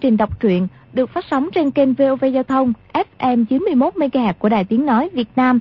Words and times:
trình 0.00 0.16
đọc 0.16 0.40
truyện 0.40 0.68
được 0.92 1.10
phát 1.10 1.24
sóng 1.30 1.48
trên 1.54 1.70
kênh 1.70 1.94
VOV 1.94 2.24
Giao 2.32 2.42
thông 2.42 2.72
FM 3.18 3.44
91 3.44 3.94
MHz 3.94 4.32
của 4.38 4.48
Đài 4.48 4.64
Tiếng 4.64 4.86
nói 4.86 5.10
Việt 5.12 5.28
Nam. 5.36 5.58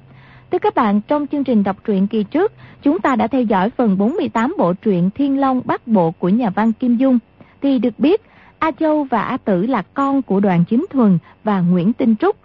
Thưa 0.51 0.57
các 0.57 0.75
bạn, 0.75 1.01
trong 1.01 1.27
chương 1.27 1.43
trình 1.43 1.63
đọc 1.63 1.77
truyện 1.83 2.07
kỳ 2.07 2.23
trước, 2.23 2.54
chúng 2.81 2.99
ta 2.99 3.15
đã 3.15 3.27
theo 3.27 3.41
dõi 3.41 3.69
phần 3.69 3.97
48 3.97 4.55
bộ 4.57 4.73
truyện 4.73 5.09
Thiên 5.15 5.39
Long 5.39 5.61
Bắc 5.65 5.87
Bộ 5.87 6.11
của 6.11 6.29
nhà 6.29 6.50
văn 6.50 6.73
Kim 6.73 6.97
Dung. 6.97 7.19
Thì 7.61 7.79
được 7.79 8.00
biết, 8.00 8.21
A 8.59 8.71
Châu 8.71 9.04
và 9.04 9.21
A 9.21 9.37
Tử 9.37 9.65
là 9.65 9.81
con 9.81 10.21
của 10.21 10.39
Đoàn 10.39 10.64
Chính 10.69 10.86
Thuần 10.89 11.17
và 11.43 11.61
Nguyễn 11.61 11.93
Tinh 11.93 12.15
Trúc. 12.15 12.36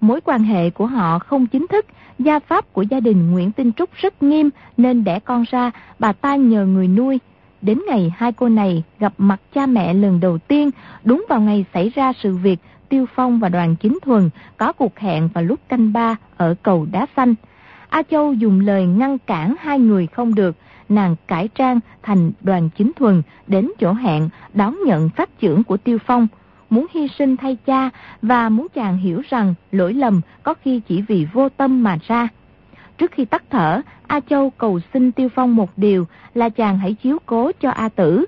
Mối 0.00 0.20
quan 0.20 0.42
hệ 0.42 0.70
của 0.70 0.86
họ 0.86 1.18
không 1.18 1.46
chính 1.46 1.66
thức, 1.66 1.86
gia 2.18 2.38
pháp 2.38 2.72
của 2.72 2.82
gia 2.82 3.00
đình 3.00 3.32
Nguyễn 3.32 3.52
Tinh 3.52 3.72
Trúc 3.72 3.90
rất 3.94 4.22
nghiêm 4.22 4.50
nên 4.76 5.04
đẻ 5.04 5.18
con 5.18 5.44
ra, 5.50 5.70
bà 5.98 6.12
ta 6.12 6.36
nhờ 6.36 6.66
người 6.66 6.88
nuôi. 6.88 7.18
Đến 7.64 7.78
ngày 7.86 8.14
hai 8.16 8.32
cô 8.32 8.48
này 8.48 8.82
gặp 8.98 9.12
mặt 9.18 9.40
cha 9.54 9.66
mẹ 9.66 9.94
lần 9.94 10.20
đầu 10.20 10.38
tiên, 10.38 10.70
đúng 11.04 11.24
vào 11.28 11.40
ngày 11.40 11.64
xảy 11.74 11.88
ra 11.88 12.12
sự 12.22 12.36
việc 12.36 12.58
Tiêu 12.88 13.06
Phong 13.14 13.38
và 13.38 13.48
đoàn 13.48 13.76
chính 13.76 13.98
thuần 14.02 14.30
có 14.56 14.72
cuộc 14.72 14.98
hẹn 14.98 15.28
vào 15.34 15.44
lúc 15.44 15.60
canh 15.68 15.92
ba 15.92 16.16
ở 16.36 16.54
cầu 16.62 16.86
Đá 16.92 17.06
Xanh. 17.16 17.34
A 17.88 18.02
Châu 18.02 18.32
dùng 18.32 18.60
lời 18.60 18.86
ngăn 18.86 19.18
cản 19.18 19.54
hai 19.60 19.78
người 19.78 20.06
không 20.06 20.34
được, 20.34 20.56
nàng 20.88 21.16
cải 21.26 21.48
trang 21.48 21.80
thành 22.02 22.32
đoàn 22.40 22.68
chính 22.76 22.92
thuần 22.96 23.22
đến 23.46 23.70
chỗ 23.80 23.92
hẹn 23.92 24.28
đón 24.54 24.76
nhận 24.86 25.10
phát 25.10 25.40
trưởng 25.40 25.64
của 25.64 25.76
Tiêu 25.76 25.98
Phong, 26.06 26.26
muốn 26.70 26.86
hy 26.94 27.08
sinh 27.18 27.36
thay 27.36 27.56
cha 27.66 27.90
và 28.22 28.48
muốn 28.48 28.66
chàng 28.74 28.96
hiểu 28.96 29.22
rằng 29.28 29.54
lỗi 29.72 29.94
lầm 29.94 30.20
có 30.42 30.54
khi 30.54 30.80
chỉ 30.80 31.02
vì 31.02 31.26
vô 31.32 31.48
tâm 31.48 31.82
mà 31.82 31.98
ra. 32.06 32.28
Trước 32.98 33.12
khi 33.12 33.24
tắt 33.24 33.44
thở, 33.50 33.80
A 34.06 34.20
Châu 34.20 34.50
cầu 34.50 34.80
xin 34.92 35.12
Tiêu 35.12 35.28
Phong 35.34 35.56
một 35.56 35.70
điều 35.76 36.06
là 36.34 36.48
chàng 36.48 36.78
hãy 36.78 36.94
chiếu 36.94 37.18
cố 37.26 37.50
cho 37.60 37.70
A 37.70 37.88
Tử. 37.88 38.24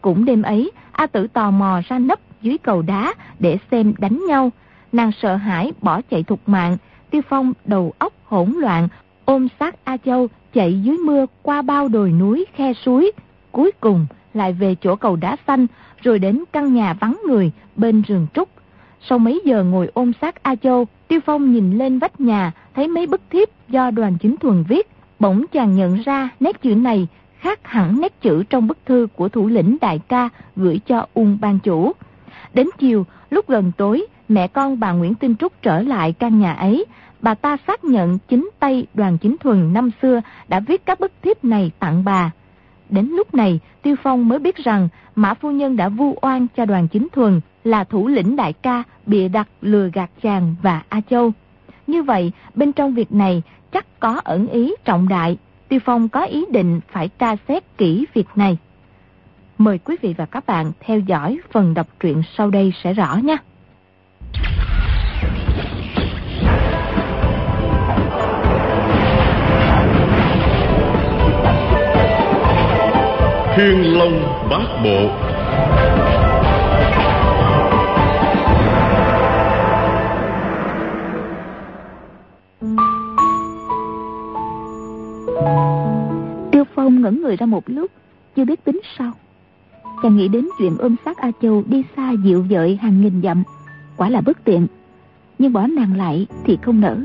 Cũng 0.00 0.24
đêm 0.24 0.42
ấy, 0.42 0.70
A 0.92 1.06
Tử 1.06 1.26
tò 1.26 1.50
mò 1.50 1.80
ra 1.88 1.98
nấp 1.98 2.20
dưới 2.42 2.58
cầu 2.58 2.82
đá 2.82 3.14
để 3.38 3.58
xem 3.70 3.94
đánh 3.98 4.22
nhau. 4.28 4.50
Nàng 4.92 5.10
sợ 5.22 5.36
hãi 5.36 5.72
bỏ 5.82 6.00
chạy 6.10 6.22
thục 6.22 6.48
mạng, 6.48 6.76
Tiêu 7.10 7.22
Phong 7.28 7.52
đầu 7.64 7.92
óc 7.98 8.12
hỗn 8.24 8.52
loạn, 8.52 8.88
ôm 9.24 9.48
sát 9.60 9.84
A 9.84 9.96
Châu 9.96 10.28
chạy 10.54 10.82
dưới 10.82 10.96
mưa 10.96 11.26
qua 11.42 11.62
bao 11.62 11.88
đồi 11.88 12.12
núi 12.12 12.44
khe 12.54 12.72
suối. 12.72 13.12
Cuối 13.52 13.72
cùng 13.80 14.06
lại 14.34 14.52
về 14.52 14.74
chỗ 14.80 14.96
cầu 14.96 15.16
đá 15.16 15.36
xanh, 15.46 15.66
rồi 16.02 16.18
đến 16.18 16.44
căn 16.52 16.74
nhà 16.74 16.94
vắng 17.00 17.20
người 17.26 17.50
bên 17.76 18.02
rừng 18.02 18.26
trúc. 18.34 18.48
Sau 19.08 19.18
mấy 19.18 19.40
giờ 19.44 19.64
ngồi 19.64 19.90
ôm 19.94 20.12
sát 20.20 20.42
A 20.42 20.54
Châu, 20.54 20.86
Tiêu 21.08 21.20
Phong 21.26 21.52
nhìn 21.52 21.78
lên 21.78 21.98
vách 21.98 22.20
nhà, 22.20 22.52
thấy 22.74 22.88
mấy 22.88 23.06
bức 23.06 23.20
thiếp 23.30 23.48
do 23.68 23.90
đoàn 23.90 24.16
chính 24.20 24.36
thuần 24.36 24.64
viết. 24.68 24.88
Bỗng 25.18 25.44
chàng 25.52 25.76
nhận 25.76 26.02
ra 26.02 26.28
nét 26.40 26.62
chữ 26.62 26.74
này 26.74 27.08
khác 27.38 27.60
hẳn 27.62 28.00
nét 28.00 28.20
chữ 28.20 28.42
trong 28.50 28.66
bức 28.66 28.78
thư 28.86 29.06
của 29.16 29.28
thủ 29.28 29.46
lĩnh 29.46 29.76
đại 29.80 30.00
ca 30.08 30.28
gửi 30.56 30.80
cho 30.86 31.06
ung 31.14 31.38
ban 31.40 31.58
chủ. 31.58 31.92
Đến 32.54 32.66
chiều, 32.78 33.06
lúc 33.30 33.48
gần 33.48 33.72
tối, 33.76 34.06
mẹ 34.28 34.48
con 34.48 34.80
bà 34.80 34.92
Nguyễn 34.92 35.14
Tinh 35.14 35.36
Trúc 35.36 35.52
trở 35.62 35.82
lại 35.82 36.12
căn 36.12 36.40
nhà 36.40 36.52
ấy. 36.52 36.84
Bà 37.20 37.34
ta 37.34 37.56
xác 37.66 37.84
nhận 37.84 38.18
chính 38.28 38.50
tay 38.58 38.86
đoàn 38.94 39.18
chính 39.18 39.36
thuần 39.38 39.72
năm 39.72 39.90
xưa 40.02 40.20
đã 40.48 40.60
viết 40.60 40.86
các 40.86 41.00
bức 41.00 41.12
thiếp 41.22 41.44
này 41.44 41.70
tặng 41.78 42.04
bà. 42.04 42.30
Đến 42.92 43.06
lúc 43.06 43.34
này, 43.34 43.60
Tiêu 43.82 43.96
Phong 44.02 44.28
mới 44.28 44.38
biết 44.38 44.56
rằng 44.56 44.88
Mã 45.14 45.34
Phu 45.34 45.50
Nhân 45.50 45.76
đã 45.76 45.88
vu 45.88 46.18
oan 46.22 46.46
cho 46.56 46.64
đoàn 46.64 46.88
chính 46.88 47.08
thuần 47.12 47.40
là 47.64 47.84
thủ 47.84 48.08
lĩnh 48.08 48.36
đại 48.36 48.52
ca 48.52 48.82
bịa 49.06 49.28
đặt 49.28 49.48
lừa 49.60 49.90
gạt 49.92 50.10
chàng 50.22 50.54
và 50.62 50.82
A 50.88 51.00
Châu. 51.10 51.32
Như 51.86 52.02
vậy, 52.02 52.32
bên 52.54 52.72
trong 52.72 52.94
việc 52.94 53.12
này 53.12 53.42
chắc 53.72 54.00
có 54.00 54.20
ẩn 54.24 54.48
ý 54.48 54.74
trọng 54.84 55.08
đại. 55.08 55.36
Tiêu 55.68 55.80
Phong 55.84 56.08
có 56.08 56.22
ý 56.22 56.44
định 56.50 56.80
phải 56.88 57.08
tra 57.08 57.36
xét 57.48 57.78
kỹ 57.78 58.06
việc 58.14 58.28
này. 58.34 58.56
Mời 59.58 59.78
quý 59.78 59.96
vị 60.02 60.14
và 60.18 60.26
các 60.26 60.46
bạn 60.46 60.72
theo 60.80 60.98
dõi 60.98 61.38
phần 61.50 61.74
đọc 61.74 61.86
truyện 62.00 62.22
sau 62.36 62.50
đây 62.50 62.72
sẽ 62.82 62.92
rõ 62.92 63.16
nhé. 63.16 63.36
Thiên 73.56 73.98
Long 73.98 74.22
Bát 74.50 74.66
Bộ 74.84 75.08
Tiêu 86.52 86.64
Phong 86.74 87.02
ngẩn 87.02 87.22
người 87.22 87.36
ra 87.36 87.46
một 87.46 87.64
lúc, 87.66 87.90
chưa 88.36 88.44
biết 88.44 88.64
tính 88.64 88.80
sao. 88.98 89.12
Chàng 90.02 90.16
nghĩ 90.16 90.28
đến 90.28 90.48
chuyện 90.58 90.76
ôm 90.78 90.96
xác 91.04 91.16
A 91.16 91.30
Châu 91.42 91.62
đi 91.66 91.84
xa 91.96 92.12
dịu 92.24 92.46
dợi 92.50 92.78
hàng 92.82 93.00
nghìn 93.00 93.22
dặm, 93.22 93.42
quả 93.96 94.08
là 94.08 94.20
bất 94.20 94.44
tiện. 94.44 94.66
Nhưng 95.38 95.52
bỏ 95.52 95.66
nàng 95.66 95.96
lại 95.96 96.26
thì 96.44 96.58
không 96.62 96.80
nỡ. 96.80 96.96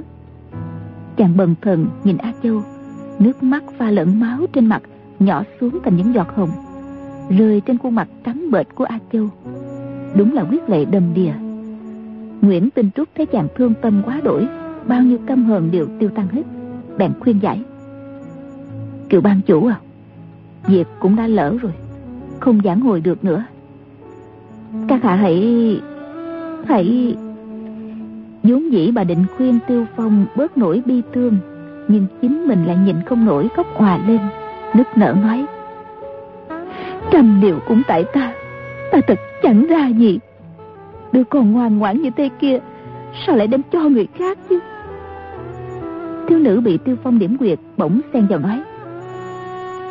Chàng 1.18 1.38
bần 1.38 1.56
thần 1.62 1.88
nhìn 2.04 2.18
A 2.18 2.34
Châu, 2.44 2.62
nước 3.20 3.44
mắt 3.44 3.64
pha 3.78 3.92
lẫn 3.92 4.20
máu 4.20 4.38
trên 4.54 4.66
mặt 4.66 4.82
nhỏ 5.20 5.44
xuống 5.62 5.80
thành 5.84 5.98
những 5.98 6.14
giọt 6.14 6.36
hồng, 6.36 6.50
rơi 7.30 7.62
trên 7.62 7.78
khuôn 7.78 7.96
mặt 7.96 8.08
trắng 8.26 8.52
bệch 8.52 8.76
của 8.76 8.84
A 8.84 9.00
Châu. 9.14 9.30
Đúng 10.16 10.34
là 10.34 10.44
quyết 10.50 10.70
lệ 10.70 10.86
đầm 10.86 11.14
đìa. 11.14 11.34
Nguyễn 12.42 12.70
Tinh 12.70 12.90
Trúc 12.96 13.10
thấy 13.16 13.26
chàng 13.26 13.48
thương 13.56 13.74
tâm 13.82 14.02
quá 14.06 14.22
đổi, 14.24 14.48
bao 14.88 15.02
nhiêu 15.02 15.18
căm 15.28 15.46
hờn 15.46 15.72
đều 15.72 15.88
tiêu 16.00 16.10
tan 16.16 16.28
hết, 16.28 16.44
bèn 16.98 17.12
khuyên 17.20 17.40
giải. 17.42 17.64
Kiều 19.10 19.22
ban 19.22 19.42
chủ 19.42 19.66
à 19.66 19.80
Việc 20.68 20.88
cũng 21.00 21.16
đã 21.16 21.28
lỡ 21.28 21.58
rồi 21.62 21.72
Không 22.40 22.62
giảng 22.64 22.80
hồi 22.82 23.02
được 23.02 23.24
nữa 23.24 23.44
Các 24.88 25.04
hạ 25.04 25.16
hãy 25.16 25.82
Hãy 26.66 27.16
vốn 28.44 28.72
dĩ 28.72 28.92
bà 28.92 29.04
định 29.04 29.26
khuyên 29.38 29.60
Tiêu 29.68 29.86
Phong 29.96 30.26
bớt 30.36 30.58
nổi 30.58 30.82
bi 30.86 31.02
thương 31.14 31.38
Nhưng 31.88 32.06
chính 32.22 32.48
mình 32.48 32.66
lại 32.66 32.78
nhịn 32.86 32.96
không 33.06 33.26
nổi 33.26 33.48
khóc 33.56 33.68
hòa 33.76 34.00
lên 34.08 34.20
Nức 34.74 34.88
nở 34.98 35.16
nói, 35.22 35.46
Trăm 37.12 37.40
điều 37.42 37.60
cũng 37.68 37.82
tại 37.88 38.04
ta 38.04 38.34
Ta 38.92 39.00
thật 39.08 39.20
chẳng 39.44 39.66
ra 39.66 39.88
gì. 39.88 40.20
Đứa 41.12 41.24
con 41.24 41.52
ngoan 41.52 41.78
ngoãn 41.78 42.02
như 42.02 42.10
thế 42.18 42.30
kia, 42.40 42.60
Sao 43.26 43.36
lại 43.36 43.48
đem 43.48 43.62
cho 43.72 43.80
người 43.80 44.08
khác 44.18 44.38
chứ? 44.50 44.60
Thiếu 46.28 46.40
nữ 46.40 46.62
bị 46.62 46.78
Tiêu 46.78 46.96
Phong 47.04 47.20
điểm 47.20 47.38
quyệt 47.38 47.60
Bỗng 47.78 48.02
xen 48.14 48.28
vào 48.28 48.40
nói, 48.40 48.62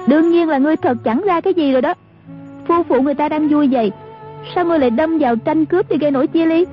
Đương 0.06 0.30
nhiên 0.30 0.48
là 0.48 0.58
ngươi 0.58 0.76
thật 0.76 0.98
chẳng 1.04 1.22
ra 1.26 1.40
cái 1.40 1.54
gì 1.54 1.72
rồi 1.72 1.82
đó. 1.82 1.94
Phu 2.66 2.82
phụ 2.82 3.02
người 3.02 3.14
ta 3.14 3.28
đang 3.28 3.48
vui 3.48 3.68
vậy, 3.72 3.92
Sao 4.54 4.64
ngươi 4.64 4.78
lại 4.78 4.90
đâm 4.90 5.18
vào 5.18 5.36
tranh 5.36 5.64
cướp 5.64 5.88
đi 5.88 5.96
gây 5.98 6.10
nổi 6.10 6.26
chia 6.26 6.46
ly? 6.46 6.66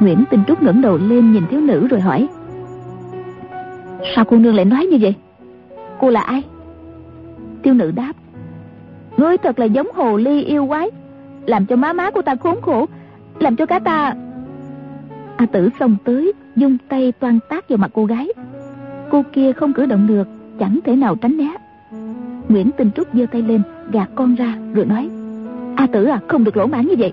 Nguyễn 0.00 0.24
Tinh 0.30 0.42
Trúc 0.48 0.62
ngẩng 0.62 0.82
đầu 0.82 0.98
lên 0.98 1.32
nhìn 1.32 1.42
thiếu 1.50 1.60
nữ 1.60 1.88
rồi 1.88 2.00
hỏi, 2.00 2.28
Sao 4.16 4.24
cô 4.24 4.36
nương 4.36 4.54
lại 4.54 4.64
nói 4.64 4.86
như 4.86 4.98
vậy? 5.00 5.14
Cô 6.02 6.10
là 6.10 6.20
ai? 6.20 6.42
Thiếu 7.62 7.74
nữ 7.74 7.90
đáp, 7.90 8.12
Ngươi 9.16 9.38
thật 9.38 9.58
là 9.58 9.64
giống 9.64 9.88
hồ 9.94 10.16
ly 10.16 10.42
yêu 10.42 10.66
quái, 10.66 10.90
Làm 11.46 11.66
cho 11.66 11.76
má 11.76 11.92
má 11.92 12.10
của 12.10 12.22
ta 12.22 12.34
khốn 12.34 12.60
khổ, 12.62 12.86
Làm 13.38 13.56
cho 13.56 13.66
cả 13.66 13.78
ta 13.78 14.14
A 15.36 15.46
tử 15.46 15.68
xông 15.80 15.96
tới, 16.04 16.32
Dung 16.56 16.78
tay 16.88 17.12
toan 17.12 17.38
tác 17.48 17.68
vào 17.68 17.76
mặt 17.76 17.90
cô 17.94 18.04
gái. 18.04 18.28
Cô 19.10 19.22
kia 19.32 19.52
không 19.52 19.72
cử 19.72 19.86
động 19.86 20.06
được, 20.06 20.28
Chẳng 20.58 20.78
thể 20.84 20.96
nào 20.96 21.16
tránh 21.16 21.36
né. 21.36 21.54
Nguyễn 22.48 22.70
Tinh 22.76 22.90
Trúc 22.96 23.08
giơ 23.14 23.26
tay 23.32 23.42
lên, 23.42 23.62
gạt 23.90 24.08
con 24.14 24.34
ra, 24.34 24.54
rồi 24.74 24.86
nói, 24.86 25.10
A 25.76 25.86
tử 25.86 26.04
à 26.04 26.20
không 26.28 26.44
được 26.44 26.56
lỗ 26.56 26.66
mãn 26.66 26.86
như 26.86 26.94
vậy. 26.98 27.12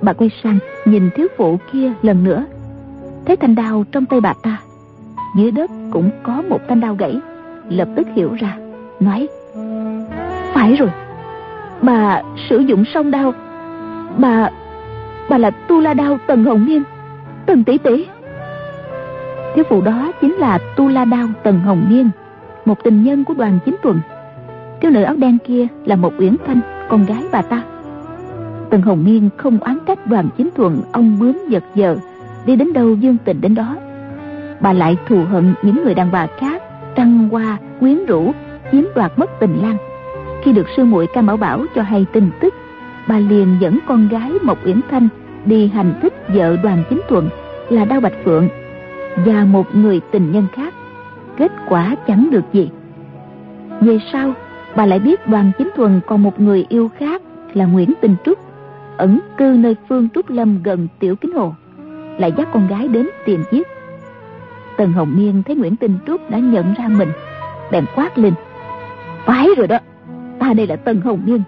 Bà 0.00 0.12
quay 0.12 0.30
sang, 0.42 0.58
nhìn 0.84 1.10
thiếu 1.16 1.26
phụ 1.36 1.58
kia 1.72 1.92
lần 2.02 2.24
nữa. 2.24 2.44
Thấy 3.26 3.36
thanh 3.36 3.54
đao 3.54 3.84
trong 3.92 4.06
tay 4.06 4.20
bà 4.20 4.34
ta, 4.42 4.60
Dưới 5.36 5.50
đất 5.50 5.70
cũng 5.90 6.10
có 6.22 6.42
một 6.48 6.60
thanh 6.68 6.80
đao 6.80 6.94
gãy. 6.94 7.20
Lập 7.68 7.88
tức 7.96 8.06
hiểu 8.14 8.34
ra, 8.40 8.56
Nói, 9.00 9.28
Phải 10.54 10.76
rồi, 10.76 10.90
Bà 11.82 12.22
sử 12.48 12.58
dụng 12.58 12.84
song 12.94 13.10
đao, 13.10 13.32
Bà 14.18 14.50
Bà 15.30 15.38
là 15.38 15.50
Tu 15.50 15.80
La 15.80 15.94
Đao 15.94 16.18
Tần 16.26 16.44
Hồng 16.44 16.66
Niên, 16.66 16.82
Tần 17.46 17.64
tỷ 17.64 17.78
tỷ 17.78 18.06
Thiếu 19.54 19.64
phụ 19.68 19.80
đó 19.80 20.12
chính 20.20 20.32
là 20.32 20.58
Tu 20.76 20.88
La 20.88 21.04
Đao 21.04 21.26
Tần 21.42 21.58
Hồng 21.60 21.86
Niên, 21.90 22.10
một 22.64 22.84
tình 22.84 23.02
nhân 23.02 23.24
của 23.24 23.34
đoàn 23.34 23.58
chính 23.64 23.76
tuần. 23.82 24.00
Thiếu 24.80 24.90
nữ 24.90 25.02
áo 25.02 25.14
đen 25.16 25.38
kia 25.46 25.66
là 25.84 25.96
một 25.96 26.12
uyển 26.18 26.36
thanh, 26.46 26.60
con 26.88 27.06
gái 27.06 27.22
bà 27.32 27.42
ta. 27.42 27.62
Tần 28.70 28.82
hồng 28.82 29.04
niên 29.04 29.30
không 29.36 29.58
oán 29.58 29.78
trách 29.86 30.06
đoàn 30.06 30.28
chính 30.36 30.48
thuận 30.56 30.80
ông 30.92 31.18
bướm 31.18 31.38
giật 31.48 31.64
giờ, 31.74 31.96
đi 32.46 32.56
đến 32.56 32.72
đâu 32.72 32.94
dương 32.94 33.16
tình 33.24 33.40
đến 33.40 33.54
đó. 33.54 33.76
Bà 34.60 34.72
lại 34.72 34.96
thù 35.08 35.24
hận 35.24 35.54
những 35.62 35.84
người 35.84 35.94
đàn 35.94 36.10
bà 36.12 36.26
khác 36.38 36.62
trăng 36.96 37.28
hoa 37.28 37.58
quyến 37.80 38.06
rũ, 38.06 38.32
chiếm 38.72 38.84
đoạt 38.94 39.12
mất 39.18 39.30
tình 39.40 39.58
lang. 39.62 39.76
Khi 40.42 40.52
được 40.52 40.66
sư 40.76 40.84
muội 40.84 41.06
ca 41.06 41.22
bảo 41.22 41.36
bảo 41.36 41.64
cho 41.74 41.82
hay 41.82 42.06
tin 42.12 42.30
tức, 42.40 42.54
bà 43.08 43.18
liền 43.18 43.56
dẫn 43.60 43.78
con 43.86 44.08
gái 44.08 44.32
mộc 44.42 44.66
uyển 44.66 44.80
thanh 44.90 45.08
đi 45.44 45.68
hành 45.68 45.94
thích 46.02 46.14
vợ 46.28 46.56
đoàn 46.62 46.82
chính 46.90 47.00
thuận 47.08 47.28
là 47.68 47.84
đao 47.84 48.00
bạch 48.00 48.24
phượng 48.24 48.48
và 49.26 49.44
một 49.44 49.74
người 49.74 50.00
tình 50.10 50.32
nhân 50.32 50.46
khác. 50.52 50.74
Kết 51.36 51.52
quả 51.68 51.96
chẳng 52.06 52.28
được 52.30 52.44
gì. 52.52 52.70
Về 53.80 53.98
sau, 54.12 54.32
bà 54.76 54.86
lại 54.86 54.98
biết 54.98 55.28
đoàn 55.28 55.52
chính 55.58 55.70
thuần 55.76 56.00
còn 56.06 56.22
một 56.22 56.40
người 56.40 56.66
yêu 56.68 56.90
khác 56.98 57.22
là 57.54 57.64
Nguyễn 57.66 57.92
tình 58.00 58.16
Trúc, 58.24 58.38
ẩn 58.96 59.20
cư 59.36 59.56
nơi 59.58 59.76
phương 59.88 60.08
Trúc 60.14 60.30
Lâm 60.30 60.62
gần 60.62 60.88
Tiểu 60.98 61.16
Kính 61.16 61.32
Hồ, 61.32 61.54
lại 62.18 62.32
dắt 62.36 62.48
con 62.52 62.68
gái 62.68 62.88
đến 62.88 63.08
tìm 63.26 63.42
giết. 63.52 63.66
Tần 64.76 64.92
Hồng 64.92 65.16
Niên 65.16 65.42
thấy 65.42 65.56
Nguyễn 65.56 65.76
Tinh 65.76 65.98
Trúc 66.06 66.30
đã 66.30 66.38
nhận 66.38 66.74
ra 66.74 66.88
mình 66.88 67.08
bèn 67.70 67.84
quát 67.94 68.18
lên. 68.18 68.34
Phải 69.24 69.48
rồi 69.56 69.66
đó 69.66 69.78
ta 70.38 70.52
đây 70.52 70.66
là 70.66 70.76
Tần 70.76 71.00
Hồng 71.00 71.20
Niên. 71.24 71.42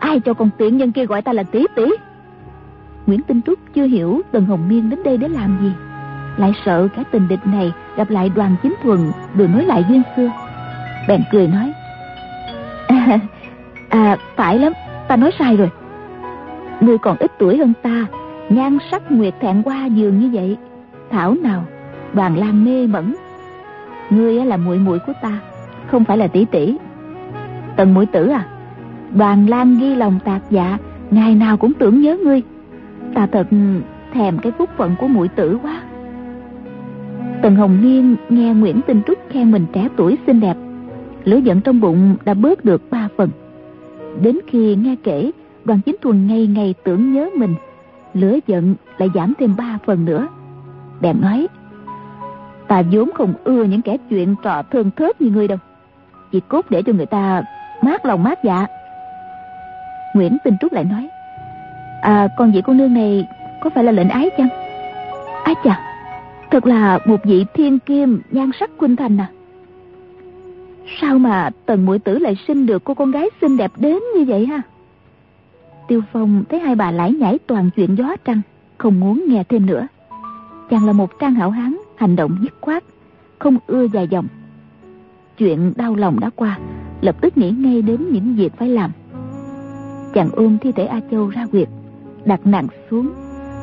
Ai 0.00 0.20
cho 0.20 0.34
con 0.34 0.50
tiện 0.58 0.76
nhân 0.76 0.92
kia 0.92 1.06
gọi 1.06 1.22
ta 1.22 1.32
là 1.32 1.42
tỷ 1.42 1.66
tỷ 1.76 1.84
Nguyễn 3.06 3.22
Tinh 3.22 3.40
Trúc 3.46 3.58
chưa 3.74 3.84
hiểu 3.86 4.20
Tần 4.32 4.44
Hồng 4.44 4.68
Niên 4.68 4.90
đến 4.90 5.02
đây 5.04 5.16
để 5.16 5.28
làm 5.28 5.58
gì 5.62 5.72
lại 6.36 6.52
sợ 6.64 6.88
cả 6.96 7.02
tình 7.10 7.28
địch 7.28 7.46
này 7.46 7.72
gặp 7.96 8.10
lại 8.10 8.28
đoàn 8.28 8.56
chính 8.62 8.74
thuần 8.82 8.98
rồi 9.34 9.48
nối 9.48 9.64
lại 9.64 9.84
duyên 9.88 10.02
xưa. 10.16 10.30
Bèn 11.08 11.22
cười 11.32 11.48
nói 11.48 11.72
à, 12.88 13.18
à 13.88 14.16
phải 14.36 14.58
lắm 14.58 14.72
ta 15.08 15.16
nói 15.16 15.30
sai 15.38 15.56
rồi. 15.56 15.70
Ngươi 16.80 16.98
còn 16.98 17.16
ít 17.20 17.32
tuổi 17.38 17.58
hơn 17.58 17.72
ta 17.82 18.06
nhan 18.48 18.78
sắc 18.90 19.12
nguyệt 19.12 19.34
thẹn 19.40 19.62
qua 19.62 19.86
giường 19.86 20.20
như 20.20 20.30
vậy 20.32 20.56
thảo 21.10 21.34
nào 21.42 21.64
đoàn 22.14 22.36
lan 22.36 22.64
mê 22.64 22.86
mẩn. 22.86 23.14
Ngươi 24.10 24.34
là 24.34 24.56
muội 24.56 24.78
muội 24.78 24.98
của 24.98 25.12
ta, 25.22 25.40
không 25.86 26.04
phải 26.04 26.18
là 26.18 26.26
tỷ 26.26 26.44
tỷ. 26.44 26.76
Tần 27.76 27.94
mũi 27.94 28.06
tử 28.06 28.28
à 28.28 28.46
đoàn 29.14 29.48
lan 29.48 29.78
ghi 29.78 29.94
lòng 29.94 30.18
tạc 30.24 30.42
dạ 30.50 30.78
ngày 31.10 31.34
nào 31.34 31.56
cũng 31.56 31.72
tưởng 31.74 32.00
nhớ 32.00 32.18
ngươi. 32.24 32.42
Ta 33.14 33.26
thật 33.26 33.46
thèm 34.12 34.38
cái 34.38 34.52
phúc 34.58 34.70
phận 34.76 34.94
của 35.00 35.08
mũi 35.08 35.28
tử 35.28 35.58
quá. 35.62 35.82
Tần 37.42 37.56
hồng 37.56 37.78
niên 37.82 38.16
nghe 38.28 38.54
nguyễn 38.54 38.80
tinh 38.86 39.02
trúc 39.06 39.18
khen 39.30 39.50
mình 39.50 39.66
trẻ 39.72 39.88
tuổi 39.96 40.18
xinh 40.26 40.40
đẹp, 40.40 40.56
lửa 41.24 41.36
giận 41.36 41.60
trong 41.60 41.80
bụng 41.80 42.16
đã 42.24 42.34
bớt 42.34 42.64
được 42.64 42.90
ba 42.90 43.08
phần. 43.16 43.30
Đến 44.22 44.38
khi 44.46 44.76
nghe 44.76 44.96
kể, 45.02 45.30
đoàn 45.64 45.80
chính 45.86 45.96
thuần 46.02 46.26
ngày 46.26 46.46
ngày 46.46 46.74
tưởng 46.84 47.12
nhớ 47.12 47.30
mình, 47.36 47.54
lửa 48.14 48.38
giận 48.46 48.74
lại 48.98 49.10
giảm 49.14 49.32
thêm 49.38 49.54
ba 49.58 49.78
phần 49.86 50.04
nữa. 50.04 50.26
Bèn 51.00 51.20
nói 51.20 51.46
ta 52.68 52.82
vốn 52.92 53.10
không 53.14 53.34
ưa 53.44 53.64
những 53.64 53.82
kẻ 53.82 53.96
chuyện 54.10 54.34
trò 54.42 54.62
thương 54.62 54.90
thớt 54.90 55.20
như 55.20 55.30
ngươi 55.30 55.48
đâu. 55.48 55.58
Chỉ 56.32 56.40
cốt 56.48 56.66
để 56.70 56.82
cho 56.82 56.92
người 56.92 57.06
ta 57.06 57.42
mát 57.82 58.06
lòng 58.06 58.22
mát 58.22 58.44
dạ. 58.44 58.66
Nguyễn 60.14 60.38
tinh 60.44 60.56
trúc 60.60 60.72
lại 60.72 60.84
nói 60.84 61.08
à 62.02 62.28
con 62.36 62.52
vị 62.52 62.62
cô 62.64 62.72
nương 62.72 62.94
này 62.94 63.28
có 63.60 63.70
phải 63.70 63.84
là 63.84 63.92
lệnh 63.92 64.08
ái 64.08 64.30
chăng? 64.38 64.48
Ái 65.44 65.54
chà, 65.64 65.80
thật 66.50 66.66
là 66.66 66.98
một 67.06 67.24
vị 67.24 67.44
thiên 67.54 67.78
kim 67.78 68.20
nhan 68.30 68.50
sắc 68.60 68.70
khuynh 68.78 68.96
thành 68.96 69.20
à. 69.20 69.26
Sao 71.00 71.18
mà 71.18 71.50
tần 71.66 71.86
mũi 71.86 71.98
tử 71.98 72.18
lại 72.18 72.36
sinh 72.48 72.66
được 72.66 72.84
cô 72.84 72.94
con 72.94 73.10
gái 73.10 73.28
xinh 73.40 73.56
đẹp 73.56 73.72
đến 73.76 73.98
như 74.16 74.24
vậy 74.24 74.46
ha? 74.46 74.62
Tiêu 75.88 76.02
phong 76.12 76.44
thấy 76.48 76.60
hai 76.60 76.74
bà 76.74 76.90
lải 76.90 77.12
nhảy 77.12 77.38
toàn 77.38 77.70
chuyện 77.76 77.94
gió 77.94 78.16
trăng, 78.24 78.40
không 78.78 79.00
muốn 79.00 79.24
nghe 79.28 79.44
thêm 79.48 79.66
nữa. 79.66 79.86
Chàng 80.70 80.86
là 80.86 80.92
một 80.92 81.18
trang 81.18 81.34
hảo 81.34 81.50
hán 81.50 81.76
hành 81.96 82.16
động 82.16 82.36
dứt 82.42 82.54
khoát, 82.60 82.84
không 83.38 83.58
ưa 83.66 83.86
dài 83.88 84.08
dòng. 84.08 84.26
Chuyện 85.38 85.72
đau 85.76 85.94
lòng 85.94 86.20
đã 86.20 86.30
qua, 86.36 86.58
lập 87.00 87.16
tức 87.20 87.38
nghĩ 87.38 87.50
ngay 87.50 87.82
đến 87.82 88.06
những 88.10 88.34
việc 88.36 88.52
phải 88.58 88.68
làm. 88.68 88.90
Chàng 90.14 90.30
ôm 90.32 90.58
thi 90.60 90.72
thể 90.72 90.84
a 90.84 91.00
châu 91.10 91.28
ra 91.28 91.46
quyệt, 91.46 91.68
đặt 92.24 92.46
nàng 92.46 92.66
xuống, 92.90 93.10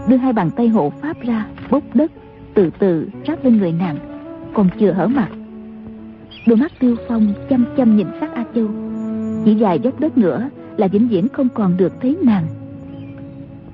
đưa 0.08 0.18
hai 0.18 0.34
bàn 0.34 0.50
tay 0.56 0.68
hộ 0.68 0.92
pháp 1.02 1.22
ra, 1.22 1.48
bốc 1.70 1.84
đất, 1.94 2.12
từ 2.54 2.70
từ 2.80 3.10
ráp 3.28 3.46
lên 3.46 3.58
người 3.58 3.72
nàng, 3.72 3.98
còn 4.54 4.70
chưa 4.80 4.92
hở 4.92 5.08
mặt. 5.08 5.30
Đôi 6.48 6.58
mắt 6.58 6.72
tiêu 6.80 6.96
phong 7.08 7.34
chăm 7.50 7.66
chăm 7.78 7.98
nhìn 7.98 8.08
sát 8.20 8.34
a 8.36 8.46
châu, 8.56 8.68
chỉ 9.46 9.56
vài 9.56 9.80
dốc 9.80 10.00
đất 10.00 10.18
nữa 10.18 10.50
là 10.78 10.88
vĩnh 10.88 11.08
viễn 11.08 11.28
không 11.28 11.50
còn 11.50 11.78
được 11.78 11.94
thấy 12.02 12.18
nàng 12.22 12.46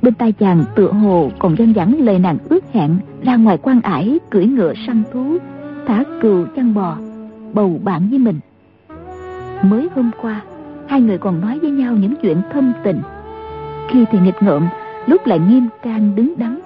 bên 0.06 0.14
tai 0.14 0.32
chàng 0.32 0.64
tựa 0.76 0.92
hồ 0.92 1.30
còn 1.40 1.56
dân 1.58 1.74
dẳng 1.76 1.96
lời 2.00 2.20
nàng 2.20 2.38
ước 2.50 2.74
hẹn, 2.74 2.98
ra 3.24 3.36
ngoài 3.36 3.58
quan 3.58 3.82
ải 3.82 4.20
cưỡi 4.30 4.46
ngựa 4.46 4.74
săn 4.88 5.04
thú, 5.14 5.38
thả 5.88 6.04
cừu 6.22 6.46
chăn 6.56 6.74
bò, 6.74 6.98
bầu 7.54 7.80
bạn 7.84 8.08
với 8.10 8.20
mình. 8.20 8.40
Mới 9.64 9.90
hôm 9.96 10.12
qua, 10.22 10.42
hai 10.88 11.02
người 11.02 11.18
còn 11.18 11.42
nói 11.42 11.60
với 11.60 11.72
nhau 11.72 11.94
những 11.94 12.14
chuyện 12.22 12.42
thâm 12.54 12.74
tình. 12.84 13.02
Khi 13.90 14.06
thì 14.12 14.20
nghịch 14.20 14.44
ngợm, 14.44 14.68
lúc 15.06 15.28
lại 15.28 15.40
nghiêm 15.40 15.68
trang 15.84 16.16
đứng 16.16 16.34
đắn. 16.38 16.60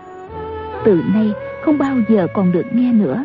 Từ 0.85 1.01
nay 1.13 1.31
không 1.65 1.77
bao 1.77 1.95
giờ 2.09 2.27
còn 2.33 2.51
được 2.51 2.65
nghe 2.73 2.93
nữa. 2.93 3.23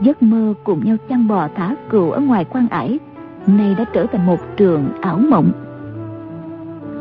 Giấc 0.00 0.22
mơ 0.22 0.54
cùng 0.64 0.84
nhau 0.84 0.96
chăn 1.08 1.28
bò 1.28 1.48
thả 1.56 1.74
cừu 1.90 2.10
ở 2.10 2.20
ngoài 2.20 2.44
quan 2.44 2.68
ải, 2.68 2.98
nay 3.46 3.74
đã 3.78 3.84
trở 3.92 4.06
thành 4.12 4.26
một 4.26 4.38
trường 4.56 4.88
ảo 5.00 5.18
mộng. 5.18 5.52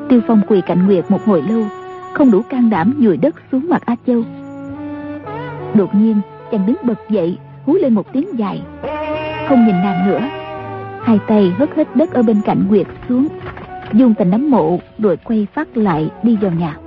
Tiêu 0.09 0.21
phong 0.27 0.41
quỳ 0.47 0.61
cạnh 0.61 0.85
nguyệt 0.85 1.11
một 1.11 1.25
hồi 1.25 1.41
lâu 1.49 1.63
không 2.13 2.31
đủ 2.31 2.41
can 2.41 2.69
đảm 2.69 2.93
dùi 2.99 3.17
đất 3.17 3.35
xuống 3.51 3.69
mặt 3.69 3.81
a 3.85 3.95
châu. 4.07 4.23
Đột 5.73 5.95
nhiên, 5.95 6.21
chàng 6.51 6.65
đứng 6.65 6.75
bật 6.83 6.99
dậy, 7.09 7.37
hú 7.65 7.73
lên 7.73 7.93
một 7.93 8.13
tiếng 8.13 8.27
dài. 8.37 8.61
Không 9.49 9.65
nhìn 9.65 9.75
nàng 9.75 10.07
nữa. 10.07 10.19
Hai 11.01 11.19
tay 11.27 11.53
hất 11.57 11.69
hết 11.75 11.95
đất 11.95 12.13
ở 12.13 12.23
bên 12.23 12.41
cạnh 12.45 12.67
nguyệt 12.67 12.87
xuống, 13.09 13.27
dùng 13.93 14.13
thành 14.17 14.29
nắm 14.29 14.51
mộ 14.51 14.79
rồi 14.99 15.17
quay 15.17 15.47
phát 15.53 15.77
lại 15.77 16.11
đi 16.23 16.37
vào 16.41 16.51
nhà. 16.51 16.77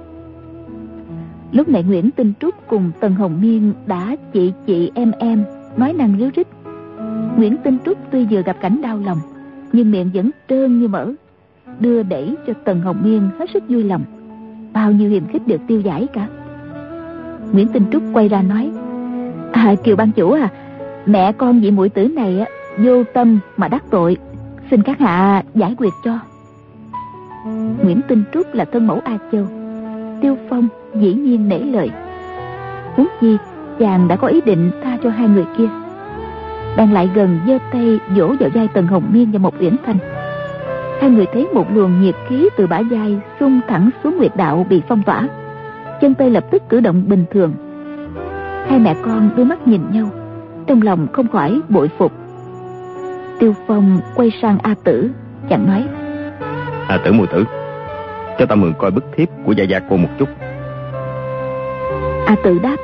Lúc 1.53 1.69
này 1.69 1.83
nguyễn 1.83 2.11
tinh 2.11 2.33
trúc 2.41 2.55
cùng 2.69 2.91
tần 3.01 3.15
hồng 3.15 3.41
miên 3.41 3.73
đã 3.87 4.17
chị 4.33 4.53
chị 4.67 4.91
em 4.95 5.13
em 5.19 5.45
nói 5.77 5.93
năng 5.93 6.17
ríu 6.19 6.31
rít. 6.37 6.47
Nguyễn 7.37 7.57
tinh 7.65 7.79
trúc 7.85 7.99
tuy 8.11 8.27
vừa 8.31 8.43
gặp 8.43 8.57
cảnh 8.61 8.81
đau 8.83 8.99
lòng, 8.99 9.19
nhưng 9.73 9.91
miệng 9.91 10.11
vẫn 10.15 10.31
trơn 10.49 10.81
như 10.81 10.89
mỡ, 10.89 11.13
đưa 11.81 12.03
đẩy 12.03 12.37
cho 12.47 12.53
tần 12.65 12.81
hồng 12.81 13.03
miên 13.03 13.31
hết 13.39 13.51
sức 13.55 13.63
vui 13.69 13.85
lòng 13.85 14.03
bao 14.77 14.93
nhiêu 14.93 15.11
hiềm 15.11 15.27
khích 15.27 15.47
được 15.47 15.61
tiêu 15.67 15.81
giải 15.81 16.07
cả. 16.13 16.27
Nguyễn 17.53 17.69
tinh 17.69 17.85
trúc 17.93 18.03
quay 18.13 18.29
ra 18.29 18.43
nói 18.43 18.71
à 19.53 19.75
kiều 19.85 19.97
ban 19.97 20.13
chủ 20.13 20.33
à 20.33 20.49
mẹ 21.07 21.33
con 21.33 21.61
vị 21.61 21.71
mũi 21.71 21.89
tử 21.89 22.09
này 22.09 22.41
á, 22.41 22.47
vô 22.79 23.05
tâm 23.05 23.39
mà 23.57 23.69
đắc 23.69 23.85
tội. 23.91 24.17
Xin 24.71 24.83
các 24.83 24.99
hạ 24.99 25.43
giải 25.55 25.75
quyết 25.79 25.93
cho. 26.05 26.19
Nguyễn 27.83 28.01
tinh 28.09 28.23
trúc 28.33 28.55
là 28.55 28.65
thân 28.65 28.87
mẫu 28.87 29.01
a 29.05 29.19
châu. 29.33 29.47
Tiêu 30.23 30.37
phong 30.51 30.69
dĩ 30.95 31.15
nhiên 31.15 31.49
nể 31.49 31.59
lời. 31.59 31.91
Huống 32.95 33.09
chi, 33.21 33.37
chàng 33.79 34.09
đã 34.09 34.17
có 34.17 34.29
ý 34.29 34.41
định 34.41 34.71
tha 34.83 34.99
cho 35.03 35.11
hai 35.11 35.29
người 35.29 35.47
kia. 35.59 35.69
Đang 36.77 36.93
lại 36.93 37.11
gần 37.15 37.39
giơ 37.47 37.59
tay 37.73 37.99
vỗ 38.17 38.35
vào 38.41 38.51
vai 38.55 38.69
tần 38.75 38.87
hồng 38.87 39.05
miên 39.13 39.31
và 39.33 39.39
một 39.39 39.55
uyển 39.61 39.77
thanh 39.87 39.99
hai 41.01 41.11
người 41.11 41.27
thấy 41.33 41.49
một 41.53 41.67
luồng 41.75 42.01
nhiệt 42.01 42.15
khí 42.29 42.49
từ 42.57 42.67
bả 42.67 42.83
vai 42.91 43.19
xung 43.41 43.61
thẳng 43.69 43.91
xuống 44.05 44.17
nguyệt 44.17 44.37
đạo 44.37 44.67
bị 44.71 44.83
phong 44.89 45.03
tỏa. 45.03 45.29
Chân 46.01 46.15
tay 46.15 46.31
lập 46.31 46.45
tức 46.51 46.63
cử 46.69 46.81
động 46.81 47.05
bình 47.07 47.25
thường. 47.31 47.55
Hai 48.69 48.79
mẹ 48.79 48.95
con 49.03 49.31
đưa 49.37 49.45
mắt 49.45 49.67
nhìn 49.69 49.81
nhau 49.93 50.11
trong 50.67 50.83
lòng 50.83 51.07
không 51.13 51.29
khỏi 51.29 51.61
bội 51.69 51.91
phục. 51.99 52.13
Tiêu 53.39 53.55
phong 53.67 54.01
quay 54.15 54.33
sang 54.43 54.59
a 54.63 54.75
tử 54.85 55.11
chẳng 55.51 55.67
nói 55.67 55.85
a 56.89 56.99
tử 57.05 57.13
mùi 57.13 57.27
tử 57.27 57.45
cho 58.39 58.47
ta 58.47 58.55
mượn 58.55 58.73
coi 58.79 58.91
bức 58.91 59.05
thiếp 59.17 59.29
của 59.45 59.53
gia 59.53 59.65
gia 59.65 59.79
cô 59.91 59.97
một 59.97 60.09
chút. 60.19 60.29
A 62.27 62.37
tử 62.45 62.59
đáp 62.63 62.77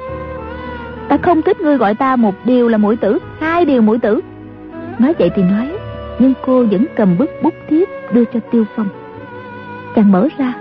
ta 1.09 1.17
không 1.23 1.43
thích 1.43 1.61
ngươi 1.61 1.77
gọi 1.77 1.95
ta 1.95 2.17
một 2.17 2.35
điều 2.45 2.69
là 2.69 2.79
mũi 2.79 2.97
tử 2.97 3.19
hai 3.41 3.65
điều 3.65 3.83
mũi 3.83 3.99
tử. 3.99 4.21
Nói 4.99 5.15
vậy 5.19 5.31
thì 5.35 5.43
nói 5.43 5.69
nhưng 6.19 6.33
cô 6.47 6.65
vẫn 6.65 6.87
cầm 6.97 7.19
bức 7.19 7.31
bút 7.43 7.55
thiếp 7.69 7.89
đưa 8.13 8.25
cho 8.25 8.41
tiêu 8.51 8.65
phong. 8.77 8.89
Chàng 9.95 10.13
mở 10.13 10.29
ra 10.39 10.55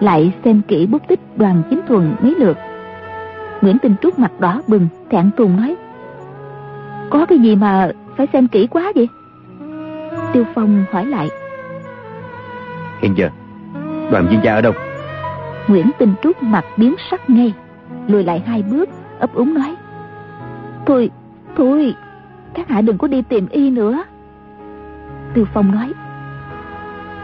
lại 0.00 0.32
xem 0.44 0.60
kỹ 0.68 0.86
bút 0.86 1.02
tích 1.08 1.20
đoàn 1.36 1.62
chính 1.70 1.80
thuần 1.88 2.14
mấy 2.20 2.34
lượt. 2.38 2.56
Nguyễn 3.60 3.78
tinh 3.78 3.94
trúc 4.02 4.18
mặt 4.18 4.40
đỏ 4.40 4.62
bừng 4.66 4.88
thẹn 5.10 5.30
thùng 5.36 5.56
nói 5.56 5.76
có 7.10 7.26
cái 7.26 7.38
gì 7.38 7.56
mà 7.56 7.90
phải 8.16 8.26
xem 8.32 8.48
kỹ 8.48 8.66
quá 8.66 8.92
vậy? 8.94 9.08
Tiêu 10.32 10.44
phong 10.54 10.84
hỏi 10.92 11.06
lại 11.06 11.28
hiện 13.02 13.14
giờ 13.16 13.28
đoàn 14.10 14.26
viên 14.30 14.40
gia 14.44 14.54
ở 14.54 14.60
đâu? 14.60 14.72
Nguyễn 15.68 15.90
tinh 15.98 16.14
trúc 16.22 16.42
mặt 16.42 16.64
biến 16.76 16.94
sắc 17.10 17.30
ngay 17.30 17.52
lùi 18.06 18.24
lại 18.24 18.42
hai 18.46 18.62
bước 18.62 18.88
ấp 19.18 19.34
úng 19.34 19.54
nói 19.54 19.76
thôi 20.86 21.10
thôi 21.56 21.94
các 22.54 22.68
hạ 22.68 22.80
đừng 22.80 22.98
có 22.98 23.08
đi 23.08 23.22
tìm 23.22 23.46
y 23.50 23.70
nữa 23.70 24.04
tiêu 25.34 25.44
phong 25.54 25.72
nói. 25.72 25.92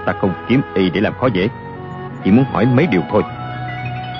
Ta 0.06 0.12
không 0.20 0.32
kiếm 0.48 0.60
y 0.74 0.90
để 0.90 1.00
làm 1.00 1.12
khó 1.20 1.26
dễ 1.26 1.48
chỉ 2.24 2.30
muốn 2.30 2.44
hỏi 2.52 2.66
mấy 2.66 2.86
điều 2.86 3.02
thôi. 3.10 3.22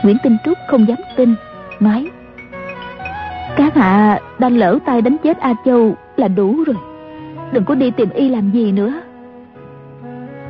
Nguyễn 0.02 0.16
tinh 0.22 0.36
trúc 0.44 0.58
không 0.68 0.88
dám 0.88 0.98
tin 1.16 1.34
nói. 1.80 2.10
Các 3.56 3.74
hạ 3.74 4.20
đã 4.38 4.48
lỡ 4.48 4.78
tay 4.86 5.02
đánh 5.02 5.16
chết 5.24 5.38
a 5.38 5.54
châu 5.64 5.96
là 6.16 6.28
đủ 6.28 6.64
rồi. 6.66 6.76
Đừng 7.52 7.64
có 7.64 7.74
đi 7.74 7.90
tìm 7.90 8.10
y 8.10 8.28
làm 8.28 8.50
gì 8.50 8.72
nữa. 8.72 8.92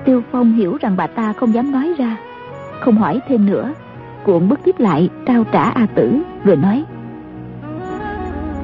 Tiêu 0.04 0.23
phong 0.33 0.52
hiểu 0.52 0.78
rằng 0.80 0.97
bà 0.97 1.07
ta 1.07 1.33
không 1.33 1.54
dám 1.54 1.73
nói 1.73 1.95
ra. 1.99 2.16
Không 2.80 2.99
hỏi 2.99 3.21
thêm 3.28 3.47
nữa 3.47 3.73
cuộn 4.25 4.49
bức 4.49 4.61
tiếp 4.64 4.75
lại 4.78 5.09
trao 5.26 5.45
trả 5.52 5.62
a 5.62 5.87
tử 5.95 6.23
rồi 6.45 6.57
nói. 6.57 6.85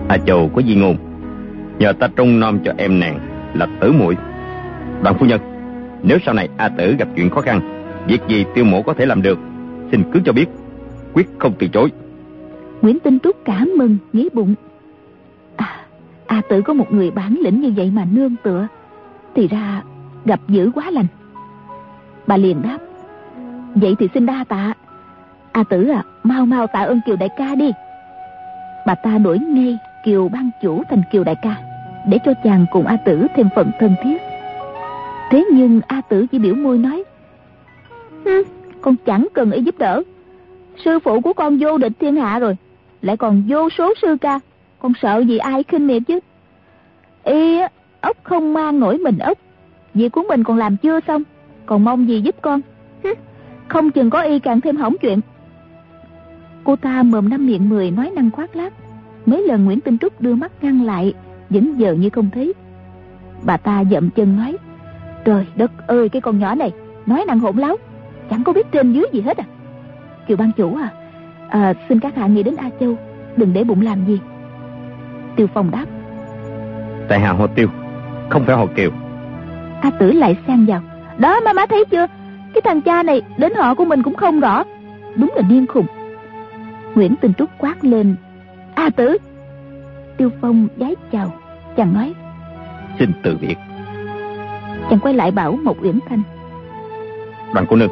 A 0.09 0.19
châu 0.27 0.51
có 0.55 0.61
gì 0.61 0.75
ngôn. 0.75 0.97
Nhờ 1.79 1.93
ta 1.93 2.09
trông 2.17 2.41
nom 2.41 2.59
cho 2.65 2.73
em 2.77 3.01
nàng 3.01 3.19
là 3.55 3.67
tử 3.81 3.93
muội 3.93 4.17
đoàn 5.05 5.17
phu 5.19 5.27
nhân, 5.27 5.41
nếu 6.03 6.19
sau 6.27 6.35
này 6.35 6.49
a 6.57 6.69
tử 6.69 6.95
gặp 6.99 7.09
chuyện 7.17 7.31
khó 7.31 7.41
khăn, 7.41 7.61
Việc 8.07 8.21
gì 8.29 8.45
tiêu 8.55 8.65
mộ 8.65 8.83
có 8.83 8.95
thể 8.95 9.07
làm 9.07 9.23
được, 9.23 9.39
Xin 9.93 10.03
cứ 10.13 10.21
cho 10.25 10.33
biết, 10.33 10.47
Quyết 11.15 11.29
không 11.39 11.53
từ 11.59 11.67
chối. 11.69 11.93
Nguyễn 12.83 13.01
Tinh 13.01 13.19
Túc 13.19 13.37
cảm 13.45 13.71
mừng 13.77 13.97
nghĩ 14.13 14.29
bụng. 14.33 14.55
À 15.57 15.77
A 16.27 16.41
tử 16.49 16.63
có 16.63 16.73
một 16.73 16.93
người 16.93 17.11
bản 17.11 17.39
lĩnh 17.43 17.61
như 17.61 17.73
vậy 17.77 17.91
mà 17.95 18.05
nương 18.13 18.37
tựa, 18.43 18.67
Thì 19.35 19.49
ra 19.49 19.83
gặp 20.25 20.41
dữ 20.49 20.71
quá 20.75 20.91
lành. 20.91 21.07
Bà 22.27 22.37
liền 22.37 22.63
đáp, 22.63 22.79
Vậy 23.75 23.95
thì 23.99 24.09
xin 24.15 24.27
đa 24.27 24.45
tạ. 24.49 24.73
A 25.53 25.63
tử 25.63 25.89
à 25.89 26.03
Mau 26.23 26.47
mau 26.47 26.67
tạ 26.67 26.81
ơn 26.81 27.01
Kiều 27.07 27.17
đại 27.17 27.29
ca 27.37 27.55
đi. 27.55 27.71
Bà 28.87 28.95
ta 28.95 29.19
đổi 29.19 29.39
ngay 29.39 29.79
Kiều 30.05 30.29
ban 30.29 30.51
chủ 30.63 30.83
thành 30.91 31.03
Kiều 31.13 31.25
đại 31.25 31.37
ca, 31.43 31.57
Để 32.09 32.19
cho 32.25 32.33
chàng 32.45 32.67
cùng 32.73 32.87
A 32.87 32.97
tử 32.97 33.27
thêm 33.37 33.49
phận 33.57 33.71
thân 33.81 33.95
thiết. 34.05 34.34
Thế 35.35 35.45
nhưng 35.53 35.81
A 35.87 36.01
tử 36.01 36.27
chỉ 36.27 36.39
biểu 36.39 36.55
môi 36.55 36.79
nói 36.79 37.05
Con 38.81 38.97
chẳng 39.07 39.27
cần 39.33 39.51
ý 39.51 39.63
giúp 39.63 39.79
đỡ. 39.79 40.03
Sư 40.85 40.99
phụ 40.99 41.21
của 41.21 41.33
con 41.33 41.59
vô 41.61 41.79
địch 41.79 41.93
thiên 42.01 42.17
hạ 42.17 42.39
rồi 42.39 42.57
Lại 43.03 43.17
còn 43.17 43.43
vô 43.49 43.69
số 43.79 43.95
sư 44.03 44.17
ca. 44.21 44.41
Con 44.79 44.93
sợ 45.03 45.19
gì 45.19 45.39
ai 45.39 45.63
khinh 45.63 45.87
miệt 45.87 46.03
chứ? 46.07 46.21
Y 47.25 47.61
ốc 48.01 48.17
không 48.23 48.53
mang 48.53 48.81
nổi 48.81 48.99
mình 48.99 49.19
ốc 49.19 49.39
Việc 49.95 50.09
của 50.09 50.23
mình 50.29 50.45
còn 50.45 50.57
làm 50.57 50.77
chưa 50.77 51.01
xong 51.07 51.23
Còn 51.67 51.85
mong 51.85 52.09
gì 52.09 52.21
giúp 52.21 52.35
con? 52.43 52.61
Không 53.69 53.91
chừng 53.91 54.11
có 54.11 54.21
y 54.23 54.39
càng 54.39 54.61
thêm 54.61 54.77
hỏng 54.77 54.97
chuyện. 55.01 55.21
Cô 56.65 56.77
ta 56.77 57.03
mồm 57.03 57.29
năm 57.29 57.47
miệng 57.47 57.69
mười 57.69 57.91
nói 57.91 58.11
năng 58.15 58.31
khoác 58.31 58.57
lác. 58.57 58.73
Mấy 59.27 59.43
lần 59.43 59.65
Nguyễn 59.65 59.81
Tinh 59.81 59.99
Trúc 59.99 60.21
đưa 60.21 60.35
mắt 60.35 60.53
ngăn 60.63 60.85
lại 60.85 61.15
Vẫn 61.51 61.75
giờ 61.79 61.93
như 61.93 62.11
không 62.11 62.31
thấy. 62.35 62.53
Bà 63.43 63.57
ta 63.57 63.85
dậm 63.91 64.11
chân 64.11 64.37
nói 64.37 64.57
Trời 65.25 65.47
đất 65.57 65.87
ơi 65.87 66.09
cái 66.09 66.23
con 66.23 66.39
nhỏ 66.39 66.55
này 66.55 66.71
Nói 67.07 67.25
năng 67.27 67.39
hỗn 67.39 67.57
láo 67.57 67.77
Chẳng 68.31 68.45
có 68.45 68.53
biết 68.53 68.67
trên 68.73 68.93
dưới 68.93 69.05
gì 69.13 69.21
hết 69.21 69.37
à. 69.37 69.45
Kiều 70.27 70.37
ban 70.37 70.53
chủ 70.53 70.77
à, 70.77 70.89
à 71.49 71.75
Xin 71.89 72.01
các 72.01 72.17
hạ 72.17 72.27
nghĩ 72.27 72.43
đến 72.43 72.57
A 72.57 72.71
Châu 72.81 72.97
Đừng 73.37 73.53
để 73.53 73.65
bụng 73.65 73.81
làm 73.81 74.07
gì. 74.07 74.21
Tiêu 75.37 75.47
Phong 75.55 75.71
đáp. 75.71 75.85
Tại 77.09 77.21
hạ 77.21 77.33
họ 77.33 77.47
Tiêu 77.47 77.69
Không 78.29 78.45
phải 78.45 78.57
họ 78.57 78.67
Kiều. 78.67 78.91
A 79.83 79.91
Tử 79.91 80.13
lại 80.13 80.37
xen 80.47 80.67
vào. 80.67 80.81
Đó 81.19 81.41
má 81.41 81.53
má 81.53 81.67
thấy 81.67 81.85
chưa? 81.91 82.07
Cái 82.55 82.61
thằng 82.65 82.81
cha 82.81 83.03
này 83.03 83.23
đến 83.39 83.55
họ 83.55 83.75
của 83.75 83.85
mình 83.85 84.03
cũng 84.03 84.15
không 84.15 84.41
rõ. 84.41 84.65
Đúng 85.17 85.33
là 85.37 85.43
điên 85.43 85.67
khùng. 85.67 85.87
Nguyễn 86.95 87.17
Tình 87.17 87.33
Trúc 87.35 87.51
quát 87.59 87.85
lên. 87.85 88.17
A 88.75 88.91
Tử! 88.91 89.19
Tiêu 90.17 90.31
Phong 90.41 90.69
giái 90.77 90.97
chào 91.13 91.33
Chàng 91.77 91.95
nói. 91.95 92.15
Xin 92.99 93.13
từ 93.23 93.37
biệt 93.41 93.57
Chàng 94.91 94.99
quay 94.99 95.15
lại 95.15 95.31
bảo 95.31 95.59
một 95.63 95.77
Uyển 95.83 95.99
Thanh. 96.09 96.23
Đoàn 97.55 97.67
cô 97.69 97.77
nương 97.77 97.91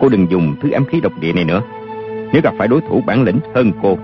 Cô 0.00 0.08
đừng 0.08 0.30
dùng 0.30 0.54
thứ 0.60 0.70
ám 0.70 0.84
khí 0.84 1.00
độc 1.00 1.12
địa 1.20 1.32
này 1.32 1.44
nữa. 1.44 1.62
Nếu 2.32 2.42
gặp 2.42 2.54
phải 2.58 2.68
đối 2.68 2.80
thủ 2.80 3.02
bản 3.06 3.22
lĩnh 3.22 3.38
hơn 3.54 3.72
cô 3.82 3.98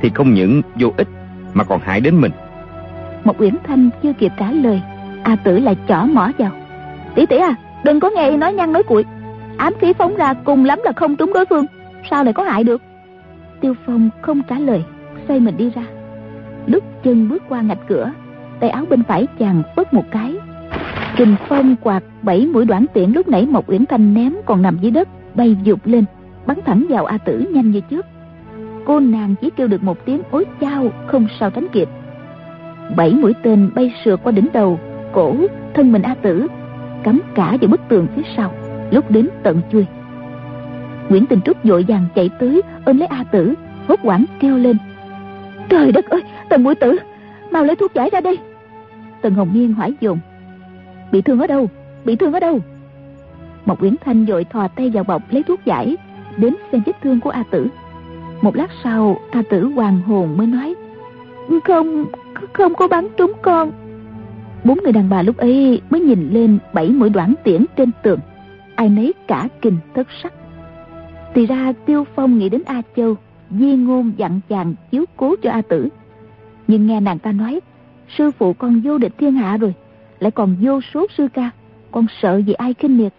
Thì 0.00 0.10
không 0.14 0.34
những 0.34 0.62
vô 0.80 0.92
ích 0.96 1.08
Mà 1.54 1.64
còn 1.64 1.80
hại 1.80 2.00
đến 2.00 2.20
mình. 2.20 2.32
Một 3.24 3.40
Uyển 3.40 3.54
Thanh 3.66 3.90
chưa 4.02 4.12
kịp 4.12 4.32
trả 4.38 4.50
lời 4.50 4.82
A 5.22 5.36
Tử 5.36 5.58
lại 5.58 5.76
chỏ 5.88 6.06
mỏ 6.12 6.30
vào. 6.38 6.50
Tỷ 7.14 7.26
tỷ 7.26 7.36
à 7.36 7.54
đừng 7.84 8.00
có 8.00 8.10
nghe 8.10 8.36
nói 8.36 8.52
nhăn 8.52 8.72
nói 8.72 8.82
cuội. 8.82 9.04
Ám 9.56 9.72
khí 9.80 9.92
phóng 9.92 10.16
ra 10.16 10.34
cùng 10.34 10.64
lắm 10.64 10.80
là 10.84 10.92
không 10.92 11.16
trúng 11.16 11.32
đối 11.32 11.46
phương 11.46 11.66
Sao 12.10 12.24
lại 12.24 12.32
có 12.32 12.42
hại 12.42 12.64
được? 12.64 12.82
Tiêu 13.60 13.74
Phong 13.86 14.10
không 14.22 14.42
trả 14.48 14.58
lời 14.58 14.84
Xoay 15.28 15.40
mình 15.40 15.56
đi 15.56 15.70
ra. 15.74 15.82
Lúc 16.66 16.84
chân 17.04 17.28
bước 17.28 17.42
qua 17.48 17.60
ngạch 17.60 17.88
cửa 17.88 18.10
Tay 18.60 18.70
áo 18.70 18.84
bên 18.90 19.02
phải 19.02 19.26
chàng 19.38 19.62
phất 19.76 19.94
một 19.94 20.04
cái 20.10 20.34
Kình 21.16 21.36
phong 21.48 21.76
quạt 21.82 22.02
bảy 22.22 22.46
mũi 22.46 22.64
đoạn 22.64 22.86
tiện 22.94 23.14
lúc 23.14 23.28
nãy 23.28 23.46
Mộc 23.46 23.70
Uyển 23.70 23.86
Thanh 23.86 24.14
ném 24.14 24.34
còn 24.46 24.62
nằm 24.62 24.78
dưới 24.80 24.90
đất, 24.90 25.08
bay 25.34 25.56
dục 25.62 25.80
lên, 25.84 26.04
bắn 26.46 26.58
thẳng 26.64 26.86
vào 26.88 27.04
A 27.04 27.18
Tử 27.18 27.44
nhanh 27.52 27.70
như 27.70 27.80
trước 27.80 28.06
cô 28.84 29.00
nàng 29.00 29.34
chỉ 29.40 29.50
kêu 29.50 29.68
được 29.68 29.82
một 29.82 30.04
tiếng 30.04 30.22
ối 30.30 30.44
chao, 30.60 30.88
không 31.06 31.26
sao 31.40 31.50
tránh 31.50 31.66
kịp. 31.72 31.88
Bảy 32.96 33.14
mũi 33.14 33.32
tên 33.42 33.70
bay 33.74 33.94
sượt 34.04 34.20
qua 34.22 34.32
đỉnh 34.32 34.48
đầu, 34.52 34.78
cổ, 35.12 35.36
thân 35.74 35.92
mình 35.92 36.02
A 36.02 36.14
Tử, 36.14 36.46
cắm 37.02 37.20
cả 37.34 37.56
vào 37.60 37.68
bức 37.70 37.80
tường 37.88 38.06
phía 38.16 38.22
sau, 38.36 38.54
lúc 38.90 39.10
đến 39.10 39.28
tận 39.42 39.60
chui. 39.72 39.86
Nguyễn 41.08 41.26
Tình 41.26 41.40
Trúc 41.40 41.64
vội 41.64 41.84
vàng 41.88 42.04
chạy 42.14 42.30
tới, 42.38 42.62
ôm 42.84 42.98
lấy 42.98 43.06
A 43.06 43.24
Tử, 43.24 43.54
hốt 43.88 44.00
hoảng 44.00 44.24
kêu 44.40 44.58
lên. 44.58 44.76
Trời 45.68 45.92
đất 45.92 46.04
ơi, 46.04 46.22
tần 46.48 46.64
mũi 46.64 46.74
tử, 46.74 46.96
mau 47.50 47.64
lấy 47.64 47.76
thuốc 47.76 47.94
giải 47.94 48.10
ra 48.12 48.20
đây. 48.20 48.38
Tần 49.22 49.34
hồng 49.34 49.50
nhiên 49.52 49.74
hỏi 49.74 49.94
dồn 50.00 50.18
bị 51.14 51.22
thương 51.22 51.40
ở 51.40 51.46
đâu? 51.46 51.68
Bị 52.04 52.16
thương 52.16 52.32
ở 52.32 52.40
đâu? 52.40 52.60
Một 53.64 53.82
uyển 53.82 53.94
thanh 54.04 54.24
vội 54.24 54.44
thò 54.44 54.68
tay 54.68 54.90
vào 54.90 55.04
bọc 55.04 55.22
lấy 55.30 55.42
thuốc 55.42 55.64
giải, 55.64 55.96
đến 56.36 56.54
xem 56.72 56.82
vết 56.86 56.92
thương 57.02 57.20
của 57.20 57.30
a 57.30 57.44
tử. 57.50 57.66
Một 58.42 58.56
lát 58.56 58.70
sau, 58.84 59.16
a 59.30 59.42
tử 59.50 59.64
hoàng 59.64 60.00
hồn 60.00 60.36
mới 60.36 60.46
nói, 60.46 60.74
không 61.64 62.04
không 62.52 62.74
có 62.74 62.88
bắn 62.88 63.08
trúng 63.16 63.32
con. 63.42 63.70
Bốn 64.64 64.78
người 64.82 64.92
đàn 64.92 65.08
bà 65.08 65.22
lúc 65.22 65.36
ấy 65.36 65.80
mới 65.90 66.00
nhìn 66.00 66.30
lên 66.30 66.58
bảy 66.72 66.90
mũi 66.90 67.10
đoạn 67.10 67.34
tiễn 67.44 67.64
trên 67.76 67.90
tường. 68.02 68.20
Ai 68.74 68.88
nấy 68.88 69.12
cả 69.28 69.48
kinh 69.62 69.76
thất 69.94 70.06
sắc. 70.22 70.32
Thì 71.34 71.46
ra 71.46 71.72
tiêu 71.86 72.04
phong 72.14 72.38
nghĩ 72.38 72.48
đến 72.48 72.62
a 72.66 72.82
châu, 72.96 73.16
di 73.50 73.76
ngôn 73.76 74.12
dặn 74.16 74.40
chàng 74.48 74.74
chiếu 74.90 75.04
cố 75.16 75.34
cho 75.42 75.50
a 75.50 75.62
tử. 75.62 75.88
Nhưng 76.68 76.86
nghe 76.86 77.00
nàng 77.00 77.18
ta 77.18 77.32
nói, 77.32 77.60
sư 78.18 78.30
phụ 78.30 78.52
con 78.52 78.80
vô 78.84 78.98
địch 78.98 79.12
thiên 79.18 79.32
hạ 79.32 79.56
rồi 79.56 79.74
lại 80.24 80.30
còn 80.30 80.56
vô 80.60 80.80
số 80.80 81.06
sư 81.16 81.28
ca. 81.32 81.50
Con 81.90 82.06
sợ 82.22 82.36
gì 82.36 82.52
ai 82.52 82.74
khinh 82.74 82.98
miệt. 82.98 83.14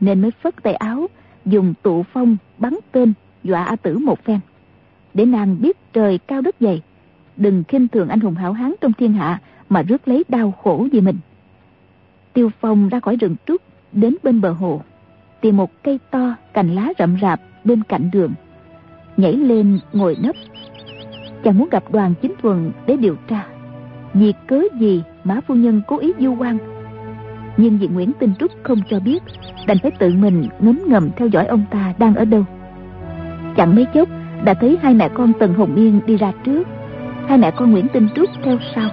Nên 0.00 0.22
mới 0.22 0.30
phất 0.30 0.62
tay 0.62 0.74
áo, 0.74 1.06
dùng 1.44 1.74
tụ 1.82 2.02
phong 2.12 2.36
bắn 2.58 2.78
tên 2.92 3.12
dọa 3.44 3.64
a 3.64 3.76
tử 3.76 3.98
một 3.98 4.24
phen. 4.24 4.40
Để 5.14 5.24
nàng 5.24 5.60
biết 5.60 5.76
trời 5.92 6.18
cao 6.18 6.40
đất 6.40 6.54
dày, 6.60 6.82
đừng 7.36 7.64
khinh 7.68 7.88
thường 7.88 8.08
anh 8.08 8.20
hùng 8.20 8.34
hảo 8.34 8.52
hán 8.52 8.74
trong 8.80 8.92
thiên 8.92 9.12
hạ 9.12 9.40
mà 9.68 9.82
rước 9.82 10.08
lấy 10.08 10.24
đau 10.28 10.52
khổ 10.62 10.86
vì 10.92 11.00
mình. 11.00 11.16
Tiêu 12.32 12.50
phong 12.60 12.88
ra 12.88 13.00
khỏi 13.00 13.16
rừng 13.16 13.36
trúc 13.46 13.62
đến 13.92 14.16
bên 14.22 14.40
bờ 14.40 14.50
hồ, 14.50 14.82
tìm 15.40 15.56
một 15.56 15.82
cây 15.82 15.98
to, 16.10 16.34
cành 16.52 16.74
lá 16.74 16.88
rậm 16.98 17.16
rạp 17.22 17.40
bên 17.64 17.82
cạnh 17.82 18.10
đường, 18.12 18.32
nhảy 19.16 19.32
lên 19.32 19.78
ngồi 19.92 20.16
nấp. 20.20 20.36
Chàng 21.44 21.58
muốn 21.58 21.68
gặp 21.70 21.92
đoàn 21.92 22.14
chính 22.22 22.32
thuần 22.42 22.72
để 22.86 22.96
điều 22.96 23.16
tra 23.28 23.51
vì 24.14 24.32
cớ 24.46 24.60
gì 24.78 25.02
mã 25.24 25.40
phu 25.46 25.54
nhân 25.54 25.82
cố 25.86 25.98
ý 25.98 26.12
du 26.18 26.36
quan? 26.38 26.58
Nhưng 27.56 27.78
vì 27.78 27.88
nguyễn 27.88 28.12
tinh 28.12 28.32
trúc 28.38 28.50
không 28.62 28.78
cho 28.90 29.00
biết, 29.00 29.22
đành 29.66 29.78
phải 29.82 29.90
tự 29.98 30.14
mình 30.14 30.44
ngấm 30.60 30.78
ngầm 30.86 31.10
theo 31.16 31.28
dõi 31.28 31.46
ông 31.46 31.64
ta 31.70 31.94
đang 31.98 32.14
ở 32.14 32.24
đâu. 32.24 32.44
Chẳng 33.56 33.74
mấy 33.74 33.86
chốc, 33.94 34.08
đã 34.44 34.54
thấy 34.54 34.78
hai 34.82 34.94
mẹ 34.94 35.08
con 35.08 35.32
tần 35.32 35.54
hồng 35.54 35.74
yên 35.74 36.00
đi 36.06 36.16
ra 36.16 36.32
trước. 36.44 36.68
Hai 37.28 37.38
mẹ 37.38 37.50
con 37.50 37.70
nguyễn 37.70 37.88
tinh 37.88 38.08
trúc 38.14 38.30
theo 38.42 38.58
sau, 38.74 38.90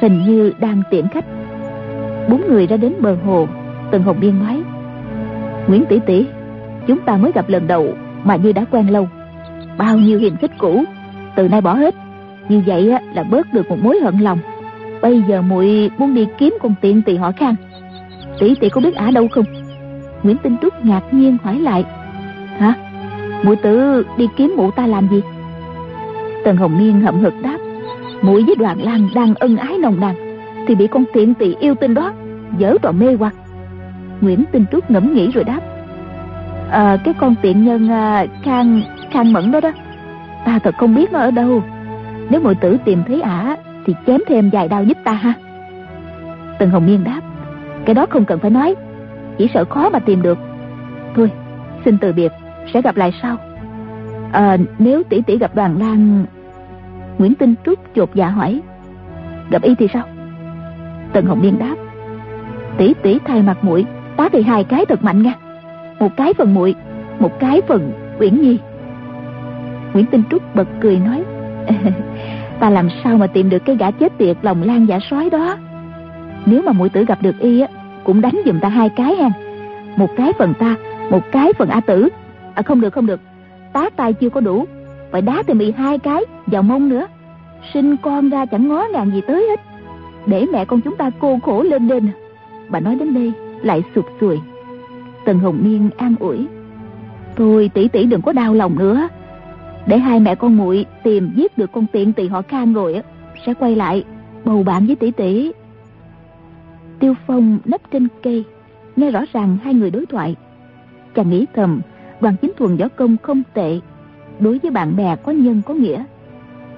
hình 0.00 0.22
như 0.26 0.52
đang 0.60 0.82
tiễn 0.90 1.08
khách. 1.08 1.24
Bốn 2.28 2.42
người 2.48 2.66
ra 2.66 2.76
đến 2.76 2.94
bờ 3.00 3.16
hồ, 3.24 3.48
tần 3.90 4.02
hồng 4.02 4.20
yên 4.20 4.38
nói, 4.38 4.62
nguyễn 5.68 5.84
tỷ 5.88 5.98
tỷ, 6.06 6.26
chúng 6.86 6.98
ta 6.98 7.16
mới 7.16 7.32
gặp 7.32 7.48
lần 7.48 7.66
đầu 7.66 7.94
mà 8.24 8.36
như 8.36 8.52
đã 8.52 8.64
quen 8.70 8.88
lâu. 8.88 9.08
Bao 9.78 9.98
nhiêu 9.98 10.18
hiềm 10.18 10.36
khích 10.36 10.58
cũ, 10.58 10.84
từ 11.36 11.48
nay 11.48 11.60
bỏ 11.60 11.74
hết 11.74 11.94
như 12.50 12.62
vậy 12.66 12.92
là 13.14 13.22
bớt 13.22 13.52
được 13.52 13.68
một 13.68 13.78
mối 13.82 14.00
hận 14.02 14.18
lòng. 14.18 14.38
Bây 15.02 15.22
giờ 15.28 15.42
muội 15.42 15.90
muốn 15.98 16.14
đi 16.14 16.26
kiếm 16.38 16.56
con 16.60 16.74
tiện 16.80 17.02
tỳ 17.02 17.16
họ 17.16 17.32
khang. 17.32 17.54
Tỷ 18.38 18.54
tỷ 18.54 18.68
có 18.68 18.80
biết 18.80 18.94
ả 18.94 19.10
đâu 19.10 19.28
không? 19.28 19.44
Nguyễn 20.22 20.36
tinh 20.36 20.56
trúc 20.62 20.84
ngạc 20.84 21.02
nhiên 21.10 21.36
hỏi 21.42 21.60
lại. 21.60 21.84
Hả? 22.58 22.74
Muội 23.42 23.56
tự 23.56 24.06
đi 24.16 24.28
kiếm 24.36 24.54
mụ 24.56 24.70
ta 24.70 24.86
làm 24.86 25.08
gì? 25.08 25.20
Tần 26.44 26.56
hồng 26.56 26.78
Miên 26.78 27.00
hậm 27.00 27.20
hực 27.20 27.34
đáp. 27.42 27.58
Muội 28.22 28.44
với 28.46 28.54
đoàn 28.58 28.82
lan 28.82 29.08
đang 29.14 29.34
ân 29.34 29.56
ái 29.56 29.78
nồng 29.78 30.00
nàn 30.00 30.14
thì 30.68 30.74
bị 30.74 30.86
con 30.86 31.04
tiện 31.12 31.34
tỳ 31.34 31.54
yêu 31.60 31.74
tinh 31.74 31.94
đó 31.94 32.12
dở 32.58 32.76
trò 32.82 32.92
mê 32.92 33.14
hoặc. 33.18 33.34
Nguyễn 34.20 34.44
tinh 34.52 34.64
trúc 34.72 34.90
ngẫm 34.90 35.14
nghĩ 35.14 35.30
rồi 35.30 35.44
đáp. 35.44 35.60
À, 36.70 36.96
cái 37.04 37.14
con 37.14 37.34
tiện 37.42 37.64
nhân 37.64 37.90
à, 37.90 38.26
khang 38.42 38.82
khang 39.10 39.32
mẫn 39.32 39.50
đó 39.50 39.60
đó. 39.60 39.72
Ta 40.44 40.58
thật 40.58 40.74
không 40.78 40.94
biết 40.94 41.12
nó 41.12 41.18
ở 41.18 41.30
đâu 41.30 41.62
nếu 42.30 42.40
muội 42.40 42.54
tử 42.54 42.76
tìm 42.84 43.02
thấy 43.06 43.20
ả 43.20 43.56
thì 43.86 43.94
chém 44.06 44.20
thêm 44.26 44.50
vài 44.50 44.68
đao 44.68 44.84
giúp 44.84 44.98
ta 45.04 45.12
ha. 45.12 45.32
Tần 46.58 46.70
hồng 46.70 46.86
Miên 46.86 47.04
đáp 47.04 47.20
cái 47.84 47.94
đó 47.94 48.06
không 48.10 48.24
cần 48.24 48.38
phải 48.38 48.50
nói 48.50 48.74
chỉ 49.38 49.48
sợ 49.54 49.64
khó 49.64 49.88
mà 49.90 49.98
tìm 49.98 50.22
được. 50.22 50.38
Thôi 51.14 51.30
xin 51.84 51.98
từ 51.98 52.12
biệt 52.12 52.32
sẽ 52.72 52.82
gặp 52.82 52.96
lại 52.96 53.12
sau. 53.22 53.36
À, 54.32 54.56
nếu 54.78 55.02
tỷ 55.02 55.22
tỷ 55.22 55.38
gặp 55.38 55.54
đoàn 55.54 55.78
lan 55.78 56.24
nguyễn 57.18 57.34
tinh 57.34 57.54
trúc 57.64 57.78
chột 57.94 58.10
dạ 58.14 58.28
hỏi 58.28 58.60
gặp 59.50 59.62
y 59.62 59.74
thì 59.74 59.88
sao? 59.92 60.02
Tần 61.12 61.26
hồng 61.26 61.42
niên 61.42 61.58
đáp 61.58 61.74
tỷ 62.76 62.94
tỷ 63.02 63.18
thay 63.24 63.42
mặt 63.42 63.64
muội 63.64 63.86
tá 64.16 64.28
thì 64.32 64.42
hai 64.42 64.64
cái 64.64 64.86
thật 64.86 65.04
mạnh 65.04 65.22
nha. 65.22 65.32
Một 66.00 66.16
cái 66.16 66.34
phần 66.34 66.54
muội 66.54 66.74
một 67.18 67.40
cái 67.40 67.62
phần 67.68 67.92
uyển 68.18 68.40
nhi. 68.40 68.58
Nguyễn 69.92 70.06
tinh 70.06 70.22
trúc 70.30 70.54
bật 70.54 70.68
cười 70.80 70.98
nói 70.98 71.24
ta 72.60 72.70
làm 72.70 72.88
sao 73.04 73.16
mà 73.18 73.26
tìm 73.26 73.50
được 73.50 73.64
cái 73.64 73.76
gã 73.76 73.90
chết 73.90 74.18
tiệt 74.18 74.36
lòng 74.42 74.62
lan 74.62 74.86
giả 74.86 74.98
sói 75.10 75.30
đó? 75.30 75.56
Nếu 76.46 76.62
mà 76.62 76.72
mũi 76.72 76.88
tử 76.88 77.04
gặp 77.04 77.22
được 77.22 77.38
y 77.38 77.60
á, 77.60 77.68
cũng 78.04 78.20
đánh 78.20 78.40
giùm 78.46 78.60
ta 78.60 78.68
hai 78.68 78.88
cái 78.88 79.16
ha 79.16 79.30
một 79.96 80.10
cái 80.16 80.32
phần 80.38 80.54
ta, 80.54 80.76
một 81.10 81.22
cái 81.32 81.52
phần 81.52 81.68
a 81.68 81.80
tử. 81.80 82.08
À 82.54 82.62
không 82.62 82.80
được 82.80 82.92
không 82.92 83.06
được. 83.06 83.20
Tá 83.72 83.90
tay 83.96 84.12
chưa 84.12 84.30
có 84.30 84.40
đủ. 84.40 84.64
Phải 85.10 85.22
đá 85.22 85.42
thêm 85.46 85.58
bị 85.58 85.72
hai 85.72 85.98
cái 85.98 86.24
vào 86.46 86.62
mông 86.62 86.88
nữa. 86.88 87.06
Sinh 87.74 87.96
con 87.96 88.30
ra 88.30 88.46
chẳng 88.46 88.68
ngó 88.68 88.86
ngàng 88.92 89.10
gì 89.14 89.20
tới 89.26 89.46
hết. 89.50 89.60
Để 90.26 90.46
mẹ 90.52 90.64
con 90.64 90.80
chúng 90.80 90.96
ta 90.96 91.10
cô 91.20 91.38
khổ 91.42 91.62
lên 91.62 91.88
lên 91.88 92.08
bà 92.68 92.80
nói 92.80 92.94
đến 92.94 93.14
đây, 93.14 93.32
lại 93.62 93.82
sụp 93.94 94.04
sùi. 94.20 94.38
Tần 95.24 95.38
hồng 95.38 95.58
miên 95.62 95.90
an 95.96 96.14
ủi. 96.20 96.46
Thôi, 97.36 97.70
tỷ 97.74 97.88
tỷ 97.88 98.04
đừng 98.04 98.22
có 98.22 98.32
đau 98.32 98.54
lòng 98.54 98.78
nữa 98.78 99.08
để 99.86 99.98
hai 99.98 100.20
mẹ 100.20 100.34
con 100.34 100.56
muội 100.56 100.86
tìm 101.02 101.30
giết 101.36 101.58
được 101.58 101.72
con 101.72 101.86
tiện 101.92 102.12
tỳ 102.12 102.28
họ 102.28 102.42
khang 102.42 102.72
rồi 102.72 103.02
sẽ 103.46 103.54
quay 103.54 103.76
lại, 103.76 104.04
bầu 104.44 104.62
bạn 104.62 104.86
với 104.86 104.96
tỷ 104.96 105.10
tỷ. 105.10 105.52
Tiêu 106.98 107.14
phong 107.26 107.58
nấp 107.64 107.80
trên 107.90 108.08
cây, 108.22 108.44
nghe 108.96 109.10
rõ 109.10 109.24
ràng 109.32 109.58
hai 109.64 109.74
người 109.74 109.90
đối 109.90 110.06
thoại. 110.06 110.36
Chàng 111.14 111.30
nghĩ 111.30 111.46
thầm, 111.54 111.80
đoàn 112.20 112.34
chính 112.42 112.52
thuần 112.56 112.76
võ 112.76 112.88
công 112.88 113.16
không 113.22 113.42
tệ, 113.54 113.80
đối 114.38 114.58
với 114.58 114.70
bạn 114.70 114.96
bè 114.96 115.16
có 115.16 115.32
nhân 115.32 115.62
có 115.66 115.74
nghĩa, 115.74 116.04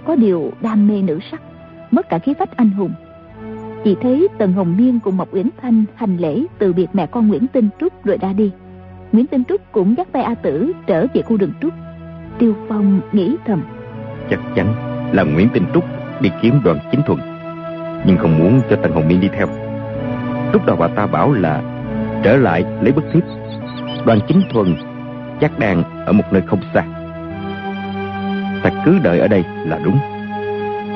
có 0.04 0.16
điều 0.16 0.52
đam 0.60 0.88
mê 0.88 1.02
nữ 1.02 1.18
sắc, 1.30 1.42
mất 1.90 2.08
cả 2.08 2.18
khí 2.18 2.34
phách 2.38 2.56
anh 2.56 2.70
hùng. 2.70 2.92
Chỉ 3.84 3.96
thấy 4.00 4.28
tần 4.38 4.52
hồng 4.52 4.76
miên 4.76 5.00
cùng 5.00 5.16
mộc 5.16 5.34
uyển 5.34 5.48
thanh 5.62 5.84
hành 5.94 6.16
lễ 6.16 6.44
từ 6.58 6.72
biệt 6.72 6.86
mẹ 6.92 7.06
con 7.06 7.28
nguyễn 7.28 7.46
tinh 7.46 7.68
trúc 7.80 8.04
rồi 8.04 8.18
ra 8.20 8.32
đi. 8.32 8.50
Nguyễn 9.12 9.26
tinh 9.26 9.44
trúc 9.44 9.72
cũng 9.72 9.94
dắt 9.96 10.08
tay 10.12 10.22
a 10.22 10.34
tử 10.34 10.72
trở 10.86 11.06
về 11.14 11.22
khu 11.22 11.36
rừng 11.36 11.52
trúc 11.60 11.72
tiêu 12.38 12.54
phong 12.68 13.00
nghĩ 13.12 13.36
thầm. 13.46 13.62
Chắc 14.30 14.40
chắn 14.54 14.74
là 15.12 15.22
nguyễn 15.22 15.48
tinh 15.48 15.64
trúc 15.74 15.84
đi 16.20 16.30
kiếm 16.42 16.60
đoàn 16.64 16.78
chính 16.90 17.02
thuần 17.06 17.18
nhưng 18.04 18.16
không 18.16 18.38
muốn 18.38 18.60
cho 18.70 18.76
tần 18.76 18.92
hồng 18.92 19.08
miên 19.08 19.20
đi 19.20 19.28
theo. 19.28 19.46
Lúc 20.52 20.66
đầu 20.66 20.76
bà 20.76 20.88
ta 20.88 21.06
bảo 21.06 21.32
là 21.32 21.62
trở 22.22 22.36
lại 22.36 22.64
lấy 22.80 22.92
bức 22.92 23.04
thiếp 23.12 23.22
đoàn 24.04 24.18
chính 24.28 24.42
thuần 24.52 24.76
chắc 25.40 25.58
đang 25.58 26.04
ở 26.06 26.12
một 26.12 26.24
nơi 26.32 26.42
không 26.46 26.60
xa. 26.74 26.82
Ta 28.62 28.70
cứ 28.84 28.98
đợi 29.02 29.18
ở 29.18 29.28
đây 29.28 29.44
là 29.64 29.78
đúng. 29.84 29.98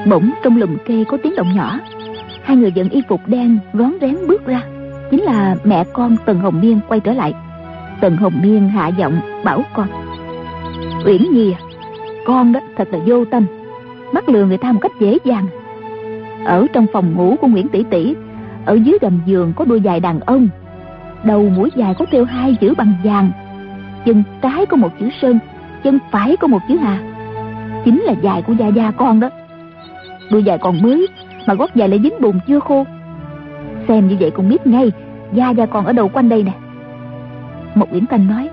Bỗng 0.06 0.30
trong 0.44 0.56
lùm 0.56 0.76
cây 0.86 1.04
có 1.08 1.18
tiếng 1.22 1.36
động 1.36 1.54
nhỏ. 1.54 1.80
Hai 2.42 2.56
người 2.56 2.72
dẫn 2.72 2.88
y 2.88 3.02
phục 3.08 3.20
đen 3.26 3.58
rón 3.72 3.92
rén 4.00 4.16
bước 4.28 4.46
ra. 4.46 4.60
Chính 5.10 5.22
là 5.22 5.56
mẹ 5.64 5.84
con 5.92 6.16
tần 6.26 6.38
hồng 6.38 6.60
miên 6.60 6.80
quay 6.88 7.00
trở 7.00 7.12
lại. 7.12 7.34
Tần 8.00 8.16
hồng 8.16 8.40
miên 8.42 8.68
hạ 8.68 8.88
giọng 8.88 9.20
bảo 9.44 9.62
con 9.74 9.88
uyển 11.06 11.22
nhi 11.32 11.52
à. 11.52 11.60
Con 12.26 12.52
đó 12.52 12.60
thật 12.76 12.88
là 12.92 12.98
vô 13.06 13.24
tâm. 13.24 13.46
Bắt 14.12 14.28
lừa 14.28 14.44
người 14.44 14.58
ta 14.58 14.72
một 14.72 14.80
cách 14.82 14.92
dễ 15.00 15.18
dàng. 15.24 15.46
Ở 16.44 16.66
trong 16.72 16.86
phòng 16.92 17.14
ngủ 17.16 17.36
của 17.40 17.46
nguyễn 17.46 17.68
tỷ 17.68 17.82
tỷ, 17.90 18.14
ở 18.64 18.74
dưới 18.74 18.98
gầm 19.00 19.20
giường 19.26 19.52
có 19.56 19.64
đôi 19.64 19.80
dài 19.80 20.00
đàn 20.00 20.20
ông. 20.20 20.48
Đầu 21.24 21.48
mũi 21.56 21.70
dài 21.76 21.94
có 21.98 22.06
treo 22.12 22.24
hai 22.24 22.56
chữ 22.60 22.74
bằng 22.76 22.92
vàng. 23.04 23.30
Chân 24.04 24.22
trái 24.42 24.66
có 24.66 24.76
một 24.76 24.90
chữ 25.00 25.08
sơn, 25.22 25.38
chân 25.84 25.98
phải 26.10 26.36
có 26.36 26.46
một 26.46 26.60
chữ 26.68 26.76
hà. 26.76 26.98
Chính 27.84 28.02
là 28.02 28.12
dài 28.22 28.42
của 28.42 28.52
gia 28.52 28.66
gia 28.66 28.90
con 28.90 29.20
đó. 29.20 29.30
Đôi 30.30 30.42
dài 30.42 30.58
còn 30.58 30.82
mới, 30.82 31.08
mà 31.46 31.54
gót 31.54 31.74
dài 31.74 31.88
lại 31.88 32.00
dính 32.02 32.20
bùn 32.20 32.38
chưa 32.46 32.60
khô. 32.60 32.84
Xem 33.88 34.08
như 34.08 34.16
vậy 34.20 34.30
cũng 34.30 34.48
biết 34.48 34.66
ngay, 34.66 34.92
gia 35.32 35.50
gia 35.50 35.66
còn 35.66 35.86
ở 35.86 35.92
đầu 35.92 36.08
quanh 36.08 36.28
đây 36.28 36.42
nè. 36.42 36.52
Một 37.74 37.86
uyển 37.92 38.06
thanh 38.06 38.28
nói 38.28 38.48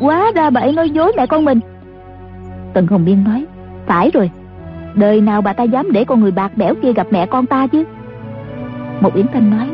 quá 0.00 0.32
ra 0.34 0.50
bà 0.50 0.60
ấy 0.60 0.72
nói 0.72 0.90
dối 0.90 1.12
mẹ 1.16 1.26
con 1.26 1.44
mình. 1.44 1.60
Tần 2.72 2.86
hồng 2.86 3.04
biên 3.04 3.24
nói, 3.24 3.44
phải 3.86 4.10
rồi. 4.14 4.30
Đời 4.94 5.20
nào 5.20 5.42
bà 5.42 5.52
ta 5.52 5.64
dám 5.64 5.92
để 5.92 6.04
con 6.04 6.20
người 6.20 6.30
bạc 6.30 6.52
bẽo 6.56 6.74
kia 6.82 6.92
gặp 6.92 7.06
mẹ 7.10 7.26
con 7.26 7.46
ta 7.46 7.66
chứ? 7.66 7.84
Một 9.00 9.14
yến 9.14 9.26
thanh 9.32 9.50
nói, 9.50 9.68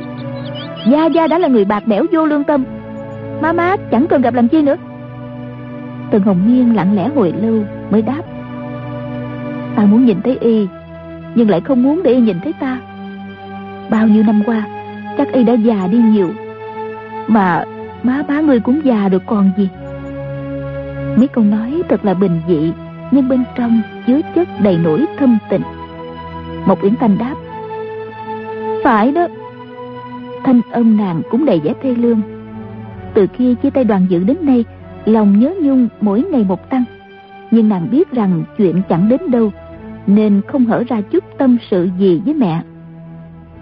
gia 0.91 1.07
gia 1.07 1.27
đã 1.27 1.39
là 1.39 1.49
người 1.49 1.65
bạc 1.65 1.87
bẽo 1.87 2.05
vô 2.13 2.27
lương 2.27 2.45
tâm. 2.45 2.65
Má 3.43 3.53
má 3.53 3.77
chẳng 3.91 4.07
cần 4.07 4.23
gặp 4.23 4.35
làm 4.35 4.49
chi 4.49 4.63
nữa. 4.63 4.77
Tần 6.11 6.23
hồng 6.23 6.47
Miên 6.47 6.77
lặng 6.77 6.97
lẽ 6.97 7.09
hồi 7.09 7.33
lâu 7.43 7.63
mới 7.91 8.03
đáp, 8.03 8.23
ta 9.77 9.85
muốn 9.85 10.05
nhìn 10.05 10.23
thấy 10.23 10.39
y, 10.41 10.67
nhưng 11.35 11.51
lại 11.51 11.61
không 11.61 11.83
muốn 11.83 12.03
để 12.03 12.11
y 12.11 12.21
nhìn 12.21 12.37
thấy 12.45 12.53
ta. 12.61 12.79
Bao 13.91 14.07
nhiêu 14.07 14.23
năm 14.23 14.43
qua, 14.47 14.63
chắc 15.19 15.33
y 15.33 15.45
đã 15.45 15.53
già 15.53 15.89
đi 15.91 15.99
nhiều, 15.99 16.29
mà 17.27 17.65
má 18.03 18.23
má 18.29 18.41
người 18.41 18.61
cũng 18.61 18.85
già 18.85 19.09
được 19.09 19.23
còn 19.27 19.51
gì 19.57 19.69
mấy 21.19 21.29
câu 21.29 21.45
nói 21.45 21.83
thật 21.89 22.05
là 22.05 22.15
bình 22.15 22.41
dị, 22.49 22.73
nhưng 23.11 23.29
bên 23.29 23.45
trong 23.55 23.83
chứa 24.07 24.21
chất 24.35 24.49
đầy 24.63 24.79
nỗi 24.85 25.07
thâm 25.19 25.39
tình. 25.51 25.63
Một 26.67 26.79
uyển 26.83 26.97
thanh 26.97 27.19
đáp, 27.19 27.35
phải 28.85 29.13
đó. 29.13 29.29
Thanh 30.45 30.61
âm 30.71 30.97
nàng 30.97 31.23
cũng 31.31 31.45
đầy 31.45 31.61
vẻ 31.61 31.75
thê 31.83 31.95
lương. 31.95 32.21
Từ 33.15 33.27
khi 33.33 33.55
chia 33.55 33.71
tay 33.71 33.85
đoàn 33.85 34.07
dự 34.09 34.25
đến 34.25 34.37
nay, 34.43 34.65
lòng 35.05 35.41
nhớ 35.41 35.55
nhung 35.63 35.89
mỗi 36.01 36.23
ngày 36.23 36.45
một 36.49 36.71
tăng. 36.71 36.85
Nhưng 37.51 37.69
nàng 37.69 37.89
biết 37.91 38.13
rằng 38.13 38.45
chuyện 38.59 38.83
chẳng 38.89 39.09
đến 39.09 39.21
đâu, 39.31 39.53
nên 40.07 40.41
không 40.47 40.65
hở 40.65 40.85
ra 40.89 41.01
chút 41.01 41.25
tâm 41.39 41.57
sự 41.71 41.89
gì 41.99 42.23
với 42.25 42.35
mẹ. 42.35 42.63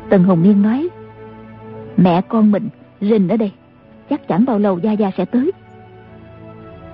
Tần 0.08 0.24
hồng 0.24 0.42
niên 0.42 0.62
nói, 0.62 0.88
mẹ 1.96 2.20
con 2.28 2.50
mình 2.50 2.68
rình 3.00 3.28
ở 3.28 3.36
đây, 3.36 3.52
chắc 4.10 4.28
chẳng 4.28 4.44
bao 4.44 4.58
lâu 4.58 4.78
gia 4.78 4.92
gia 4.92 5.10
sẽ 5.16 5.24
tới 5.24 5.52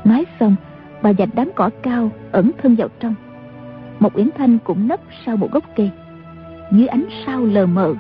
nói 0.05 0.25
xong 0.41 0.57
bà 1.03 1.13
dạch 1.13 1.29
đám 1.35 1.51
cỏ 1.55 1.71
cao 1.83 2.11
ẩn 2.33 2.51
thân 2.63 2.75
vào 2.75 2.89
trong. 3.01 3.15
Một 4.01 4.17
uyển 4.17 4.29
thanh 4.39 4.59
cũng 4.65 4.89
nấp 4.89 5.01
sau 5.27 5.37
một 5.37 5.53
gốc 5.53 5.65
cây. 5.77 5.91
Dưới 6.73 6.87
ánh 6.87 7.05
sao 7.27 7.45
lờ 7.45 7.67
mờ 7.67 7.95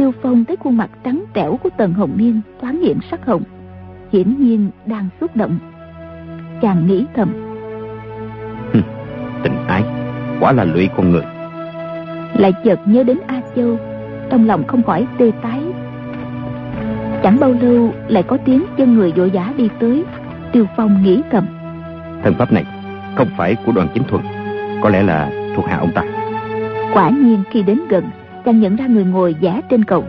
tiêu 0.00 0.12
phong 0.22 0.44
thấy 0.44 0.56
khuôn 0.56 0.76
mặt 0.76 0.90
trắng 1.04 1.24
trẻo 1.34 1.56
của 1.62 1.70
tần 1.76 1.92
hồng 1.92 2.12
niên 2.16 2.40
thoáng 2.60 2.80
hiện 2.80 2.98
sắc 3.10 3.26
hồng. 3.26 3.42
Hiển 4.12 4.36
nhiên 4.38 4.70
đang 4.86 5.08
xúc 5.20 5.36
động. 5.36 5.58
Chàng 6.62 6.86
nghĩ 6.86 7.04
thầm. 7.14 7.32
Tình 9.42 9.66
ái 9.68 9.82
quả 10.40 10.52
là 10.52 10.64
lụy 10.64 10.88
con 10.96 11.10
người. 11.10 11.22
Lại 12.34 12.52
chợt 12.64 12.80
nhớ 12.86 13.02
đến 13.02 13.18
a 13.26 13.40
châu 13.56 13.76
trong 14.30 14.46
lòng 14.46 14.66
không 14.66 14.82
khỏi 14.82 15.06
tê 15.18 15.32
tái. 15.42 15.60
Chẳng 17.22 17.36
bao 17.40 17.54
lâu 17.60 17.92
lại 18.08 18.22
có 18.22 18.36
tiếng 18.36 18.64
chân 18.76 18.94
người 18.94 19.12
vội 19.12 19.30
vã 19.30 19.52
đi 19.56 19.68
tới 19.80 20.04
tiêu 20.52 20.66
phong 20.76 21.02
nghĩ 21.02 21.22
thầm. 21.30 21.46
Thân 22.22 22.34
pháp 22.34 22.52
này 22.52 22.64
không 23.14 23.28
phải 23.36 23.56
của 23.66 23.72
đoàn 23.72 23.88
chính 23.94 24.04
thuần 24.04 24.22
có 24.82 24.88
lẽ 24.88 25.02
là 25.02 25.30
thuộc 25.56 25.66
hạ 25.66 25.76
ông 25.76 25.92
ta. 25.92 26.02
Quả 26.94 27.10
nhiên 27.10 27.42
khi 27.50 27.62
đến 27.62 27.80
gần 27.88 28.04
chàng 28.44 28.60
nhận 28.60 28.76
ra 28.76 28.86
người 28.86 29.04
ngồi 29.04 29.34
giả 29.40 29.60
trên 29.70 29.84
cầu 29.84 30.04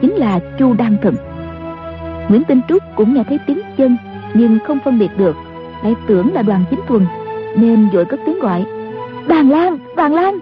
chính 0.00 0.12
là 0.12 0.40
chu 0.58 0.74
đăng 0.74 0.96
thần. 1.02 1.14
Nguyễn 2.28 2.44
tinh 2.44 2.60
trúc 2.68 2.82
cũng 2.96 3.14
nghe 3.14 3.24
thấy 3.28 3.38
tiếng 3.46 3.60
chân 3.76 3.96
nhưng 4.34 4.58
không 4.66 4.78
phân 4.84 4.98
biệt 4.98 5.10
được 5.16 5.36
lại 5.84 5.94
tưởng 6.06 6.34
là 6.34 6.42
đoàn 6.42 6.64
chính 6.70 6.80
thuần 6.88 7.06
nên 7.56 7.88
vội 7.88 8.04
cất 8.04 8.20
tiếng 8.26 8.40
gọi 8.40 8.64
bàn 9.28 9.50
lan 9.50 9.78
bàn 9.96 10.14
lan! 10.14 10.38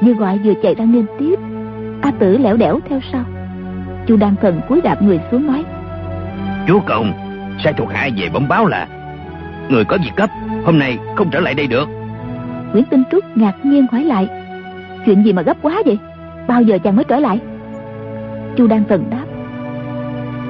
Vừa 0.00 0.12
gọi 0.12 0.38
vừa 0.38 0.54
chạy 0.62 0.74
ra 0.74 0.84
nên 0.84 1.06
tiếp 1.18 1.38
a 2.02 2.10
tử 2.10 2.38
lẻo 2.38 2.56
đẻo 2.56 2.78
theo 2.88 3.00
sau. 3.12 3.24
Chu 4.06 4.16
đăng 4.16 4.34
thần 4.42 4.60
cúi 4.68 4.80
đạp 4.80 5.02
người 5.02 5.20
xuống 5.30 5.46
nói 5.46 5.64
chúa 6.68 6.80
công 6.86 7.25
sai 7.64 7.72
thuộc 7.72 7.92
hạ 7.92 8.08
về 8.16 8.28
bẩm 8.32 8.48
báo 8.48 8.66
là 8.66 8.88
người 9.68 9.84
có 9.84 9.98
việc 10.04 10.12
cấp 10.16 10.30
hôm 10.64 10.78
nay 10.78 10.98
không 11.16 11.30
trở 11.30 11.40
lại 11.40 11.54
đây 11.54 11.66
được. 11.66 11.88
Nguyễn 12.72 12.84
tinh 12.84 13.02
trúc 13.10 13.36
ngạc 13.36 13.54
nhiên 13.62 13.86
hỏi 13.92 14.04
lại 14.04 14.28
chuyện 15.06 15.24
gì 15.24 15.32
mà 15.32 15.42
gấp 15.42 15.56
quá 15.62 15.82
vậy? 15.86 15.98
Bao 16.48 16.62
giờ 16.62 16.78
chàng 16.78 16.96
mới 16.96 17.04
trở 17.04 17.18
lại? 17.18 17.38
Chu 18.56 18.66
đăng 18.66 18.84
thần 18.88 19.10
đáp 19.10 19.24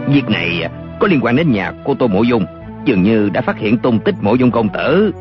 việc 0.09 0.31
này 0.31 0.69
có 1.01 1.09
liên 1.09 1.21
quan 1.23 1.37
đến 1.37 1.53
nhà 1.53 1.73
cô 1.85 1.95
tô 1.95 2.07
mộ 2.07 2.23
dung 2.23 2.47
dường 2.85 3.03
như 3.03 3.31
đã 3.33 3.41
phát 3.41 3.59
hiện 3.59 3.79
tung 3.79 3.99
tích 3.99 4.15
mộ 4.21 4.35
dung 4.35 4.51
công 4.51 4.69
tử. 4.69 5.13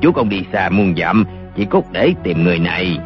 Chú 0.00 0.12
không 0.12 0.28
đi 0.28 0.44
xa 0.52 0.68
muôn 0.68 0.94
dặm 0.96 1.24
chỉ 1.56 1.64
cốt 1.64 1.84
để 1.92 2.14
tìm 2.22 2.44
người 2.44 2.58
này. 2.58 2.98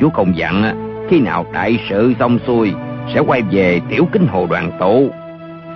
Chú 0.00 0.10
không 0.10 0.36
dặn 0.36 0.84
khi 1.10 1.20
nào 1.20 1.46
đại 1.52 1.78
sự 1.90 2.14
xong 2.18 2.38
xuôi 2.46 2.72
sẽ 3.14 3.20
quay 3.20 3.42
về 3.42 3.80
tiểu 3.90 4.08
kính 4.12 4.26
hồ 4.26 4.46
đoàn 4.50 4.70
tụ 4.80 5.10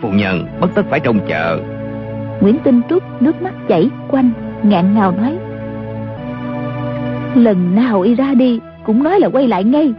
phu 0.01 0.11
nhân 0.11 0.47
bất 0.61 0.75
tất 0.75 0.83
phải 0.91 1.01
trông 1.01 1.21
chờ. 1.29 1.61
Nguyễn 2.41 2.59
tinh 2.65 2.81
trúc 2.91 3.23
nước 3.23 3.43
mắt 3.43 3.55
chảy 3.69 3.91
quanh 4.09 4.31
ngạn 4.63 4.95
ngào 4.95 5.13
nói. 5.13 5.39
Lần 7.35 7.75
nào 7.75 8.01
y 8.01 8.15
ra 8.15 8.35
đi 8.35 8.61
cũng 8.85 9.03
nói 9.03 9.21
là 9.21 9.29
quay 9.29 9.49
lại 9.49 9.65
ngay, 9.65 9.95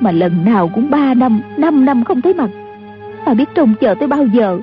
mà 0.00 0.10
lần 0.10 0.44
nào 0.44 0.70
cũng 0.74 0.90
ba 0.90 1.14
năm 1.14 1.40
năm 1.56 1.84
năm 1.84 2.04
không 2.04 2.22
thấy 2.22 2.34
mặt. 2.34 2.50
Ta 3.24 3.34
biết 3.34 3.48
trông 3.54 3.74
chờ 3.80 3.94
tới 3.94 4.08
bao 4.08 4.26
giờ. 4.26 4.58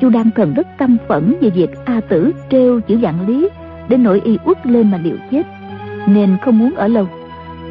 Chu 0.00 0.08
đan 0.08 0.30
thần 0.30 0.54
rất 0.54 0.78
căm 0.78 0.96
phẫn 1.08 1.34
về 1.40 1.50
việc 1.50 1.70
a 1.84 2.00
tử 2.08 2.32
trêu 2.50 2.80
chữ 2.80 2.98
dạng 3.02 3.28
lý 3.28 3.48
đến 3.88 4.02
nỗi 4.02 4.20
y 4.24 4.38
uất 4.44 4.66
lên 4.66 4.90
mà 4.90 4.98
liệu 5.02 5.16
chết, 5.30 5.46
nên 6.06 6.36
không 6.42 6.58
muốn 6.58 6.74
ở 6.74 6.88
lâu. 6.88 7.06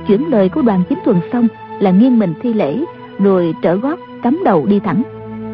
Chuyển 0.08 0.30
lời 0.30 0.50
của 0.50 0.62
đoàn 0.62 0.84
chính 0.90 1.00
thuần 1.06 1.18
xong 1.34 1.48
là 1.80 1.92
nghiêng 1.92 2.20
mình 2.20 2.34
thi 2.42 2.54
lễ, 2.54 2.84
rồi 3.20 3.54
trở 3.62 3.76
gót 3.76 4.00
cắm 4.24 4.40
đầu 4.46 4.66
đi 4.66 4.80
thẳng 4.80 5.04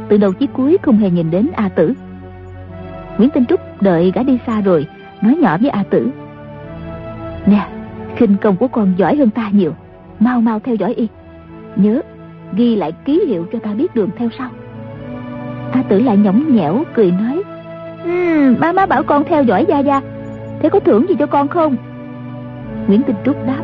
từ 0.09 0.17
đầu 0.17 0.33
chí 0.33 0.47
cuối 0.53 0.77
không 0.81 0.97
hề 0.97 1.09
nhìn 1.09 1.31
đến 1.31 1.49
a 1.55 1.69
tử. 1.69 1.93
Nguyễn 3.17 3.29
tinh 3.29 3.45
trúc 3.45 3.81
đợi 3.81 4.11
gã 4.15 4.23
đi 4.23 4.39
xa 4.47 4.61
rồi 4.61 4.87
nói 5.21 5.35
nhỏ 5.41 5.57
với 5.57 5.69
a 5.69 5.83
tử. 5.89 6.09
Nè 7.45 7.67
khinh 8.15 8.35
công 8.41 8.57
của 8.57 8.67
con 8.67 8.93
giỏi 8.97 9.15
hơn 9.15 9.29
ta 9.29 9.49
nhiều 9.51 9.73
mau 10.19 10.41
mau 10.41 10.59
theo 10.59 10.75
dõi 10.75 10.93
y. 10.93 11.07
Nhớ 11.75 12.01
ghi 12.53 12.75
lại 12.75 12.91
ký 13.05 13.21
hiệu 13.27 13.45
cho 13.51 13.59
ta 13.59 13.73
biết 13.73 13.95
đường 13.95 14.09
theo 14.17 14.29
sau. 14.37 14.49
A 15.71 15.83
tử 15.89 15.99
lại 15.99 16.17
nhõng 16.17 16.55
nhẽo 16.55 16.83
cười 16.93 17.11
nói 17.11 17.43
um, 18.03 18.59
Má 18.59 18.71
má 18.71 18.85
bảo 18.85 19.03
con 19.03 19.23
theo 19.23 19.43
dõi 19.43 19.65
Gia 19.67 19.79
Gia 19.79 20.01
Thế 20.59 20.69
có 20.69 20.79
thưởng 20.79 21.05
gì 21.09 21.15
cho 21.19 21.25
con 21.25 21.47
không? 21.47 21.75
Nguyễn 22.87 23.03
Tinh 23.03 23.15
Trúc 23.25 23.47
đáp 23.47 23.63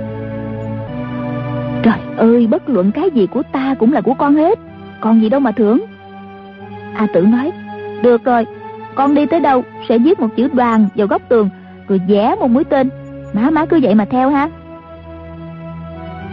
Trời 1.84 2.00
ơi 2.18 2.48
bất 2.48 2.70
luận 2.70 2.92
cái 2.92 3.10
gì 3.12 3.28
của 3.28 3.44
ta 3.52 3.76
cũng 3.80 3.94
là 3.94 4.02
của 4.02 4.14
con 4.14 4.36
hết 4.36 4.60
Còn 5.02 5.22
gì 5.22 5.30
đâu 5.30 5.40
mà 5.40 5.52
thưởng. 5.52 5.86
A 6.96 7.08
tử 7.14 7.22
nói, 7.22 7.52
Được 8.04 8.24
rồi, 8.24 8.46
con 8.96 9.16
đi 9.16 9.26
tới 9.26 9.40
đâu 9.40 9.64
sẽ 9.90 9.98
viết 9.98 10.20
một 10.20 10.28
chữ 10.36 10.50
đoàn 10.54 10.88
vào 10.96 11.08
góc 11.08 11.22
tường, 11.30 11.50
Rồi 11.88 12.02
vẽ 12.08 12.36
một 12.40 12.48
mũi 12.48 12.64
tên. 12.64 12.90
Má 13.34 13.50
má 13.50 13.66
cứ 13.66 13.80
vậy 13.82 13.96
mà 13.96 14.06
theo 14.06 14.30
ha. 14.30 14.50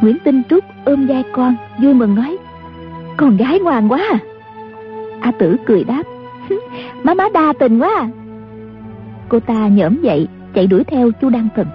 Nguyễn 0.01 0.19
Tinh 0.25 0.43
Trúc 0.51 0.65
ôm 0.85 1.07
vai 1.07 1.25
con, 1.33 1.55
Vui 1.83 1.95
mừng 1.95 2.15
nói, 2.15 2.37
Con 3.17 3.37
gái 3.37 3.61
ngoan 3.61 3.89
quá 3.89 4.01
à. 4.11 4.19
A 5.21 5.33
tử 5.39 5.57
cười 5.67 5.85
đáp, 5.85 6.03
Má 7.03 7.15
má 7.15 7.25
đa 7.35 7.53
tình 7.59 7.79
quá 7.79 7.91
à. 7.99 8.09
Cô 9.29 9.41
ta 9.41 9.69
nhỡm 9.69 10.03
dậy, 10.03 10.29
Chạy 10.55 10.67
đuổi 10.67 10.85
theo 10.85 11.11
chu 11.11 11.31
Đăng 11.31 11.49
Thần. 11.57 11.67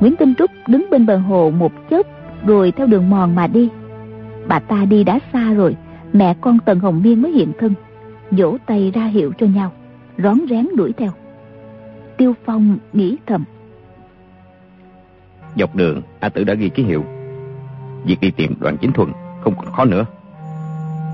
Nguyễn 0.00 0.16
Tinh 0.16 0.34
Trúc 0.38 0.50
đứng 0.68 0.86
bên 0.90 1.06
bờ 1.06 1.16
hồ 1.16 1.52
một 1.58 1.72
chớp, 1.90 2.06
Rồi 2.46 2.72
theo 2.72 2.86
đường 2.86 3.10
mòn 3.10 3.34
mà 3.34 3.46
đi. 3.46 3.68
Bà 4.48 4.58
ta 4.58 4.84
đi 4.84 5.04
đã 5.04 5.18
xa 5.32 5.52
rồi 5.52 5.76
Mẹ 6.14 6.34
con 6.40 6.58
Tần 6.64 6.80
Hồng 6.80 7.02
Miên 7.02 7.22
mới 7.22 7.32
hiện 7.32 7.52
thân 7.58 7.74
Vỗ 8.30 8.56
tay 8.66 8.90
ra 8.94 9.06
hiệu 9.06 9.32
cho 9.38 9.46
nhau 9.46 9.72
Rón 10.18 10.38
rén 10.50 10.68
đuổi 10.76 10.92
theo. 10.92 11.10
Tiêu 12.16 12.34
Phong 12.44 12.78
nghĩ 12.92 13.16
thầm. 13.26 13.44
Dọc 15.56 15.76
đường 15.76 16.02
A 16.20 16.28
Tử 16.28 16.44
đã 16.44 16.54
ghi 16.54 16.68
ký 16.68 16.82
hiệu. 16.82 17.04
Việc 18.04 18.20
đi 18.20 18.30
tìm 18.30 18.54
đoàn 18.60 18.76
chính 18.80 18.92
thuần 18.92 19.12
Không 19.40 19.54
còn 19.56 19.72
khó 19.72 19.84
nữa. 19.84 20.04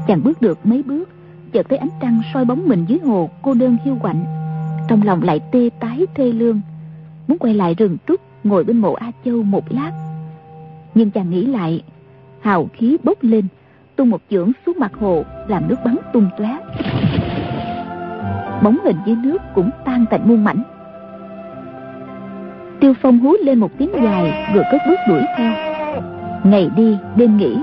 Chàng 0.07 0.23
bước 0.25 0.41
được 0.43 0.67
mấy 0.67 0.83
bước 0.83 1.09
Chợt 1.53 1.67
thấy 1.69 1.79
ánh 1.79 1.89
trăng 2.01 2.23
soi 2.35 2.45
bóng 2.45 2.69
mình 2.69 2.85
dưới 2.89 2.99
hồ 3.05 3.31
Cô 3.43 3.55
đơn 3.55 3.77
hiu 3.85 3.99
quạnh. 4.03 4.25
Trong 4.89 5.03
lòng 5.03 5.23
lại 5.23 5.41
tê 5.53 5.71
tái 5.81 6.07
thê 6.15 6.33
lương 6.33 6.61
Muốn 7.29 7.39
quay 7.39 7.55
lại 7.55 7.75
rừng 7.75 7.97
trúc 8.09 8.21
Ngồi 8.45 8.65
bên 8.65 8.79
mộ 8.79 8.93
A 8.93 9.11
Châu 9.25 9.43
một 9.43 9.73
lát. 9.73 9.93
Nhưng 10.95 11.11
chàng 11.11 11.31
nghĩ 11.31 11.47
lại 11.47 11.83
Hào 12.41 12.69
khí 12.73 12.97
bốc 13.05 13.19
lên 13.21 13.45
tung 14.01 14.11
một 14.11 14.23
chưởng 14.31 14.53
xuống 14.67 14.77
mặt 14.79 14.93
hồ, 15.01 15.25
làm 15.49 15.69
nước 15.69 15.77
bắn 15.85 15.97
tung 16.13 16.29
tóe. 16.39 16.59
Bóng 18.63 18.79
hình 18.85 18.97
dưới 19.07 19.17
nước 19.17 19.39
cũng 19.55 19.71
tan 19.85 20.05
thành 20.11 20.21
muôn 20.25 20.45
mảnh. 20.45 20.63
Tiêu 22.81 22.95
phong 23.03 23.19
hú 23.19 23.35
lên 23.45 23.59
một 23.59 23.71
tiếng 23.79 23.91
dài 24.03 24.53
rồi 24.55 24.65
cất 24.73 24.81
bước 24.89 24.97
đuổi 25.09 25.21
theo. 25.37 25.53
Ngày 26.45 26.71
đi, 26.77 26.99
đêm 27.17 27.37
nghỉ, 27.37 27.59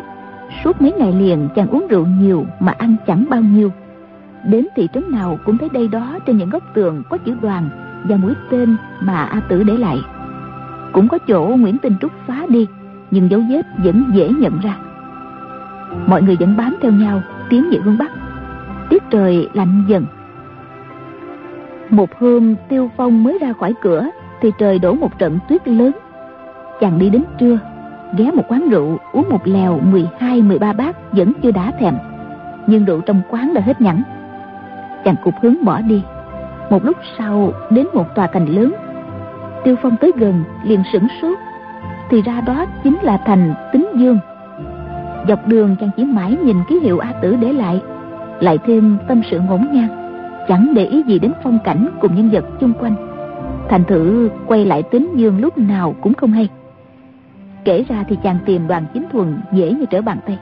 suốt 0.63 0.81
mấy 0.81 0.91
ngày 0.91 1.13
liền 1.13 1.49
chàng 1.55 1.67
uống 1.67 1.87
rượu 1.87 2.05
nhiều 2.19 2.45
mà 2.59 2.73
ăn 2.77 2.95
chẳng 3.07 3.25
bao 3.29 3.41
nhiêu. 3.41 3.71
Đến 4.45 4.67
thị 4.75 4.87
trấn 4.93 5.03
nào 5.11 5.39
cũng 5.45 5.57
thấy 5.57 5.69
đây 5.69 5.87
đó 5.87 6.19
trên 6.25 6.37
những 6.37 6.49
góc 6.49 6.63
tường 6.73 7.03
có 7.09 7.17
chữ 7.17 7.35
đoàn 7.41 7.69
và 8.03 8.15
mũi 8.15 8.33
tên 8.51 8.75
mà 8.99 9.23
a 9.23 9.39
tử 9.49 9.63
để 9.63 9.77
lại. 9.77 9.97
Cũng 10.93 11.07
có 11.07 11.17
chỗ 11.17 11.55
nguyễn 11.59 11.77
tinh 11.77 11.95
trúc 12.01 12.11
phá 12.27 12.45
đi, 12.49 12.67
nhưng 13.11 13.31
dấu 13.31 13.41
vết 13.49 13.61
vẫn 13.77 14.03
dễ 14.13 14.29
nhận 14.29 14.59
ra 14.59 14.77
mọi 16.07 16.21
người 16.21 16.35
vẫn 16.39 16.57
bám 16.57 16.75
theo 16.81 16.91
nhau 16.91 17.21
tiến 17.49 17.69
về 17.71 17.77
hướng 17.83 17.97
bắc. 17.97 18.11
Tiết 18.89 19.03
trời 19.09 19.49
lạnh 19.53 19.85
dần. 19.87 20.05
Một 21.89 22.19
hôm 22.19 22.55
tiêu 22.69 22.91
phong 22.97 23.23
mới 23.23 23.37
ra 23.41 23.53
khỏi 23.53 23.73
cửa 23.81 24.09
thì 24.41 24.51
trời 24.57 24.79
đổ 24.79 24.93
một 24.93 25.19
trận 25.19 25.39
tuyết 25.49 25.67
lớn. 25.67 25.91
Chàng 26.79 26.99
đi 26.99 27.09
đến 27.09 27.23
trưa 27.39 27.59
ghé 28.15 28.31
một 28.31 28.43
quán 28.47 28.69
rượu 28.69 28.97
uống 29.13 29.29
một 29.29 29.41
lèo 29.47 29.79
12, 29.79 30.41
13 30.41 30.73
bát 30.73 31.11
vẫn 31.11 31.33
chưa 31.43 31.51
đá 31.51 31.71
thèm. 31.79 31.97
Nhưng 32.67 32.85
rượu 32.85 33.01
trong 33.01 33.21
quán 33.29 33.53
đã 33.53 33.61
hết 33.61 33.81
nhẵn. 33.81 34.03
Chàng 35.05 35.15
cục 35.23 35.33
hướng 35.41 35.65
bỏ 35.65 35.81
đi. 35.81 36.03
Một 36.69 36.85
lúc 36.85 36.97
sau 37.17 37.51
đến 37.69 37.87
một 37.93 38.15
tòa 38.15 38.27
thành 38.27 38.45
lớn. 38.45 38.73
Tiêu 39.63 39.75
phong 39.81 39.95
tới 40.01 40.11
gần 40.15 40.43
liền 40.63 40.83
sửng 40.93 41.07
sốt. 41.21 41.37
Thì 42.09 42.21
ra 42.21 42.41
đó 42.41 42.65
chính 42.83 42.97
là 43.01 43.17
thành 43.25 43.53
tính 43.73 43.87
dương 43.95 44.19
dọc 45.27 45.47
đường 45.47 45.75
chàng 45.79 45.89
chỉ 45.97 46.05
mãi 46.05 46.37
nhìn 46.43 46.57
ký 46.67 46.79
hiệu 46.79 46.99
a 46.99 47.11
tử 47.21 47.35
để 47.35 47.53
lại. 47.53 47.81
Lại 48.39 48.57
thêm 48.65 48.97
tâm 49.07 49.21
sự 49.31 49.39
ngổn 49.39 49.67
ngang, 49.71 49.87
chẳng 50.47 50.73
để 50.75 50.85
ý 50.85 51.03
gì 51.07 51.19
đến 51.19 51.31
phong 51.43 51.59
cảnh 51.63 51.87
cùng 52.01 52.15
nhân 52.15 52.29
vật 52.29 52.45
chung 52.59 52.73
quanh. 52.79 52.95
Thành 53.69 53.83
thử 53.83 54.29
quay 54.47 54.65
lại 54.65 54.83
tính 54.83 55.09
dương 55.15 55.39
lúc 55.39 55.57
nào 55.57 55.95
cũng 56.01 56.13
không 56.13 56.31
hay. 56.31 56.49
Kể 57.63 57.85
ra 57.89 58.03
thì 58.07 58.17
chàng 58.23 58.37
tìm 58.45 58.67
đoàn 58.67 58.85
chính 58.93 59.05
thuần 59.11 59.37
dễ 59.51 59.71
như 59.71 59.85
trở 59.85 60.01
bàn 60.01 60.17
tay. 60.25 60.37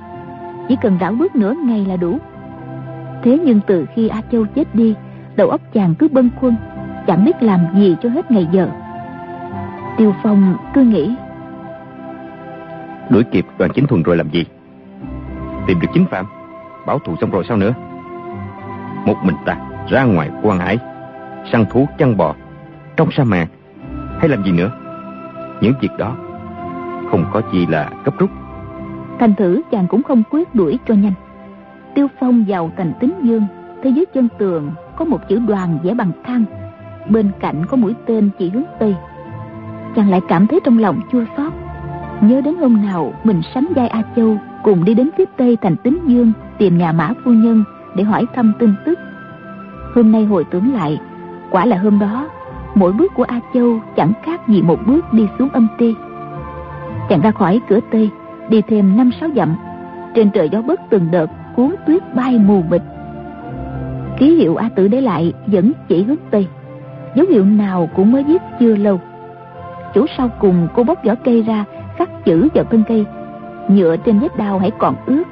Chỉ 0.68 0.76
cần 0.82 0.98
rảo 1.02 1.12
bước 1.12 1.36
nửa 1.36 1.54
ngày 1.66 1.86
là 1.86 1.96
đủ. 1.96 2.18
Thế 3.24 3.40
nhưng 3.46 3.60
từ 3.68 3.86
khi 3.96 4.08
a 4.08 4.22
châu 4.32 4.46
chết 4.46 4.76
đi, 4.76 4.96
đầu 5.36 5.50
óc 5.50 5.62
chàng 5.74 5.96
cứ 5.96 6.08
bâng 6.08 6.30
khuâng, 6.40 6.56
chẳng 7.08 7.26
biết 7.26 7.44
làm 7.44 7.60
gì 7.76 7.96
cho 8.04 8.10
hết 8.10 8.32
ngày 8.32 8.48
giờ. 8.52 8.70
Tiêu 9.98 10.14
phong 10.24 10.58
cứ 10.74 10.82
nghĩ, 10.82 11.16
đuổi 13.10 13.24
kịp 13.24 13.46
đoàn 13.58 13.72
chính 13.76 13.88
thuần 13.88 14.04
rồi 14.04 14.18
làm 14.18 14.30
gì? 14.30 14.46
Tìm 15.68 15.80
được 15.80 15.88
chính 15.94 16.06
phạm, 16.06 16.26
báo 16.86 17.00
thù 17.00 17.16
xong 17.22 17.32
rồi 17.32 17.44
sao 17.48 17.58
nữa? 17.58 17.74
Một 19.06 19.16
mình 19.24 19.36
ta 19.46 19.58
ra 19.90 20.04
ngoài 20.04 20.30
quan 20.44 20.60
hải, 20.60 20.78
săn 21.52 21.66
thú 21.72 21.88
chăn 21.98 22.18
bò, 22.18 22.36
trong 22.98 23.12
sa 23.12 23.24
mạc, 23.24 23.48
hay 24.20 24.30
làm 24.30 24.44
gì 24.44 24.52
nữa? 24.52 24.72
Những 25.62 25.74
việc 25.82 25.92
đó 25.98 26.16
không 27.12 27.26
có 27.34 27.42
gì 27.54 27.66
là 27.66 27.90
cấp 28.04 28.14
rút. 28.18 28.30
Thành 29.20 29.36
thử 29.36 29.62
chàng 29.72 29.88
cũng 29.88 30.04
không 30.04 30.24
quyết 30.32 30.56
đuổi 30.56 30.80
cho 30.88 30.94
nhanh. 30.94 31.14
Tiêu 31.96 32.08
phong 32.20 32.46
vào 32.48 32.72
thành 32.78 32.94
tính 33.00 33.14
dương 33.24 33.48
thấy 33.84 33.94
dưới 33.94 34.06
chân 34.14 34.28
tường 34.38 34.72
có 34.96 35.06
một 35.06 35.20
chữ 35.30 35.40
đoàn 35.48 35.78
vẽ 35.84 35.94
bằng 35.94 36.12
khăn 36.24 36.46
bên 37.10 37.32
cạnh 37.40 37.66
có 37.66 37.78
mũi 37.78 37.94
tên 38.06 38.30
chỉ 38.40 38.50
hướng 38.50 38.64
tây. 38.80 38.96
Chàng 39.96 40.10
lại 40.10 40.22
cảm 40.28 40.48
thấy 40.48 40.60
trong 40.64 40.78
lòng 40.78 41.00
chua 41.12 41.24
xót, 41.38 41.54
nhớ 42.22 42.42
đến 42.42 42.56
hôm 42.56 42.82
nào 42.82 43.14
mình 43.24 43.42
sánh 43.54 43.68
vai 43.76 43.88
a 43.88 44.04
châu 44.16 44.38
cùng 44.66 44.86
đi 44.86 44.94
đến 44.94 45.10
phía 45.18 45.26
tây 45.38 45.58
thành 45.62 45.76
tín 45.76 46.00
dương, 46.08 46.32
tìm 46.58 46.78
nhà 46.78 46.92
mã 46.92 47.14
phu 47.24 47.32
nhân 47.32 47.64
để 47.96 48.04
hỏi 48.04 48.26
thăm 48.36 48.54
tin 48.60 48.74
tức. 48.86 49.00
Hôm 49.96 50.12
nay 50.12 50.26
hồi 50.26 50.44
tưởng 50.52 50.74
lại, 50.74 51.00
quả 51.52 51.66
là 51.66 51.78
hôm 51.78 52.00
đó, 52.00 52.30
mỗi 52.76 52.94
bước 52.94 53.12
của 53.16 53.24
a 53.24 53.40
châu 53.54 53.80
chẳng 53.96 54.14
khác 54.24 54.48
gì 54.48 54.62
một 54.62 54.80
bước 54.88 55.14
đi 55.14 55.28
xuống 55.40 55.50
âm 55.50 55.68
ti. 55.78 55.96
Chàng 57.10 57.22
ra 57.22 57.32
khỏi 57.32 57.62
cửa 57.70 57.80
tây, 57.92 58.10
đi 58.50 58.62
thêm 58.62 58.98
năm 58.98 59.12
sáu 59.20 59.30
dặm, 59.36 59.56
trên 60.16 60.30
trời 60.32 60.50
gió 60.50 60.62
bất 60.62 60.82
từng 60.90 61.12
đợt 61.12 61.28
cuốn 61.56 61.76
tuyết 61.88 62.16
bay 62.16 62.40
mù 62.40 62.64
mịt. 62.70 62.82
Ký 64.18 64.36
hiệu 64.36 64.56
a 64.56 64.70
tử 64.70 64.88
để 64.88 65.02
lại 65.02 65.34
vẫn 65.46 65.72
chỉ 65.88 66.04
hướng 66.04 66.18
tây, 66.32 66.48
dấu 67.16 67.26
hiệu 67.30 67.46
nào 67.46 67.90
cũng 67.96 68.12
mới 68.12 68.24
viết 68.24 68.42
chưa 68.60 68.76
lâu. 68.76 69.00
Chỗ 69.96 70.06
sau 70.18 70.30
cùng 70.40 70.68
cô 70.74 70.84
bóc 70.84 71.04
vỏ 71.04 71.16
cây 71.16 71.42
ra, 71.42 71.66
khắc 71.98 72.26
chữ 72.26 72.48
vào 72.54 72.64
thân 72.64 72.84
cây 72.88 73.06
nhựa 73.70 73.98
trên 73.98 74.20
vết 74.20 74.38
đao 74.38 74.60
hãy 74.60 74.72
còn 74.78 74.96
ướt. 75.06 75.24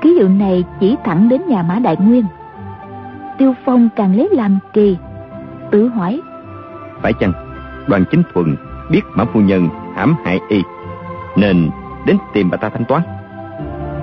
Ký 0.00 0.14
hiệu 0.14 0.28
này 0.28 0.64
chỉ 0.80 0.96
thẳng 1.04 1.28
đến 1.28 1.42
nhà 1.48 1.62
mã 1.62 1.78
đại 1.78 1.96
nguyên. 1.96 2.24
Tiêu 3.38 3.54
phong 3.64 3.88
càng 3.96 4.16
lấy 4.16 4.28
làm 4.32 4.58
kỳ, 4.72 4.96
tự 5.70 5.88
hỏi. 5.88 6.20
Phải 7.02 7.12
chăng 7.12 7.32
đoàn 7.86 8.04
chính 8.10 8.22
thuần 8.34 8.56
biết 8.90 9.02
mã 9.14 9.24
phu 9.24 9.40
nhân 9.40 9.68
hãm 9.94 10.14
hại 10.24 10.40
y, 10.48 10.62
nên 11.36 11.70
đến 12.06 12.16
tìm 12.32 12.50
bà 12.50 12.56
ta 12.56 12.68
thanh 12.68 12.84
toán? 12.84 13.02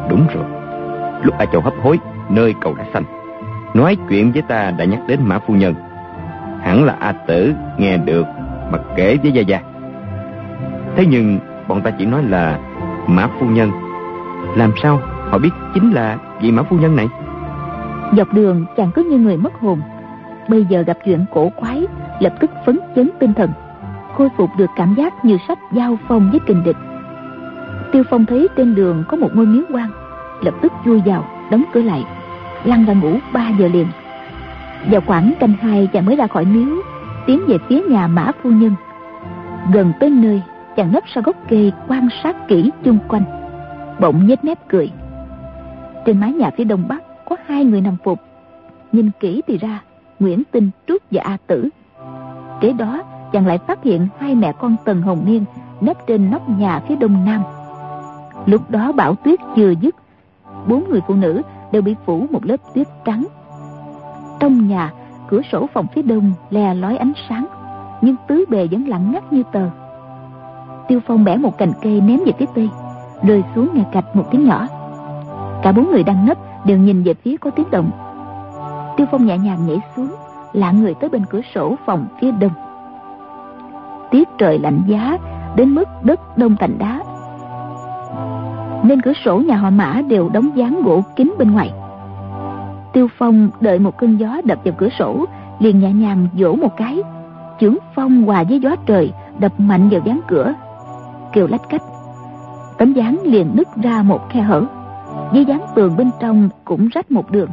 Đúng 0.09 0.27
rồi, 0.33 0.45
lúc 1.23 1.37
a 1.37 1.45
châu 1.45 1.61
hấp 1.61 1.73
hối, 1.83 1.99
nơi 2.29 2.53
cầu 2.61 2.75
đá 2.77 2.85
xanh 2.93 3.03
nói 3.75 3.97
chuyện 4.09 4.31
với 4.31 4.41
ta 4.41 4.71
đã 4.71 4.85
nhắc 4.85 4.99
đến 5.07 5.19
mã 5.23 5.39
phu 5.39 5.53
nhân. 5.53 5.75
Hẳn 6.61 6.83
là 6.83 6.95
a 6.99 7.11
tử 7.11 7.53
nghe 7.77 7.97
được 7.97 8.25
mà 8.71 8.77
kể 8.95 9.17
với 9.23 9.31
gia 9.31 9.41
gia. 9.41 9.59
Thế 10.95 11.05
nhưng 11.05 11.39
bọn 11.67 11.81
ta 11.81 11.91
chỉ 11.91 12.05
nói 12.05 12.23
là 12.23 12.59
Mã 13.07 13.27
phu 13.39 13.45
nhân. 13.45 13.71
Làm 14.55 14.71
sao 14.83 14.99
họ 15.29 15.37
biết 15.37 15.49
chính 15.73 15.91
là 15.91 16.17
vị 16.41 16.51
Mã 16.51 16.63
phu 16.63 16.77
nhân 16.77 16.95
này? 16.95 17.07
Dọc 18.17 18.33
đường 18.33 18.65
chàng 18.77 18.91
cứ 18.91 19.03
như 19.03 19.17
người 19.17 19.37
mất 19.37 19.53
hồn. 19.59 19.81
Bây 20.49 20.65
giờ 20.65 20.81
gặp 20.81 20.97
chuyện 21.05 21.25
cổ 21.33 21.51
quái, 21.55 21.85
Lập 22.19 22.33
tức 22.39 22.51
phấn 22.65 22.79
chấn 22.95 23.09
tinh 23.19 23.33
thần, 23.33 23.51
Khôi 24.13 24.29
phục 24.37 24.49
được 24.57 24.69
cảm 24.75 24.95
giác 24.95 25.25
như 25.25 25.37
sách 25.47 25.59
giao 25.71 25.97
phong 26.07 26.31
với 26.31 26.39
kình 26.39 26.63
địch. 26.63 26.77
Tiêu 27.91 28.03
Phong 28.09 28.25
thấy 28.25 28.47
trên 28.57 28.75
đường 28.75 29.03
có 29.07 29.17
một 29.17 29.29
ngôi 29.33 29.45
miếu 29.45 29.63
quan 29.73 29.89
Lập 30.41 30.53
tức 30.61 30.71
vui 30.85 31.01
vào, 31.05 31.25
Đóng 31.51 31.63
cửa 31.73 31.81
lại, 31.81 32.05
Lăn 32.63 32.85
ra 32.85 32.93
ngủ 32.93 33.17
3 33.33 33.49
giờ 33.59 33.67
liền. 33.67 33.87
Vào 34.91 35.01
khoảng 35.01 35.33
canh 35.39 35.53
hai 35.61 35.87
chàng 35.93 36.05
mới 36.05 36.15
ra 36.15 36.27
khỏi 36.27 36.45
miếu, 36.45 36.75
Tiến 37.27 37.41
về 37.47 37.57
phía 37.69 37.81
nhà 37.81 38.07
mã 38.07 38.31
phu 38.43 38.49
nhân. 38.49 38.75
Gần 39.73 39.93
tới 39.99 40.09
nơi 40.09 40.41
chàng 40.75 40.91
nấp 40.91 41.03
sau 41.13 41.23
gốc 41.23 41.35
cây 41.49 41.71
quan 41.87 42.07
sát 42.23 42.47
kỹ 42.47 42.71
chung 42.83 42.97
quanh. 43.07 43.23
Bỗng 43.99 44.27
nhếch 44.27 44.43
mép 44.43 44.67
cười. 44.67 44.91
Trên 46.05 46.19
mái 46.19 46.31
nhà 46.33 46.49
phía 46.57 46.63
đông 46.63 46.87
bắc 46.87 47.03
có 47.25 47.35
hai 47.45 47.65
người 47.65 47.81
nằm 47.81 47.97
phục. 48.03 48.19
Nhìn 48.91 49.11
kỹ 49.19 49.41
thì 49.47 49.57
ra, 49.57 49.81
nguyễn 50.19 50.43
tinh, 50.51 50.69
trúc 50.87 51.01
và 51.11 51.21
a 51.23 51.37
tử. 51.47 51.69
Kế 52.61 52.73
đó, 52.73 53.03
chàng 53.31 53.47
lại 53.47 53.57
phát 53.57 53.83
hiện 53.83 54.07
hai 54.19 54.35
mẹ 54.35 54.53
con 54.59 54.75
tần 54.85 55.01
hồng 55.01 55.21
niên 55.25 55.45
nấp 55.81 56.07
trên 56.07 56.31
nóc 56.31 56.49
nhà 56.49 56.81
phía 56.87 56.95
đông 56.95 57.25
nam. 57.25 57.41
Lúc 58.45 58.71
đó 58.71 58.91
bão 58.91 59.15
tuyết 59.15 59.39
chưa 59.55 59.73
dứt, 59.81 59.95
bốn 60.67 60.89
người 60.89 61.01
phụ 61.07 61.13
nữ 61.15 61.41
đều 61.71 61.81
bị 61.81 61.95
phủ 62.05 62.27
một 62.31 62.45
lớp 62.45 62.57
tuyết 62.73 62.87
trắng. 63.05 63.25
Trong 64.39 64.67
nhà, 64.67 64.93
cửa 65.29 65.41
sổ 65.51 65.67
phòng 65.73 65.87
phía 65.95 66.01
đông 66.01 66.31
le 66.49 66.73
lói 66.73 66.97
ánh 66.97 67.13
sáng, 67.29 67.45
nhưng 68.01 68.15
tứ 68.27 68.45
bề 68.49 68.67
vẫn 68.71 68.87
lặng 68.87 69.11
ngắt 69.11 69.33
như 69.33 69.43
tờ 69.51 69.69
tiêu 70.87 70.99
phong 71.07 71.23
bẻ 71.23 71.37
một 71.37 71.57
cành 71.57 71.73
cây 71.81 72.01
ném 72.01 72.19
về 72.25 72.31
phía 72.39 72.45
tây, 72.55 72.69
rơi 73.23 73.43
xuống 73.55 73.69
nghe 73.73 73.83
cạch 73.91 74.15
một 74.15 74.23
tiếng 74.31 74.45
nhỏ. 74.45 74.67
Cả 75.63 75.71
bốn 75.71 75.91
người 75.91 76.03
đang 76.03 76.25
nấp 76.25 76.65
đều 76.65 76.77
nhìn 76.77 77.03
về 77.03 77.13
phía 77.13 77.37
có 77.37 77.49
tiếng 77.49 77.71
động. 77.71 77.91
Tiêu 78.97 79.07
phong 79.11 79.25
nhẹ 79.25 79.37
nhàng 79.37 79.67
nhảy 79.67 79.77
xuống, 79.95 80.09
lạ 80.53 80.71
người 80.71 80.93
tới 80.93 81.09
bên 81.09 81.25
cửa 81.29 81.41
sổ 81.55 81.75
phòng 81.85 82.05
phía 82.21 82.31
đông. 82.31 82.51
Tiết 84.11 84.29
trời 84.37 84.59
lạnh 84.59 84.81
giá, 84.87 85.17
đến 85.55 85.69
mức 85.69 85.89
đất 86.03 86.37
đông 86.37 86.55
thành 86.59 86.77
đá. 86.77 87.01
Nên 88.83 89.01
cửa 89.01 89.13
sổ 89.25 89.37
nhà 89.37 89.55
họ 89.55 89.69
mã 89.69 90.01
đều 90.07 90.29
đóng 90.29 90.49
dáng 90.55 90.81
gỗ 90.83 91.01
kín 91.15 91.33
bên 91.37 91.51
ngoài. 91.51 91.71
Tiêu 92.93 93.07
phong 93.17 93.49
đợi 93.59 93.79
một 93.79 93.97
cơn 93.97 94.17
gió 94.17 94.41
đập 94.43 94.59
vào 94.63 94.73
cửa 94.77 94.89
sổ, 94.99 95.25
liền 95.59 95.79
nhẹ 95.79 95.93
nhàng 95.93 96.27
vỗ 96.33 96.55
một 96.61 96.77
cái. 96.77 96.99
Chưởng 97.59 97.77
phong 97.95 98.23
hòa 98.23 98.43
với 98.43 98.59
gió 98.59 98.75
trời, 98.85 99.11
đập 99.39 99.59
mạnh 99.59 99.89
vào 99.89 100.01
dáng 100.05 100.19
cửa 100.27 100.53
kêu 101.35 101.47
lách 101.47 101.69
cách. 101.69 101.81
Tấm 102.77 102.93
dáng 102.93 103.19
liền 103.23 103.51
nứt 103.53 103.67
ra 103.75 104.03
một 104.03 104.29
khe 104.29 104.41
hở. 104.41 104.65
Dưới 105.33 105.45
dáng 105.45 105.61
tường 105.75 105.97
bên 105.97 106.11
trong 106.19 106.49
cũng 106.65 106.87
rách 106.87 107.11
một 107.11 107.31
đường. 107.31 107.49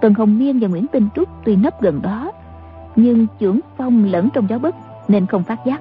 Tần 0.00 0.14
hồng 0.14 0.38
niên 0.38 0.58
và 0.60 0.68
nguyễn 0.68 0.86
tinh 0.86 1.08
trúc 1.14 1.28
tuy 1.44 1.56
nấp 1.56 1.82
gần 1.82 2.02
đó, 2.02 2.32
nhưng 2.96 3.26
chưởng 3.40 3.60
phong 3.76 4.04
lẫn 4.04 4.28
trong 4.30 4.46
gió 4.48 4.58
bất 4.58 4.74
nên 5.08 5.26
không 5.26 5.42
phát 5.42 5.64
giác. 5.66 5.80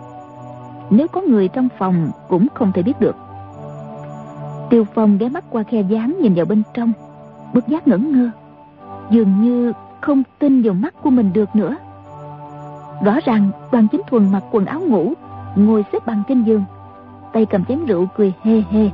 Nếu 0.90 1.08
có 1.08 1.22
người 1.22 1.48
trong 1.48 1.68
phòng 1.78 2.10
cũng 2.28 2.48
không 2.54 2.72
thể 2.72 2.84
biết 2.84 3.00
được. 3.00 3.16
Tiêu 4.70 4.86
phong 4.94 5.18
ghé 5.18 5.30
mắt 5.30 5.44
qua 5.50 5.64
khe 5.64 5.82
dáng 5.82 6.16
nhìn 6.22 6.34
vào 6.34 6.46
bên 6.46 6.64
trong, 6.74 6.92
bất 7.54 7.68
giác 7.68 7.88
ngẩn 7.88 8.12
ngơ. 8.12 8.30
Dường 9.10 9.42
như 9.42 9.74
không 10.02 10.24
tin 10.40 10.62
vào 10.62 10.74
mắt 10.74 10.94
của 11.04 11.10
mình 11.10 11.34
được 11.34 11.56
nữa. 11.56 11.76
Rõ 13.04 13.20
ràng, 13.26 13.50
đoàn 13.72 13.88
chính 13.92 14.02
thuần 14.10 14.32
mặc 14.32 14.44
quần 14.52 14.66
áo 14.66 14.82
ngủ, 14.82 15.14
ngồi 15.56 15.84
xếp 15.92 16.06
bằng 16.06 16.24
trên 16.28 16.44
giường 16.44 16.64
tay 17.34 17.46
cầm 17.46 17.66
chén 17.66 17.86
rượu 17.86 18.08
cười 18.16 18.34
hê 18.44 18.64
hê 18.72 18.90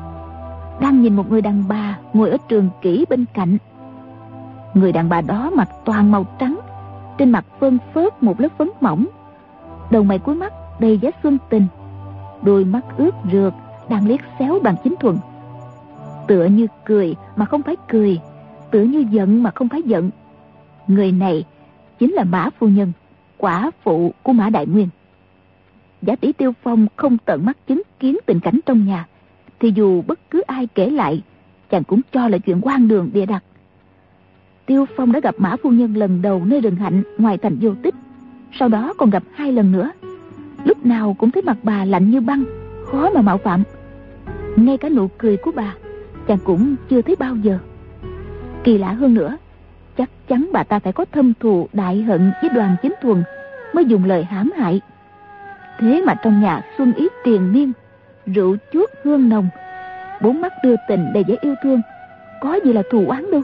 đang 0.79 1.01
nhìn 1.01 1.15
một 1.15 1.31
người 1.31 1.41
đàn 1.41 1.63
bà 1.67 1.97
ngồi 2.13 2.29
ở 2.29 2.37
trường 2.47 2.69
kỹ 2.81 3.05
bên 3.09 3.25
cạnh. 3.33 3.57
Người 4.73 4.91
đàn 4.91 5.09
bà 5.09 5.21
đó 5.21 5.51
mặc 5.55 5.69
toàn 5.85 6.11
màu 6.11 6.25
trắng, 6.39 6.59
trên 7.17 7.29
mặt 7.29 7.45
phơn 7.59 7.77
phớt 7.93 8.23
một 8.23 8.39
lớp 8.39 8.49
phấn 8.57 8.69
mỏng. 8.81 9.05
Đầu 9.91 10.03
mày 10.03 10.19
cuối 10.19 10.35
mắt 10.35 10.53
đầy 10.79 10.97
vẻ 10.97 11.11
xuân 11.23 11.37
tình, 11.49 11.65
đôi 12.41 12.65
mắt 12.65 12.81
ướt 12.97 13.11
rượt, 13.31 13.53
đang 13.89 14.07
liếc 14.07 14.19
xéo 14.39 14.59
bằng 14.63 14.75
chính 14.83 14.95
thuần. 14.99 15.17
Tựa 16.27 16.45
như 16.45 16.67
cười 16.85 17.15
mà 17.35 17.45
không 17.45 17.61
phải 17.61 17.75
cười, 17.89 18.19
tựa 18.71 18.81
như 18.81 19.05
giận 19.09 19.43
mà 19.43 19.51
không 19.51 19.69
phải 19.69 19.81
giận. 19.81 20.09
Người 20.87 21.11
này 21.11 21.45
chính 21.99 22.13
là 22.13 22.23
mã 22.23 22.49
phu 22.59 22.67
nhân, 22.67 22.91
quả 23.37 23.71
phụ 23.83 24.13
của 24.23 24.33
mã 24.33 24.49
đại 24.49 24.65
nguyên 24.67 24.87
giả 26.05 26.15
tỷ 26.15 26.31
tiêu 26.31 26.53
phong 26.63 26.87
không 26.95 27.17
tận 27.25 27.45
mắt 27.45 27.57
chứng 27.67 27.81
kiến 27.99 28.17
tình 28.25 28.39
cảnh 28.39 28.59
trong 28.65 28.85
nhà, 28.85 29.07
thì 29.59 29.71
dù 29.75 30.01
bất 30.01 30.19
cứ 30.29 30.41
ai 30.41 30.67
kể 30.75 30.89
lại, 30.89 31.21
chàng 31.69 31.83
cũng 31.83 32.01
cho 32.11 32.27
là 32.27 32.37
chuyện 32.37 32.59
quan 32.61 32.87
đường 32.87 33.09
địa 33.13 33.25
đặt. 33.25 33.43
Tiêu 34.65 34.85
phong 34.95 35.11
đã 35.11 35.19
gặp 35.19 35.35
mã 35.37 35.55
phu 35.63 35.71
nhân 35.71 35.95
lần 35.95 36.21
đầu 36.21 36.45
nơi 36.45 36.61
rừng 36.61 36.75
hạnh 36.75 37.03
ngoài 37.17 37.37
thành 37.37 37.57
vô 37.61 37.71
tích, 37.83 37.95
sau 38.59 38.69
đó 38.69 38.93
còn 38.97 39.09
gặp 39.09 39.23
hai 39.33 39.51
lần 39.51 39.71
nữa. 39.71 39.91
Lúc 40.65 40.85
nào 40.85 41.15
cũng 41.19 41.31
thấy 41.31 41.41
mặt 41.43 41.57
bà 41.63 41.85
lạnh 41.85 42.11
như 42.11 42.21
băng, 42.21 42.43
khó 42.85 43.09
mà 43.09 43.21
mạo 43.21 43.37
phạm. 43.37 43.63
Ngay 44.55 44.77
cả 44.77 44.89
nụ 44.89 45.07
cười 45.17 45.37
của 45.37 45.51
bà, 45.55 45.75
chàng 46.27 46.39
cũng 46.43 46.75
chưa 46.89 47.01
thấy 47.01 47.15
bao 47.15 47.35
giờ. 47.35 47.59
Kỳ 48.63 48.77
lạ 48.77 48.93
hơn 48.93 49.13
nữa, 49.13 49.37
chắc 49.97 50.09
chắn 50.27 50.49
bà 50.53 50.63
ta 50.63 50.79
phải 50.79 50.93
có 50.93 51.05
thâm 51.11 51.33
thù 51.39 51.67
đại 51.73 52.01
hận 52.01 52.31
với 52.41 52.49
đoàn 52.49 52.75
chính 52.81 52.93
thuần 53.01 53.23
mới 53.73 53.85
dùng 53.85 54.05
lời 54.05 54.23
hãm 54.23 54.51
hại 54.57 54.81
thế 55.79 56.01
mà 56.05 56.13
trong 56.23 56.41
nhà 56.41 56.61
xuân 56.77 56.93
ý 56.93 57.07
tiền 57.23 57.53
niên, 57.53 57.71
rượu 58.25 58.57
chuốt 58.73 58.89
hương 59.03 59.29
nồng, 59.29 59.47
bốn 60.21 60.41
mắt 60.41 60.53
đưa 60.63 60.75
tình 60.87 61.13
đầy 61.13 61.23
vẻ 61.27 61.35
yêu 61.41 61.55
thương, 61.63 61.81
có 62.41 62.59
gì 62.65 62.73
là 62.73 62.81
thù 62.91 63.05
oán 63.07 63.31
đâu. 63.31 63.41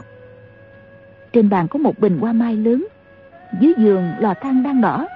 Trên 1.32 1.48
bàn 1.48 1.68
có 1.68 1.78
một 1.78 1.98
bình 1.98 2.18
hoa 2.18 2.32
mai 2.32 2.56
lớn, 2.56 2.86
dưới 3.60 3.72
giường 3.78 4.12
lò 4.18 4.34
than 4.40 4.62
đang 4.62 4.80
đỏ. 4.80 5.06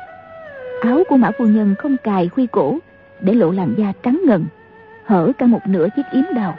Áo 0.81 1.03
của 1.09 1.17
mã 1.17 1.31
phu 1.39 1.45
nhân 1.45 1.75
không 1.79 1.97
cài 1.97 2.29
khuy 2.29 2.47
cổ, 2.47 2.79
để 3.21 3.35
lộ 3.35 3.51
làn 3.51 3.75
da 3.77 3.93
trắng 4.03 4.21
ngần, 4.27 4.45
hở 5.05 5.33
cả 5.39 5.47
một 5.47 5.67
nửa 5.67 5.89
chiếc 5.97 6.03
yếm 6.13 6.25
đào. 6.35 6.55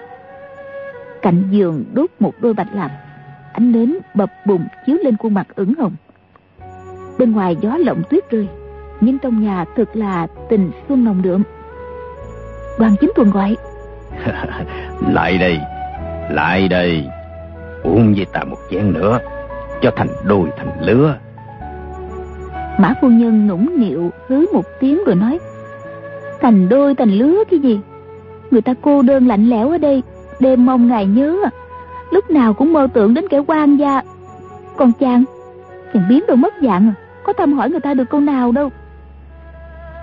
Cạnh 1.22 1.44
giường 1.52 1.86
đốt 1.94 2.10
một 2.20 2.34
đôi 2.42 2.54
bạch 2.54 2.74
lạp, 2.74 2.92
ánh 3.54 3.72
nến 3.72 3.98
bập 4.14 4.32
bùng 4.46 4.68
chiếu 4.86 4.98
lên 5.04 5.18
khuôn 5.18 5.34
mặt 5.34 5.48
ửng 5.56 5.74
hồng. 5.76 5.96
Bên 7.20 7.32
ngoài 7.32 7.58
gió 7.62 7.78
lộng 7.78 8.04
tuyết 8.10 8.30
rơi 8.30 8.48
nhưng 9.02 9.20
trong 9.20 9.44
nhà 9.44 9.66
thực 9.76 9.96
là 9.96 10.28
tình 10.50 10.72
xuân 10.88 11.04
nồng 11.04 11.22
đượm. 11.22 11.44
Đoàn 12.80 12.96
chính 13.02 13.12
tuần 13.16 13.32
gọi. 13.32 13.58
Lại 15.10 15.38
đây 15.38 15.60
lại 16.30 16.68
đây. 16.68 17.04
Uống 17.84 18.14
với 18.16 18.26
ta 18.26 18.44
một 18.44 18.58
chén 18.70 18.94
nữa 18.94 19.20
cho 19.82 19.92
thành 19.96 20.08
đôi 20.24 20.50
thành 20.58 20.72
lứa. 20.82 21.18
Mã 22.80 22.94
phu 23.02 23.10
nhân 23.10 23.48
nũng 23.48 23.80
nịu 23.80 24.10
hứ 24.28 24.46
một 24.54 24.66
tiếng 24.80 25.04
rồi 25.06 25.16
nói 25.16 25.40
thành 26.42 26.70
đôi 26.70 26.96
thành 26.96 27.10
lứa 27.10 27.44
cái 27.52 27.60
gì? 27.60 27.80
Người 28.52 28.62
ta 28.62 28.74
cô 28.82 29.02
đơn 29.02 29.28
lạnh 29.28 29.50
lẽo 29.50 29.70
ở 29.70 29.78
đây 29.78 30.04
đêm 30.40 30.66
mong 30.66 30.88
ngài 30.88 31.06
nhớ 31.06 31.38
à. 31.44 31.50
Lúc 32.12 32.30
nào 32.30 32.54
cũng 32.54 32.74
mơ 32.74 32.88
tưởng 32.94 33.14
đến 33.14 33.28
kẻ 33.28 33.40
quan 33.48 33.78
gia. 33.78 34.02
Còn 34.78 34.92
chàng 35.00 35.24
chàng 35.94 36.04
biến 36.10 36.24
rồi 36.28 36.38
mất 36.38 36.54
dạng 36.62 36.90
à. 36.90 36.94
Có 37.24 37.34
thăm 37.34 37.54
hỏi 37.54 37.70
người 37.70 37.80
ta 37.80 37.94
được 37.94 38.10
câu 38.10 38.20
nào 38.20 38.52
đâu 38.52 38.70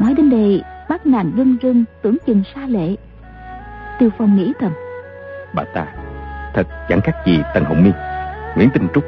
nói 0.00 0.14
đến 0.14 0.30
đây 0.30 0.62
mắt 0.88 1.06
nàng 1.06 1.32
rưng 1.36 1.56
rưng 1.62 1.84
tưởng 2.02 2.16
chừng 2.26 2.42
xa 2.54 2.66
lệ. 2.66 2.96
Tiêu 3.98 4.10
phong 4.18 4.36
nghĩ 4.36 4.52
thầm. 4.60 4.72
Bà 5.54 5.64
ta 5.74 5.86
thật 6.54 6.66
chẳng 6.88 7.00
khác 7.00 7.12
gì 7.26 7.42
tân 7.54 7.64
hồng 7.64 7.84
miên 7.84 7.92
nguyễn 8.56 8.70
tinh 8.70 8.88
trúc. 8.94 9.04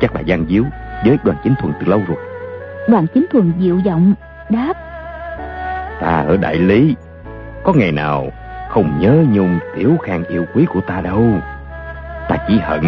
Chắc 0.00 0.14
là 0.14 0.20
gian 0.20 0.46
díu 0.48 0.64
với 1.04 1.18
đoàn 1.24 1.38
chính 1.44 1.54
thuần 1.60 1.72
từ 1.80 1.86
lâu 1.86 2.00
rồi. 2.08 2.16
Đoàn 2.88 3.06
chính 3.14 3.26
thuần 3.32 3.52
dịu 3.58 3.78
giọng 3.84 4.14
đáp. 4.50 4.74
Ta 6.00 6.24
ở 6.28 6.36
đại 6.36 6.56
lý 6.56 6.94
có 7.64 7.72
ngày 7.72 7.92
nào 7.92 8.28
không 8.70 8.98
nhớ 9.00 9.24
nhung 9.32 9.58
tiểu 9.76 9.96
khang 10.02 10.24
yêu 10.24 10.44
quý 10.54 10.66
của 10.68 10.80
ta 10.80 11.00
đâu. 11.00 11.22
Ta 12.28 12.36
chỉ 12.48 12.58
hận 12.58 12.80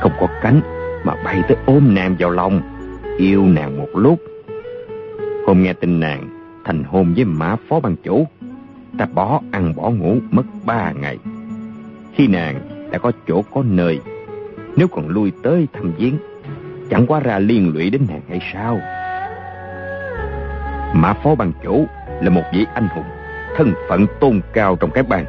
không 0.00 0.12
có 0.20 0.26
cánh 0.42 0.60
mà 1.04 1.14
bay 1.24 1.42
tới 1.48 1.56
ôm 1.66 1.94
nàng 1.94 2.16
vào 2.18 2.30
lòng 2.30 2.60
yêu 3.18 3.46
nàng 3.46 3.78
một 3.78 3.88
lúc. 3.94 4.18
Hôm 5.46 5.62
nghe 5.62 5.72
tin 5.72 6.00
nàng 6.00 6.41
thành 6.64 6.84
hôn 6.84 7.14
với 7.14 7.24
mã 7.24 7.56
phó 7.68 7.80
ban 7.80 7.96
chủ. 7.96 8.26
Ta 8.98 9.06
bỏ 9.14 9.40
ăn 9.50 9.74
bỏ 9.76 9.90
ngủ 9.90 10.16
mất 10.30 10.42
ba 10.64 10.92
ngày. 10.92 11.18
Khi 12.14 12.26
nàng 12.26 12.60
đã 12.90 12.98
có 12.98 13.12
chỗ 13.28 13.42
có 13.54 13.62
nơi, 13.62 14.00
nếu 14.76 14.88
còn 14.88 15.08
lui 15.08 15.32
tới 15.42 15.68
thăm 15.72 15.92
viếng, 15.98 16.18
chẳng 16.90 17.06
quá 17.06 17.20
ra 17.20 17.38
liên 17.38 17.72
lụy 17.74 17.90
đến 17.90 18.02
nàng 18.08 18.20
hay 18.28 18.40
sao? 18.52 18.80
Mã 20.94 21.12
phó 21.12 21.34
ban 21.34 21.52
chủ 21.64 21.86
là 22.20 22.30
một 22.30 22.42
vị 22.52 22.66
anh 22.74 22.88
hùng, 22.88 23.04
thân 23.56 23.72
phận 23.88 24.06
tôn 24.20 24.40
cao 24.52 24.76
trong 24.76 24.90
cái 24.90 25.02
bang. 25.02 25.24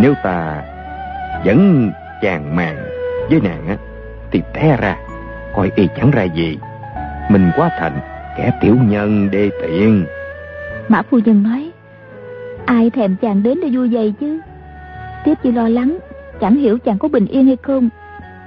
Nếu 0.00 0.14
ta 0.24 0.62
vẫn 1.44 1.90
chàng 2.22 2.56
màng 2.56 2.76
với 3.30 3.40
nàng 3.40 3.68
á, 3.68 3.76
thì 4.30 4.42
té 4.54 4.76
ra, 4.80 4.96
coi 5.54 5.70
y 5.76 5.88
chẳng 5.96 6.10
ra 6.10 6.22
gì. 6.22 6.58
Mình 7.30 7.50
quá 7.56 7.70
thành 7.78 8.00
kẻ 8.36 8.52
tiểu 8.60 8.76
nhân 8.88 9.30
đê 9.30 9.50
tiện 9.62 10.06
mã 10.88 11.02
phu 11.02 11.18
nhân 11.18 11.42
nói, 11.42 11.70
ai 12.66 12.90
thèm 12.90 13.16
chàng 13.22 13.42
đến 13.42 13.58
để 13.62 13.68
vui 13.68 13.88
vầy 13.88 14.14
chứ? 14.20 14.40
Tiếp 15.24 15.34
chỉ 15.42 15.52
lo 15.52 15.68
lắng, 15.68 15.98
chẳng 16.40 16.56
hiểu 16.56 16.78
chàng 16.78 16.98
có 16.98 17.08
bình 17.08 17.26
yên 17.26 17.46
hay 17.46 17.56
không, 17.62 17.88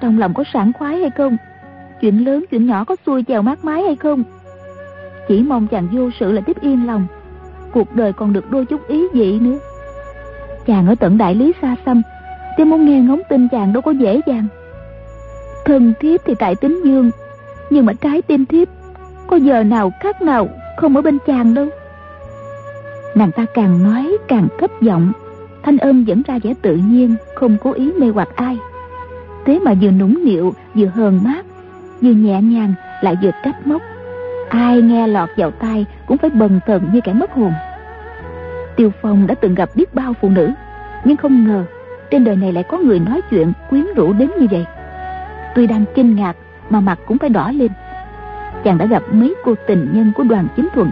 trong 0.02 0.19
lòng 0.19 0.34
có 0.34 0.43
sảng 0.54 0.73
khoái 0.73 0.99
hay 0.99 1.10
không, 1.10 1.38
chuyện 2.02 2.25
lớn, 2.25 2.45
chuyện 2.52 2.65
nhỏ 2.65 2.84
có 2.84 2.95
xuôi 3.06 3.23
chèo 3.28 3.41
mát 3.41 3.65
mái 3.65 3.82
hay 3.82 3.95
không? 3.95 4.23
Chỉ 5.28 5.43
mong 5.43 5.67
chàng 5.67 5.88
vô 5.91 6.10
sự 6.19 6.32
là 6.32 6.41
tiếp 6.41 6.58
yên 6.62 6.88
lòng, 6.88 7.08
cuộc 7.71 7.95
đời 7.95 8.13
còn 8.13 8.34
được 8.34 8.52
đôi 8.52 8.65
chút 8.65 8.88
ý 8.88 9.08
vị 9.13 9.39
nữa. 9.39 9.58
Chàng 10.65 10.88
ở 10.88 10.95
tận 10.95 11.17
đại 11.17 11.36
lý 11.36 11.54
xa 11.62 11.75
xăm 11.86 12.02
tôi 12.58 12.65
muốn 12.65 12.86
nghe 12.86 12.99
ngóng 13.02 13.21
tin 13.30 13.47
chàng 13.47 13.73
đâu 13.73 13.82
có 13.82 13.91
dễ 13.91 14.21
dàng. 14.25 14.47
Thân 15.65 15.93
thiếp 15.99 16.21
thì 16.25 16.36
tại 16.39 16.56
tính 16.56 16.82
dương 16.86 17.12
nhưng 17.69 17.86
mà 17.86 17.93
trái 17.93 18.21
tim 18.21 18.45
thiếp, 18.45 18.67
có 19.28 19.36
giờ 19.36 19.63
nào 19.63 19.91
khác 19.99 20.21
nào 20.21 20.49
không 20.78 20.95
ở 20.95 21.02
bên 21.02 21.17
chàng 21.28 21.54
đâu 21.54 21.67
nàng 23.20 23.32
ta 23.32 23.46
càng 23.54 23.84
nói 23.84 24.18
càng 24.28 24.48
thấp 24.60 24.72
giọng. 24.82 25.12
Thanh 25.64 25.78
âm 25.78 26.06
vẫn 26.06 26.22
ra 26.28 26.40
vẻ 26.44 26.54
tự 26.62 26.76
nhiên, 26.76 27.16
không 27.36 27.58
cố 27.64 27.72
ý 27.72 27.92
mê 28.00 28.08
hoặc 28.08 28.30
ai. 28.36 28.58
Thế 29.46 29.60
mà 29.60 29.74
vừa 29.82 29.92
nũng 29.92 30.26
nịu, 30.26 30.54
vừa 30.76 30.86
hờn 30.86 31.20
mát, 31.24 31.46
vừa 32.02 32.12
nhẹ 32.12 32.42
nhàng, 32.42 32.74
lại 33.02 33.16
vừa 33.24 33.32
trách 33.46 33.68
móc. 33.68 33.82
Ai 34.50 34.82
nghe 34.82 35.08
lọt 35.08 35.30
vào 35.38 35.52
tai 35.52 35.86
cũng 36.06 36.18
phải 36.18 36.30
bần 36.30 36.60
thần 36.68 36.90
như 36.94 37.02
kẻ 37.04 37.14
mất 37.14 37.32
hồn. 37.32 37.54
Tiêu 38.76 38.92
phong 39.02 39.28
đã 39.28 39.36
từng 39.36 39.56
gặp 39.56 39.70
biết 39.76 39.96
bao 39.96 40.14
phụ 40.22 40.30
nữ, 40.30 40.50
nhưng 41.06 41.18
không 41.18 41.48
ngờ 41.48 41.64
trên 42.12 42.24
đời 42.24 42.36
này 42.36 42.54
lại 42.54 42.64
có 42.64 42.78
người 42.78 43.00
nói 43.00 43.22
chuyện 43.30 43.54
quyến 43.70 43.86
rũ 43.96 44.14
đến 44.14 44.30
như 44.40 44.48
vậy. 44.52 44.66
Tuy 45.56 45.68
đang 45.68 45.86
kinh 45.96 46.16
ngạc, 46.16 46.36
Mà 46.70 46.80
mặt 46.80 47.00
cũng 47.06 47.18
phải 47.18 47.30
đỏ 47.30 47.52
lên. 47.52 47.72
Chàng 48.64 48.78
đã 48.78 48.86
gặp 48.86 49.04
mấy 49.12 49.36
cô 49.46 49.56
tình 49.68 49.90
nhân 49.94 50.12
của 50.16 50.24
đoàn 50.24 50.48
chính 50.56 50.68
thuận. 50.74 50.92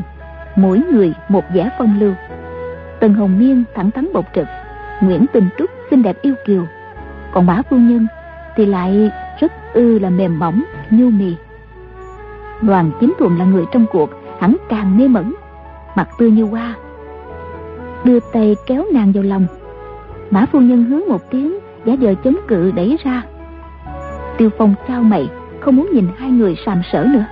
Mỗi 0.58 0.82
người 0.92 1.14
một 1.30 1.44
vẻ 1.54 1.70
phong 1.78 2.00
lưu. 2.00 2.14
Tần 3.00 3.14
Hồng 3.14 3.40
Miên 3.40 3.64
thẳng 3.76 3.92
thắn 3.92 4.14
bộc 4.14 4.26
trực, 4.36 4.48
Nguyễn 5.02 5.26
Tình 5.34 5.50
Trúc 5.58 5.70
xinh 5.90 6.04
đẹp 6.04 6.22
yêu 6.22 6.36
kiều, 6.46 6.64
Còn 7.34 7.46
Mã 7.46 7.62
phu 7.70 7.78
nhân 7.78 8.08
Thì 8.56 8.66
lại 8.66 9.12
rất 9.40 9.52
ư 9.74 10.00
là 10.00 10.10
mềm 10.10 10.40
mỏng, 10.40 10.64
Nhu 10.90 11.10
mì. 11.10 11.36
Đoàn 12.62 12.92
chính 13.00 13.14
thuần 13.20 13.38
là 13.38 13.46
người 13.46 13.66
trong 13.72 13.86
cuộc 13.92 14.10
Hẳn 14.40 14.58
càng 14.70 14.98
mê 14.98 15.08
mẩn, 15.08 15.34
Mặt 15.96 16.08
tươi 16.20 16.32
như 16.32 16.44
hoa. 16.44 16.76
Đưa 18.04 18.20
tay 18.20 18.56
kéo 18.66 18.86
nàng 18.94 19.12
vào 19.12 19.24
lòng 19.24 19.46
Mã 20.32 20.46
phu 20.52 20.60
nhân 20.60 20.84
hướng 20.84 21.02
một 21.10 21.32
tiếng 21.32 21.58
Giả 21.86 21.96
vờ 22.00 22.14
chống 22.24 22.38
cự 22.48 22.72
đẩy 22.72 22.98
ra. 23.04 23.24
Tiêu 24.38 24.50
phong 24.58 24.76
trao 24.88 25.04
mày, 25.04 25.30
Không 25.60 25.76
muốn 25.76 25.90
nhìn 25.94 26.08
hai 26.18 26.32
người 26.32 26.56
sàm 26.66 26.82
sỡ 26.92 27.04
nữa. 27.04 27.26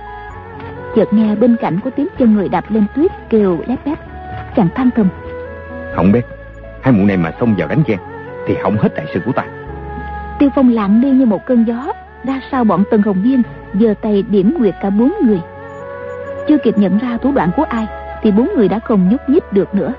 Chợt 0.96 1.12
nghe 1.12 1.34
bên 1.34 1.56
cạnh 1.56 1.78
có 1.84 1.90
tiếng 1.90 2.06
chân 2.18 2.34
người 2.34 2.48
đạp 2.48 2.64
lên 2.68 2.84
tuyết 2.96 3.10
kêu 3.30 3.58
lép 3.66 3.86
bép. 3.86 3.98
Chàng 4.56 4.68
than 4.74 4.90
thầm. 4.96 5.08
Không 5.94 6.12
biết 6.12 6.26
Hai 6.82 6.92
mụ 6.92 7.04
này 7.04 7.16
mà 7.16 7.32
xông 7.40 7.54
vào 7.58 7.68
đánh 7.68 7.82
gian 7.86 7.98
Thì 8.46 8.54
hỏng 8.62 8.76
hết 8.76 8.94
đại 8.96 9.06
sự 9.14 9.20
của 9.26 9.32
ta. 9.32 9.44
Tiêu 10.38 10.50
phong 10.54 10.72
lặng 10.72 11.00
đi 11.00 11.10
như 11.10 11.26
một 11.26 11.46
cơn 11.46 11.64
gió 11.64 11.92
Ra 12.24 12.40
sau 12.50 12.64
bọn 12.64 12.84
Tần 12.90 13.02
Hồng 13.02 13.22
Viên 13.22 13.42
giơ 13.80 13.94
tay 14.00 14.24
điểm 14.28 14.54
nguyệt 14.58 14.74
cả 14.82 14.90
bốn 14.90 15.12
người. 15.24 15.40
Chưa 16.48 16.58
kịp 16.58 16.78
nhận 16.78 16.98
ra 16.98 17.18
thủ 17.22 17.32
đoạn 17.32 17.50
của 17.56 17.64
ai 17.64 17.86
Thì 18.22 18.30
bốn 18.30 18.48
người 18.56 18.68
đã 18.68 18.78
không 18.78 19.08
nhúc 19.08 19.28
nhích 19.28 19.52
được 19.52 19.74
nữa. 19.74 19.92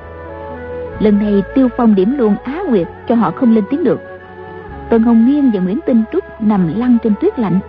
Lần 1.00 1.20
này 1.20 1.44
Tiêu 1.56 1.70
Phong 1.78 1.96
điểm 1.96 2.18
luôn 2.18 2.36
Á 2.44 2.62
Nguyệt 2.70 2.88
cho 3.08 3.16
họ 3.16 3.32
không 3.32 3.56
lên 3.56 3.64
tiếng 3.70 3.84
được. 3.84 4.02
Tần 4.90 5.04
Hồng 5.04 5.26
Nghiên 5.26 5.52
và 5.52 5.60
Nguyễn 5.60 5.80
Tinh 5.86 6.04
Trúc 6.12 6.42
nằm 6.42 6.80
lăn 6.80 6.98
trên 7.04 7.14
tuyết 7.22 7.40
lạnh. 7.40 7.60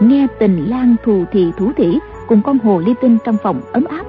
Nghe 0.00 0.26
tình 0.38 0.70
lang 0.70 0.96
thù 1.04 1.24
thì 1.32 1.52
thủ 1.56 1.72
thỉ 1.76 1.98
cùng 2.28 2.42
con 2.42 2.58
hồ 2.58 2.78
ly 2.78 2.94
tinh 3.00 3.18
trong 3.24 3.36
phòng 3.42 3.60
ấm 3.72 3.84
áp. 3.84 4.04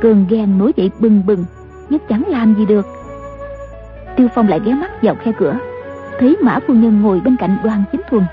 Cơn 0.00 0.26
ghen 0.28 0.58
nổi 0.58 0.72
dậy 0.76 0.90
bừng 0.98 1.26
bừng 1.26 1.44
Nhưng 1.88 2.00
chẳng 2.08 2.22
làm 2.28 2.54
gì 2.54 2.66
được. 2.66 2.86
Tiêu 4.16 4.28
Phong 4.34 4.48
lại 4.48 4.60
ghé 4.64 4.74
mắt 4.74 5.02
vào 5.02 5.14
khe 5.14 5.32
cửa, 5.38 5.58
Thấy 6.18 6.36
Mã 6.40 6.58
Phu 6.66 6.74
Nhân 6.74 7.02
ngồi 7.02 7.20
bên 7.20 7.36
cạnh 7.36 7.56
đoàn 7.64 7.84
chính 7.92 8.00
thuần, 8.10 8.24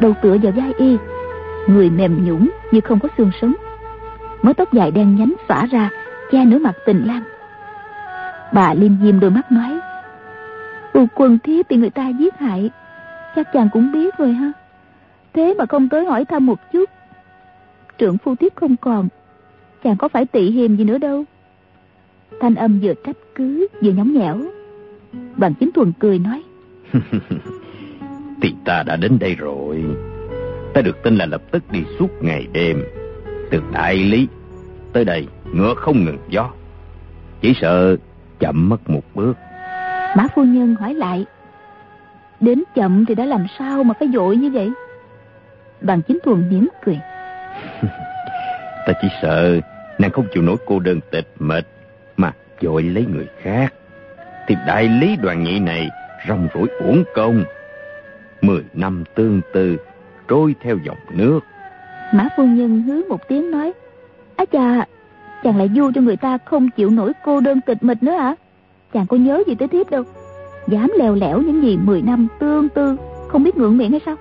Đầu 0.00 0.14
tựa 0.22 0.36
vào 0.42 0.52
vai 0.52 0.72
y. 0.78 0.96
Người 1.66 1.90
mềm 1.90 2.24
nhũn 2.24 2.50
như 2.70 2.80
không 2.80 2.98
có 2.98 3.08
xương 3.18 3.30
sống. 3.40 3.52
Mớ 4.42 4.52
tóc 4.52 4.72
dài 4.72 4.90
đen 4.90 5.16
nhánh 5.16 5.34
xõa 5.48 5.66
ra, 5.66 5.90
Che 6.30 6.44
nửa 6.44 6.58
mặt 6.58 6.74
tình 6.86 7.04
lang 7.06 7.22
Bà 8.52 8.74
liêm 8.74 8.92
diêm 9.02 9.20
đôi 9.20 9.30
mắt 9.30 9.52
nói 9.52 9.80
Tù 10.92 11.06
quần 11.14 11.38
thiếp 11.38 11.68
bị 11.68 11.76
người 11.76 11.90
ta 11.90 12.08
giết 12.08 12.38
hại, 12.38 12.70
Chắc 13.36 13.52
chàng 13.52 13.68
cũng 13.72 13.92
biết 13.92 14.18
rồi 14.18 14.32
ha. 14.32 14.52
Thế 15.34 15.54
mà 15.58 15.66
không 15.66 15.88
tới 15.88 16.04
hỏi 16.04 16.24
thăm 16.24 16.46
một 16.46 16.72
chút 16.72 16.90
Trưởng 17.98 18.18
phu 18.18 18.34
thiếp 18.34 18.56
không 18.56 18.76
còn. 18.76 19.08
Chàng 19.84 19.96
có 19.96 20.08
phải 20.08 20.26
tị 20.26 20.50
hiềm 20.50 20.76
gì 20.76 20.84
nữa 20.84 20.98
đâu? 20.98 21.24
Thanh 22.40 22.54
âm 22.54 22.80
vừa 22.82 22.94
trách 23.06 23.16
cứ 23.34 23.66
Vừa 23.82 23.92
nhõng 23.92 24.12
nhẽo. 24.14 24.38
Đoàn 25.36 25.54
chính 25.60 25.70
thuần 25.72 25.92
cười 25.98 26.18
nói 26.18 26.42
Thì 28.42 28.54
ta 28.64 28.82
đã 28.86 28.96
đến 28.96 29.18
đây 29.18 29.34
rồi. 29.34 29.84
Ta 30.74 30.80
được 30.82 31.02
tin 31.02 31.16
là 31.16 31.26
lập 31.26 31.42
tức 31.50 31.62
đi 31.72 31.84
suốt 31.98 32.08
ngày 32.22 32.46
đêm. 32.52 32.84
Từ 33.50 33.62
đại 33.72 33.96
lý 33.96 34.28
Tới 34.92 35.04
đây 35.04 35.26
ngựa 35.52 35.74
không 35.74 36.04
ngừng 36.04 36.18
gió. 36.28 36.50
Chỉ 37.40 37.52
sợ 37.60 37.96
chậm 38.38 38.68
mất 38.68 38.90
một 38.90 39.02
bước. 39.14 39.36
Mã 40.16 40.26
phu 40.34 40.44
nhân 40.44 40.74
hỏi 40.74 40.94
lại 40.94 41.26
Đến 42.40 42.62
chậm 42.74 43.04
thì 43.06 43.14
đã 43.14 43.24
làm 43.24 43.46
sao 43.58 43.84
mà 43.84 43.94
phải 43.98 44.08
dội 44.14 44.36
như 44.36 44.50
vậy? 44.50 44.70
Đoàn 45.80 46.02
chính 46.08 46.18
thuần 46.24 46.48
mỉm 46.50 46.68
cười. 46.84 46.98
Ta 48.86 48.92
chỉ 49.02 49.08
sợ 49.22 49.60
nàng 49.98 50.10
không 50.10 50.26
chịu 50.34 50.42
nổi 50.42 50.56
cô 50.66 50.78
đơn 50.78 51.00
tịch 51.10 51.28
mệt 51.38 51.66
Mà 52.16 52.32
dội 52.60 52.82
lấy 52.82 53.06
người 53.06 53.26
khác. 53.42 53.74
Thì 54.46 54.56
đại 54.66 54.88
lý 54.88 55.16
đoàn 55.16 55.44
Nhị 55.44 55.58
này 55.58 55.88
rong 56.28 56.48
rủi 56.54 56.68
uổng 56.68 57.04
công. 57.14 57.44
Mười 58.42 58.62
năm 58.74 59.04
tương 59.14 59.40
tư, 59.52 59.76
Trôi 60.28 60.54
theo 60.62 60.78
dòng 60.84 60.96
nước. 61.10 61.40
Mã 62.14 62.28
phu 62.36 62.44
nhân 62.44 62.82
hứa 62.82 63.02
một 63.08 63.28
tiếng 63.28 63.50
nói, 63.50 63.72
Á 64.36 64.44
chà 64.52 64.84
Chàng 65.42 65.58
lại 65.58 65.70
du 65.76 65.90
cho 65.94 66.00
người 66.00 66.16
ta 66.16 66.38
không 66.44 66.70
chịu 66.70 66.90
nổi 66.90 67.12
cô 67.24 67.40
đơn 67.40 67.60
tịch 67.60 67.82
mịch 67.82 68.02
nữa 68.02 68.12
hả? 68.12 68.34
Chàng 68.92 69.06
có 69.06 69.16
nhớ 69.16 69.42
gì 69.46 69.54
tới 69.54 69.68
thiếp 69.68 69.90
đâu? 69.90 70.02
Dám 70.68 70.92
lèo 70.98 71.14
lẻo 71.14 71.42
những 71.42 71.62
gì 71.62 71.76
mười 71.76 72.02
năm 72.02 72.28
tương 72.38 72.68
tư, 72.68 72.96
Không 73.28 73.42
biết 73.42 73.56
ngượng 73.56 73.78
miệng 73.78 73.90
hay 73.90 74.00
sao? 74.06 74.16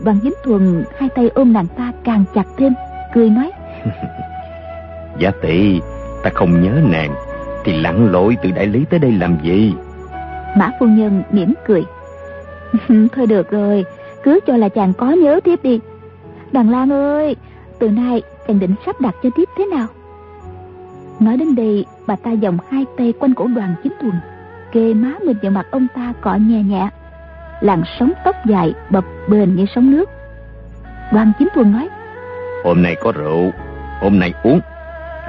Đoàn 0.00 0.20
dính 0.22 0.34
thuần 0.44 0.84
hai 0.98 1.08
tay 1.08 1.30
ôm 1.34 1.52
nàng 1.52 1.66
ta 1.66 1.92
càng 2.04 2.24
chặt 2.34 2.46
thêm 2.56 2.72
Cười 3.14 3.30
nói. 3.30 3.50
Giả 5.18 5.30
tỷ 5.42 5.80
Ta 6.22 6.30
không 6.34 6.62
nhớ 6.62 6.80
nàng 6.90 7.14
Thì 7.64 7.72
lặn 7.72 8.12
lội 8.12 8.36
từ 8.42 8.50
đại 8.50 8.66
lý 8.66 8.84
tới 8.90 8.98
đây 8.98 9.12
làm 9.12 9.38
gì? 9.42 9.74
Mã 10.56 10.70
phu 10.80 10.86
nhân 10.86 11.22
mỉm 11.30 11.54
cười. 11.66 11.84
cười 12.88 13.08
Thôi 13.12 13.26
được 13.26 13.50
rồi 13.50 13.84
Cứ 14.22 14.40
cho 14.46 14.56
là 14.56 14.68
chàng 14.68 14.92
có 14.92 15.10
nhớ 15.10 15.40
tiếp 15.44 15.60
đi. 15.62 15.80
Đàn 16.52 16.70
Lan 16.70 16.92
ơi 16.92 17.36
Từ 17.78 17.88
nay 17.90 18.22
chàng 18.48 18.58
định 18.58 18.74
sắp 18.86 19.00
đặt 19.00 19.14
cho 19.22 19.30
tiếp 19.36 19.48
thế 19.58 19.66
nào? 19.66 19.86
Nói 21.20 21.36
đến 21.36 21.54
đây 21.54 21.86
Bà 22.06 22.16
ta 22.16 22.30
vòng 22.42 22.58
hai 22.70 22.84
tay 22.96 23.12
quanh 23.18 23.34
cổ 23.34 23.46
đoàn 23.46 23.74
chính 23.82 23.92
thuần 24.00 24.14
Kê 24.72 24.94
má 24.94 25.12
mình 25.26 25.36
vào 25.42 25.50
mặt 25.50 25.66
ông 25.70 25.86
ta 25.94 26.12
cọ 26.20 26.34
nhẹ 26.34 26.62
nhẹ 26.62 26.88
Làn 27.64 27.82
sóng 27.98 28.12
tóc 28.24 28.36
dài 28.46 28.74
bập 28.90 29.04
bềnh 29.28 29.56
như 29.56 29.66
sóng 29.74 29.90
nước. 29.90 30.10
Đoàn 31.12 31.32
chính 31.38 31.48
thuần 31.54 31.72
nói 31.72 31.88
Hôm 32.64 32.82
nay 32.82 32.96
có 33.00 33.12
rượu 33.12 33.52
Hôm 34.00 34.18
nay 34.18 34.32
uống. 34.42 34.60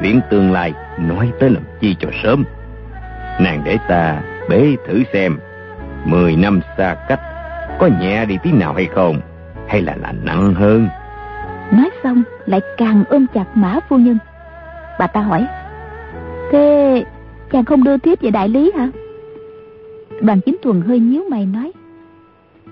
Chuyện 0.01 0.21
tương 0.29 0.51
lai 0.51 0.73
nói 0.99 1.31
tới 1.39 1.49
làm 1.49 1.63
chi 1.79 1.95
cho 1.99 2.09
sớm. 2.23 2.43
Nàng 3.39 3.61
để 3.65 3.77
ta 3.87 4.21
bế 4.49 4.75
thử 4.87 5.03
xem 5.13 5.39
Mười 6.05 6.35
năm 6.35 6.59
xa 6.77 6.95
cách 7.07 7.19
Có 7.79 7.89
nhẹ 8.01 8.25
đi 8.25 8.37
tí 8.43 8.51
nào 8.51 8.73
hay 8.73 8.85
không 8.85 9.19
Hay 9.67 9.81
là 9.81 9.95
là 10.01 10.13
nặng 10.23 10.53
hơn? 10.53 10.87
Nói 11.71 11.89
xong 12.03 12.23
lại 12.45 12.61
càng 12.77 13.03
ôm 13.09 13.25
chặt 13.33 13.45
mã 13.53 13.79
phu 13.89 13.97
nhân. 13.97 14.17
Bà 14.99 15.07
ta 15.07 15.21
hỏi 15.21 15.47
Thế 16.51 17.03
chàng 17.51 17.65
không 17.65 17.83
đưa 17.83 17.97
tiếp 17.97 18.21
về 18.21 18.31
đại 18.31 18.49
lý 18.49 18.71
hả? 18.77 18.89
Đoàn 20.21 20.39
chính 20.45 20.57
thuần 20.63 20.81
hơi 20.81 20.99
nhíu 20.99 21.23
mày 21.29 21.45
nói 21.45 21.71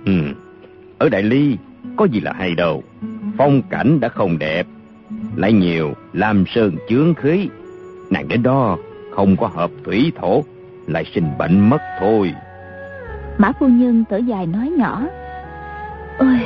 Ừ. 0.06 0.13
Ở 0.98 1.10
đại 1.10 1.24
lý 1.24 1.58
có 1.96 2.06
gì 2.06 2.20
là 2.20 2.34
hay 2.34 2.56
đâu. 2.56 2.84
Phong 3.38 3.62
cảnh 3.70 4.00
đã 4.00 4.10
không 4.10 4.39
đẹp. 4.39 4.68
Lại 5.36 5.54
nhiều 5.54 5.94
làm 6.13 6.46
sơn 6.56 6.76
chướng 6.89 7.13
khí. 7.13 7.50
Nàng 8.10 8.28
đến 8.28 8.44
đó 8.44 8.78
không 9.12 9.38
có 9.38 9.48
hợp 9.48 9.72
thủy 9.86 10.12
thổ 10.22 10.44
Lại 10.88 11.06
sinh 11.16 11.38
bệnh 11.38 11.70
mất 11.70 11.82
thôi. 12.00 12.34
Mã 13.38 13.52
phu 13.60 13.68
nhân 13.68 14.04
thở 14.10 14.18
dài 14.18 14.46
nói 14.46 14.70
nhỏ. 14.78 15.08
Ôi 16.20 16.39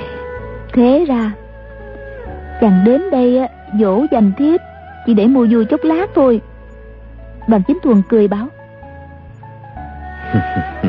Thế 0.73 1.05
ra 1.07 1.31
Chàng 2.61 2.83
đến 2.85 3.01
đây 3.11 3.39
dỗ 3.79 4.05
dành 4.11 4.31
thiếp 4.37 4.61
Chỉ 5.05 5.13
để 5.13 5.27
mua 5.27 5.47
vui 5.51 5.65
chốc 5.65 5.79
lát 5.83 6.05
thôi. 6.15 6.41
Đoàn 7.47 7.61
chính 7.67 7.77
thuần 7.83 8.01
cười 8.09 8.27
báo 8.27 8.47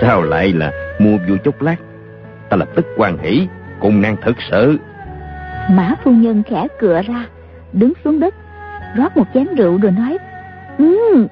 Sao 0.00 0.22
lại 0.22 0.52
là 0.52 0.72
mua 0.98 1.18
vui 1.28 1.38
chốc 1.44 1.62
lát. 1.62 1.76
Ta 2.48 2.56
lập 2.56 2.68
tức 2.74 2.86
quan 2.96 3.18
hỷ 3.18 3.48
Cùng 3.80 4.00
nàng 4.00 4.16
thật 4.22 4.34
sự. 4.50 4.78
Mã 5.70 5.94
phu 6.04 6.10
nhân 6.10 6.42
khẽ 6.42 6.66
cựa 6.78 7.02
ra 7.02 7.26
Đứng 7.72 7.92
xuống 8.04 8.20
đất 8.20 8.34
Rót 8.96 9.16
một 9.16 9.24
chén 9.34 9.46
rượu 9.54 9.78
rồi 9.82 9.92
nói 9.92 10.18
Ừ 10.78 11.26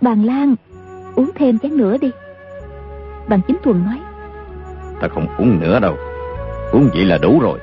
Bàn 0.00 0.24
lan 0.24 0.54
Uống 1.16 1.30
thêm 1.34 1.58
chén 1.58 1.76
nữa 1.76 1.96
đi. 2.00 2.10
Đoàn 3.28 3.40
chính 3.46 3.56
thuần 3.64 3.84
nói 3.84 3.98
Ta 5.00 5.08
không 5.08 5.26
uống 5.38 5.60
nữa 5.60 5.80
đâu 5.80 5.96
Uống 6.72 6.88
vậy 6.94 7.04
là 7.04 7.18
đủ 7.18 7.40
rồi. 7.40 7.58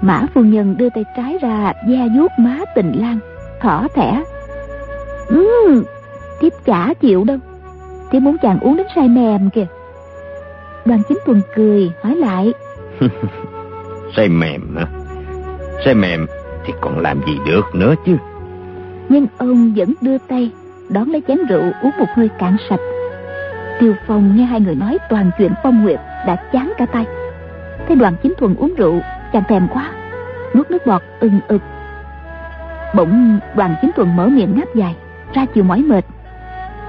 Mã 0.00 0.22
phu 0.34 0.40
nhân 0.40 0.76
đưa 0.76 0.88
tay 0.90 1.04
trái 1.16 1.38
ra 1.42 1.72
Da 1.88 2.06
vuốt 2.16 2.28
má 2.38 2.58
tình 2.74 2.92
lan 3.00 3.18
Thỏ 3.60 3.88
thẻ. 3.94 4.22
Ừ 5.28 5.84
Thiếp 6.40 6.52
chả 6.64 6.94
chịu 7.00 7.24
đâu 7.24 7.38
Thiếp 8.10 8.22
muốn 8.22 8.36
chàng 8.42 8.60
uống 8.60 8.76
đến 8.76 8.86
say 8.94 9.08
mềm 9.08 9.50
kìa 9.50 9.66
Đoàn 10.84 11.02
chính 11.08 11.18
tuần 11.26 11.40
cười 11.54 11.92
hỏi 12.02 12.16
lại. 12.16 12.52
Say 14.16 14.28
mềm 14.28 14.76
hả? 14.76 14.86
Say 15.84 15.94
mềm 15.94 16.26
thì 16.64 16.72
còn 16.80 16.98
làm 16.98 17.20
gì 17.26 17.38
được 17.46 17.74
nữa 17.74 17.94
chứ? 18.06 18.16
Nhưng 19.08 19.26
ông 19.38 19.72
vẫn 19.76 19.94
đưa 20.00 20.18
tay 20.18 20.50
Đón 20.88 21.10
lấy 21.10 21.22
chén 21.28 21.38
rượu 21.48 21.72
uống 21.82 21.92
một 21.98 22.06
hơi 22.14 22.28
cạn 22.38 22.56
sạch. 22.68 22.80
Tiêu 23.80 23.94
Phong 24.06 24.36
nghe 24.36 24.44
hai 24.44 24.60
người 24.60 24.74
nói 24.74 24.98
toàn 25.08 25.30
chuyện 25.38 25.52
phong 25.62 25.84
nguyệt 25.84 26.00
Đã 26.26 26.36
chán 26.52 26.72
cả 26.78 26.86
tay. 26.86 27.06
Thấy 27.86 27.96
đoàn 27.96 28.14
chính 28.22 28.34
thuần 28.38 28.54
uống 28.54 28.74
rượu 28.74 29.00
Chàng 29.32 29.42
thèm 29.48 29.68
quá 29.68 29.90
Nuốt 30.54 30.70
nước 30.70 30.86
bọt 30.86 31.02
ưng 31.20 31.40
ực. 31.48 31.62
Bỗng 32.94 33.38
đoàn 33.54 33.74
chính 33.82 33.90
thuần 33.96 34.16
mở 34.16 34.26
miệng 34.26 34.56
ngáp 34.56 34.74
dài 34.74 34.96
Ra 35.34 35.46
chiều 35.54 35.64
mỏi 35.64 35.82
mệt. 35.82 36.04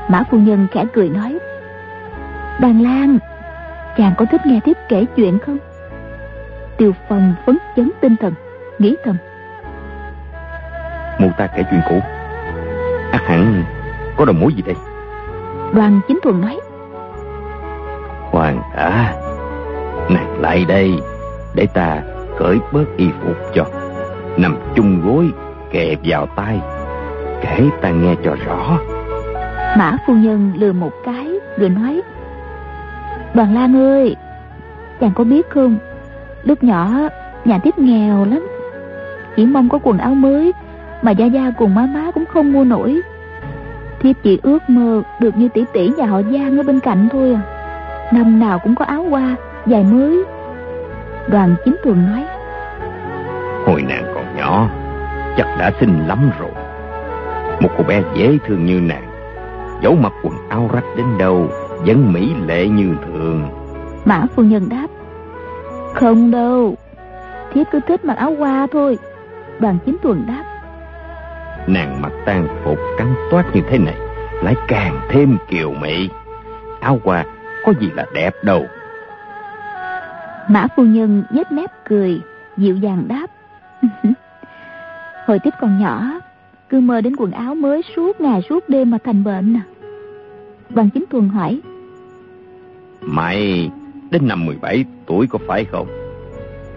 Mã 0.09 0.23
phu 0.31 0.37
nhân 0.37 0.67
khẽ 0.71 0.85
cười 0.93 1.09
nói 1.09 1.37
Đàn 2.59 2.81
Lan 2.81 3.17
Chàng 3.97 4.13
có 4.17 4.25
thích 4.31 4.45
nghe 4.45 4.59
tiếp 4.65 4.77
kể 4.89 5.05
chuyện 5.15 5.39
không? 5.39 5.57
Tiêu 6.77 6.91
Phong 7.09 7.33
phấn 7.45 7.57
chấn 7.75 7.91
tinh 8.01 8.15
thần 8.19 8.33
Nghĩ 8.79 8.95
thầm. 9.05 9.17
Mụ 11.19 11.29
ta 11.37 11.47
kể 11.47 11.63
chuyện 11.71 11.81
cũ? 11.89 11.99
Ắt 13.11 13.21
hẳn 13.21 13.63
có 14.17 14.25
đồng 14.25 14.39
mối 14.39 14.53
gì 14.53 14.61
đây? 14.61 14.75
Đoàn 15.73 16.01
chính 16.07 16.19
thuần 16.23 16.41
nói. 16.41 16.59
Hoàng 18.31 18.61
à 18.75 19.13
Nàng 20.09 20.41
lại 20.41 20.65
đây 20.67 20.93
Để 21.53 21.67
ta 21.73 22.01
cởi 22.37 22.57
bớt 22.71 22.85
y 22.97 23.09
phục 23.23 23.37
cho. 23.53 23.65
Nằm 24.37 24.57
chung 24.75 25.01
gối 25.05 25.29
Kẹp 25.71 25.99
vào 26.03 26.27
tay 26.35 26.59
Kể 27.41 27.69
ta 27.81 27.89
nghe 27.89 28.15
cho 28.23 28.35
rõ. 28.45 28.79
Mã 29.77 29.97
phu 30.07 30.13
nhân 30.13 30.53
lừa 30.55 30.71
một 30.71 30.91
cái 31.05 31.27
Rồi 31.57 31.69
nói 31.69 32.01
Đoàn 33.33 33.55
Lan 33.55 33.75
ơi, 33.75 34.15
Chàng 34.99 35.11
có 35.15 35.23
biết 35.23 35.49
không? 35.49 35.77
Lúc 36.43 36.63
nhỏ, 36.63 36.89
nhà 37.45 37.59
tiếp 37.63 37.77
nghèo 37.77 38.25
lắm. 38.25 38.47
Chỉ 39.35 39.45
mong 39.45 39.69
có 39.69 39.79
quần 39.83 39.97
áo 39.97 40.15
mới, 40.15 40.51
Mà 41.01 41.11
Gia 41.11 41.25
Gia 41.25 41.51
cùng 41.57 41.75
má 41.75 41.87
má 41.93 42.11
cũng 42.11 42.25
không 42.25 42.53
mua 42.53 42.63
nổi. 42.63 43.01
Thiếp 43.99 44.15
chỉ 44.23 44.39
ước 44.43 44.69
mơ 44.69 45.01
Được 45.19 45.37
như 45.37 45.49
tỷ 45.49 45.65
tỷ 45.73 45.87
nhà 45.87 46.05
họ 46.05 46.21
Giang 46.21 46.57
ở 46.57 46.63
bên 46.63 46.79
cạnh 46.79 47.07
thôi 47.11 47.33
à. 47.33 47.41
Năm 48.13 48.39
nào 48.39 48.59
cũng 48.59 48.75
có 48.75 48.85
áo 48.85 49.05
hoa 49.09 49.35
Dài 49.65 49.83
mới. 49.83 50.23
Đoàn 51.27 51.55
chính 51.65 51.75
thường 51.83 52.05
nói, 52.05 52.23
Hồi 53.65 53.81
nàng 53.87 54.03
còn 54.15 54.35
nhỏ, 54.37 54.69
Chắc 55.37 55.47
đã 55.59 55.71
xinh 55.79 56.07
lắm 56.07 56.31
rồi. 56.39 56.51
Một 57.61 57.69
cô 57.77 57.83
bé 57.83 58.01
dễ 58.15 58.37
thương 58.47 58.65
như 58.65 58.81
nàng, 58.81 59.11
giấu 59.81 59.95
mặc 59.95 60.13
quần 60.23 60.33
áo 60.49 60.69
rách 60.73 60.83
đến 60.97 61.05
đâu 61.17 61.49
vẫn 61.85 62.13
mỹ 62.13 62.33
lệ 62.47 62.67
như 62.67 62.95
thường. 63.05 63.43
Mã 64.05 64.25
phu 64.35 64.43
nhân 64.43 64.69
đáp 64.69 64.87
Không 65.93 66.31
đâu 66.31 66.75
Thiếp 67.53 67.67
cứ 67.71 67.79
thích 67.87 68.05
mặc 68.05 68.17
áo 68.17 68.35
hoa 68.35 68.67
thôi. 68.71 68.97
Đoàn 69.59 69.77
chính 69.85 69.97
tuần 70.01 70.23
đáp 70.27 70.43
Nàng 71.67 72.01
mặc 72.01 72.11
tang 72.25 72.47
phục 72.63 72.79
cắn 72.97 73.15
toát 73.31 73.45
như 73.53 73.61
thế 73.69 73.77
này 73.77 73.95
Lại 74.43 74.55
càng 74.67 74.99
thêm 75.09 75.37
kiều 75.49 75.73
mỹ 75.73 76.09
Áo 76.79 76.99
hoa 77.03 77.25
có 77.65 77.73
gì 77.79 77.89
là 77.95 78.05
đẹp 78.13 78.33
đâu? 78.43 78.65
Mã 80.49 80.67
phu 80.75 80.83
nhân 80.83 81.23
nhếch 81.31 81.51
mép 81.51 81.69
cười 81.89 82.21
Dịu 82.57 82.75
dàng 82.75 83.03
đáp 83.07 83.27
Hồi 85.25 85.39
tiếp 85.43 85.53
còn 85.61 85.79
nhỏ 85.79 86.19
Cứ 86.69 86.79
mơ 86.79 87.01
đến 87.01 87.15
quần 87.15 87.31
áo 87.31 87.55
mới 87.55 87.81
suốt 87.95 88.21
ngày 88.21 88.41
suốt 88.49 88.69
đêm 88.69 88.91
mà 88.91 88.97
thành 89.03 89.23
bệnh 89.23 89.53
nè 89.53 89.59
Đoàn 90.69 90.89
chính 90.89 91.05
tuần 91.09 91.29
hỏi 91.29 91.61
Mày 93.05 93.69
đến 94.11 94.27
năm 94.27 94.45
17 94.45 94.85
tuổi 95.05 95.27
có 95.27 95.39
phải 95.47 95.65
không? 95.65 95.87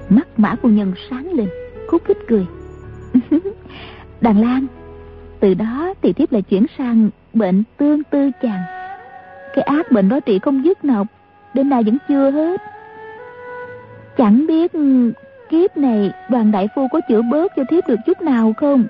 Mắt 0.08 0.28
mã 0.36 0.54
phu 0.62 0.68
nhân 0.68 0.92
sáng 1.10 1.32
lên 1.32 1.48
Khúc 1.88 2.04
khích 2.04 2.18
cười. 2.28 2.46
cười 3.30 3.40
Đàn 4.20 4.40
Lan 4.40 4.66
Từ 5.40 5.54
đó 5.54 5.94
thì 6.02 6.12
tiếp 6.12 6.32
lại 6.32 6.42
chuyển 6.42 6.66
sang 6.78 7.10
bệnh 7.32 7.62
tương 7.76 8.04
tư 8.04 8.30
chàng 8.42 8.62
Cái 9.54 9.62
ác 9.62 9.92
bệnh 9.92 10.08
đó 10.08 10.20
trị 10.20 10.38
không 10.38 10.64
dứt 10.64 10.84
nọc, 10.84 11.06
Đến 11.54 11.68
nay 11.68 11.82
vẫn 11.82 11.98
chưa 12.08 12.30
hết 12.30 12.60
Chẳng 14.16 14.46
biết 14.46 14.72
kiếp 15.50 15.76
này 15.76 16.12
đoàn 16.30 16.52
đại 16.52 16.68
phu 16.74 16.88
có 16.92 17.00
chữa 17.08 17.22
bớt 17.22 17.52
cho 17.56 17.62
thiếp 17.70 17.88
được 17.88 17.98
chút 18.06 18.22
nào 18.22 18.52
không? 18.56 18.84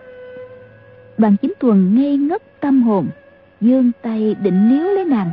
Đoàn 1.19 1.37
chính 1.43 1.53
tuần 1.59 1.95
ngây 1.95 2.17
ngất 2.17 2.61
tâm 2.61 2.83
hồn, 2.83 3.07
dương 3.61 3.91
tay 4.03 4.37
định 4.43 4.69
níu 4.69 4.87
lấy 4.87 5.05
nàng, 5.05 5.31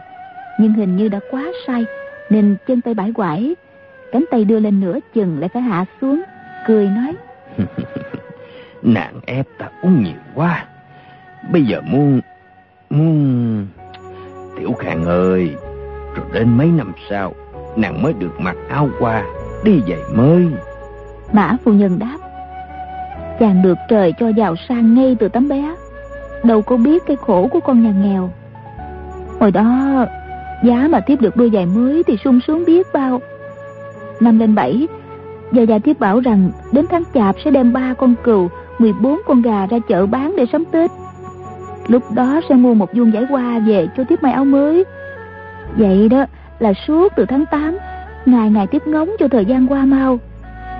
nhưng 0.59 0.73
hình 0.73 0.97
như 0.97 1.07
đã 1.07 1.19
quá 1.31 1.43
say, 1.67 1.85
nên 2.29 2.55
chân 2.67 2.81
tay 2.81 2.93
bãi 2.93 3.11
quải, 3.13 3.55
cánh 4.11 4.25
tay 4.31 4.45
đưa 4.45 4.59
lên 4.59 4.81
nửa 4.81 4.99
chừng 5.13 5.39
lại 5.39 5.49
phải 5.53 5.61
hạ 5.61 5.85
xuống, 6.01 6.23
cười 6.67 6.87
nói. 6.87 7.15
nàng 8.81 9.19
ép 9.25 9.47
ta 9.57 9.69
uống 9.81 10.03
nhiều 10.03 10.19
quá, 10.35 10.65
bây 11.51 11.63
giờ 11.63 11.81
muốn, 11.81 12.21
muốn... 12.89 13.67
Tiểu 14.59 14.73
Khang 14.73 15.05
ơi, 15.05 15.55
rồi 16.15 16.25
đến 16.33 16.57
mấy 16.57 16.67
năm 16.67 16.91
sau, 17.09 17.33
nàng 17.75 18.03
mới 18.03 18.13
được 18.13 18.39
mặc 18.39 18.55
áo 18.69 18.89
qua, 18.99 19.23
đi 19.63 19.81
giày 19.87 19.99
mới. 20.15 20.47
Mã 21.33 21.57
phu 21.63 21.71
nhân 21.71 21.99
đáp 21.99 22.17
Chàng 23.39 23.61
được 23.61 23.77
trời 23.89 24.13
cho 24.19 24.27
giàu 24.27 24.55
sang 24.69 24.93
ngay 24.95 25.15
từ 25.19 25.27
tấm 25.27 25.47
bé 25.47 25.75
Đâu 26.43 26.61
có 26.61 26.77
biết 26.77 27.03
cái 27.05 27.15
khổ 27.15 27.47
của 27.51 27.59
con 27.59 27.83
nhà 27.83 27.91
nghèo 27.91 28.29
Hồi 29.39 29.51
đó 29.51 30.05
Giá 30.65 30.87
mà 30.89 30.99
tiếp 30.99 31.21
được 31.21 31.35
đôi 31.35 31.49
giày 31.53 31.65
mới 31.65 32.03
Thì 32.03 32.17
sung 32.23 32.39
sướng 32.47 32.65
biết 32.65 32.87
bao. 32.93 33.21
Năm 34.19 34.39
lên 34.39 34.55
bảy 34.55 34.87
Giờ 35.51 35.63
già 35.63 35.79
tiếp 35.79 35.99
bảo 35.99 36.19
rằng 36.19 36.51
Đến 36.71 36.85
tháng 36.89 37.03
chạp 37.13 37.35
sẽ 37.45 37.51
đem 37.51 37.73
ba 37.73 37.93
con 37.93 38.15
cừu 38.23 38.49
14 38.79 39.21
con 39.25 39.41
gà 39.41 39.65
ra 39.65 39.77
chợ 39.87 40.05
bán 40.05 40.35
để 40.35 40.45
sắm 40.51 40.65
Tết. 40.71 40.91
Lúc 41.87 42.03
đó 42.11 42.41
sẽ 42.49 42.55
mua 42.55 42.73
một 42.73 42.93
vuông 42.93 43.13
giải 43.13 43.25
hoa 43.29 43.59
về 43.59 43.87
cho 43.97 44.03
tiếp 44.03 44.23
may 44.23 44.33
áo 44.33 44.45
mới. 44.45 44.83
Vậy 45.77 46.09
đó 46.09 46.25
là 46.59 46.73
suốt 46.87 47.13
từ 47.15 47.25
tháng 47.25 47.45
8 47.45 47.77
Ngày 48.25 48.49
ngày 48.49 48.67
tiếp 48.67 48.81
ngóng 48.85 49.09
cho 49.19 49.27
thời 49.27 49.45
gian 49.45 49.67
qua 49.67 49.85
mau. 49.85 50.19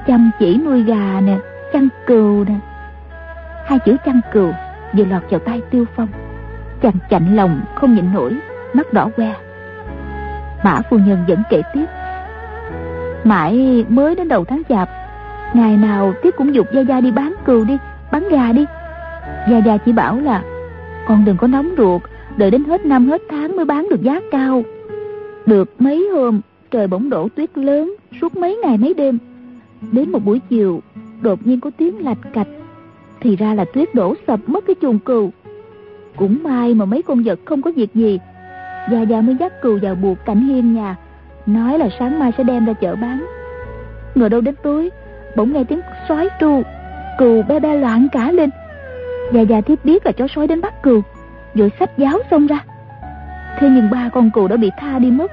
Chăm 0.08 0.32
chỉ 0.40 0.58
nuôi 0.66 0.84
gà 0.84 1.22
nè, 1.26 1.38
chăn 1.74 1.88
cừu 2.08 2.44
nè. 2.44 2.56
Hai 3.66 3.80
chữ 3.86 3.96
chăn 4.06 4.22
cừu 4.34 4.52
vừa 4.98 5.06
lọt 5.06 5.22
vào 5.30 5.40
tay 5.40 5.62
tiêu 5.72 5.86
phong. 5.96 6.08
Chàng 6.82 6.96
chạnh 7.10 7.36
lòng 7.36 7.62
không 7.76 7.96
nhịn 7.96 8.14
nổi, 8.14 8.36
mắt 8.74 8.94
đỏ 8.94 9.10
que 9.18 9.34
mã 10.66 10.82
phu 10.90 10.98
nhân 10.98 11.18
vẫn 11.28 11.44
kể 11.50 11.62
tiếp. 11.74 11.86
Mãi 13.24 13.86
mới 13.90 14.16
đến 14.16 14.28
đầu 14.28 14.46
tháng 14.46 14.62
chạp, 14.70 14.90
ngày 15.54 15.78
nào 15.78 16.14
tiếp 16.24 16.34
cũng 16.38 16.56
dục 16.56 16.68
gia 16.74 16.82
gia 16.82 17.02
đi 17.02 17.12
bán 17.12 17.34
cừu 17.46 17.66
đi, 17.66 17.78
bán 18.12 18.30
gà 18.30 18.52
đi. 18.52 18.66
Gia 19.50 19.58
gia 19.58 19.78
chỉ 19.78 19.92
bảo 19.92 20.20
là, 20.20 20.44
con 21.08 21.26
đừng 21.26 21.38
có 21.38 21.48
nóng 21.48 21.70
ruột, 21.78 22.02
đợi 22.38 22.52
đến 22.52 22.64
hết 22.64 22.86
năm 22.86 23.10
hết 23.10 23.22
tháng 23.30 23.56
mới 23.56 23.66
bán 23.66 23.88
được 23.90 24.02
giá 24.02 24.20
cao. 24.32 24.64
Được 25.46 25.82
mấy 25.82 26.10
hôm, 26.14 26.42
trời 26.72 26.88
bỗng 26.88 27.10
đổ 27.10 27.30
tuyết 27.36 27.58
lớn 27.58 27.96
suốt 28.22 28.38
mấy 28.38 28.58
ngày 28.64 28.78
mấy 28.78 28.94
đêm. 28.94 29.18
Đến 29.92 30.12
một 30.12 30.26
buổi 30.26 30.40
chiều, 30.50 30.82
Đột 31.22 31.48
nhiên 31.48 31.60
có 31.60 31.72
tiếng 31.78 32.04
lạch 32.04 32.18
cạch, 32.34 32.48
Thì 33.20 33.36
ra 33.36 33.54
là 33.54 33.66
tuyết 33.66 33.96
đổ 33.96 34.14
sập 34.28 34.40
mất 34.50 34.66
cái 34.68 34.76
chuồng 34.82 35.00
cừu. 35.00 35.32
Cũng 36.16 36.44
may 36.44 36.74
mà 36.74 36.86
mấy 36.86 37.02
con 37.02 37.24
vật 37.24 37.40
không 37.46 37.62
có 37.62 37.72
việc 37.72 37.94
gì 37.94 38.20
Gia 38.92 39.02
Gia 39.02 39.22
mới 39.22 39.36
dắt 39.36 39.62
cừu 39.62 39.80
vào 39.82 39.96
buộc 39.96 40.26
cảnh 40.26 40.48
hiên 40.48 40.74
nhà. 40.74 40.96
Nói 41.46 41.80
là 41.80 41.90
sáng 42.00 42.20
mai 42.20 42.32
sẽ 42.38 42.44
đem 42.44 42.66
ra 42.66 42.74
chợ 42.74 42.96
bán. 42.96 43.26
Ngồi 44.16 44.30
đâu 44.30 44.42
đến 44.42 44.56
tối, 44.64 44.92
Bỗng 45.36 45.54
nghe 45.54 45.64
tiếng 45.64 45.82
sói 46.10 46.30
tru. 46.40 46.62
Cừu 47.18 47.44
be 47.44 47.60
be 47.60 47.76
loạn 47.76 48.08
cả 48.12 48.32
lên. 48.32 48.50
Gia 49.34 49.42
Gia 49.42 49.62
thiết 49.62 49.86
biết 49.86 50.06
là 50.06 50.12
chó 50.12 50.28
sói 50.36 50.48
đến 50.48 50.62
bắt 50.62 50.84
cừu 50.84 51.02
Rồi 51.56 51.72
sách 51.80 51.98
giáo 51.98 52.20
xông 52.32 52.48
ra. 52.48 52.60
Thế 53.60 53.70
nhưng 53.70 53.90
ba 53.92 54.10
con 54.14 54.32
cừu 54.32 54.48
đã 54.48 54.58
bị 54.58 54.72
tha 54.78 55.00
đi 55.00 55.12
mất. 55.12 55.32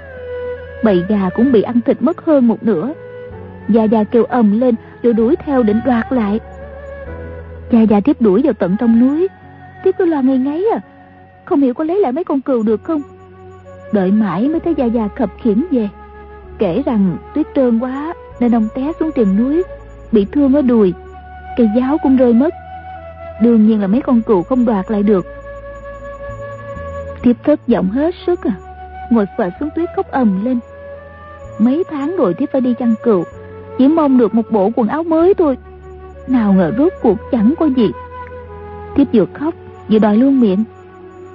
Bầy 0.85 1.05
gà 1.09 1.29
cũng 1.35 1.53
bị 1.53 1.63
ăn 1.63 1.81
thịt 1.81 2.03
mất 2.03 2.25
hơn 2.25 2.49
một 2.49 2.63
nửa. 2.63 2.93
Gia 3.69 3.85
Gia 3.85 4.05
kêu 4.05 4.25
ầm 4.25 4.61
lên 4.61 4.75
rồi 5.03 5.13
đuổi 5.13 5.37
theo 5.37 5.63
định 5.63 5.81
đoạt 5.87 6.13
lại. 6.13 6.41
Gia 7.71 7.81
Gia 7.81 8.01
tiếp 8.01 8.17
đuổi 8.21 8.41
vào 8.45 8.53
tận 8.53 8.77
trong 8.79 9.01
núi. 9.01 9.29
Tiếp 9.85 9.95
cứ 9.99 10.05
lo 10.05 10.23
ngay 10.23 10.39
ngáy 10.39 10.65
à 10.73 10.81
Không 11.45 11.61
hiểu 11.61 11.75
có 11.75 11.85
lấy 11.85 12.01
lại 12.01 12.13
mấy 12.13 12.25
con 12.25 12.41
cừu 12.41 12.63
được 12.63 12.85
không? 12.85 13.03
Đợi 13.93 14.11
mãi 14.11 14.49
mới 14.49 14.61
thấy 14.61 14.75
Gia 14.75 14.85
Gia 14.85 15.09
khập 15.17 15.31
khiển 15.43 15.65
về. 15.71 15.89
Kể 16.59 16.83
rằng 16.87 17.17
tuyết 17.35 17.47
trơn 17.55 17.79
quá, 17.79 18.15
Nên 18.41 18.55
ông 18.55 18.69
té 18.75 18.93
xuống 19.01 19.11
triền 19.15 19.37
núi, 19.37 19.63
Bị 20.13 20.27
thương 20.33 20.55
ở 20.55 20.63
đùi, 20.63 20.95
Cây 21.57 21.69
giáo 21.77 21.99
cũng 22.03 22.17
rơi 22.17 22.33
mất. 22.33 22.55
Đương 23.43 23.67
nhiên 23.67 23.81
là 23.81 23.87
mấy 23.87 24.01
con 24.01 24.23
cừu 24.23 24.43
không 24.43 24.65
đoạt 24.65 24.91
lại 24.91 25.03
được. 25.03 25.27
Tiếp 27.23 27.37
thất 27.45 27.61
giọng 27.67 27.91
hết 27.91 28.15
sức 28.27 28.41
à 28.45 28.53
Ngồi 29.11 29.27
phật 29.39 29.51
xuống 29.61 29.69
tuyết 29.77 29.89
khóc 29.97 30.07
ầm 30.11 30.45
lên. 30.45 30.59
Mấy 31.59 31.85
tháng 31.91 32.17
rồi 32.17 32.35
tiếp 32.35 32.47
phải 32.53 32.61
đi 32.61 32.75
chăn 32.79 32.95
cừu, 33.03 33.25
chỉ 33.79 33.89
mong 33.89 34.19
được 34.19 34.35
một 34.35 34.51
bộ 34.51 34.71
quần 34.77 34.89
áo 34.89 35.03
mới 35.03 35.35
thôi. 35.35 35.57
Nào 36.29 36.53
ngờ 36.53 36.73
rốt 36.79 36.93
cuộc 37.03 37.19
chẳng 37.33 37.55
có 37.59 37.67
gì. 37.67 37.91
Thiếp 38.97 39.07
vừa 39.13 39.27
khóc, 39.35 39.55
Vừa 39.89 39.99
đòi 39.99 40.17
luôn 40.17 40.41
miệng. 40.41 40.65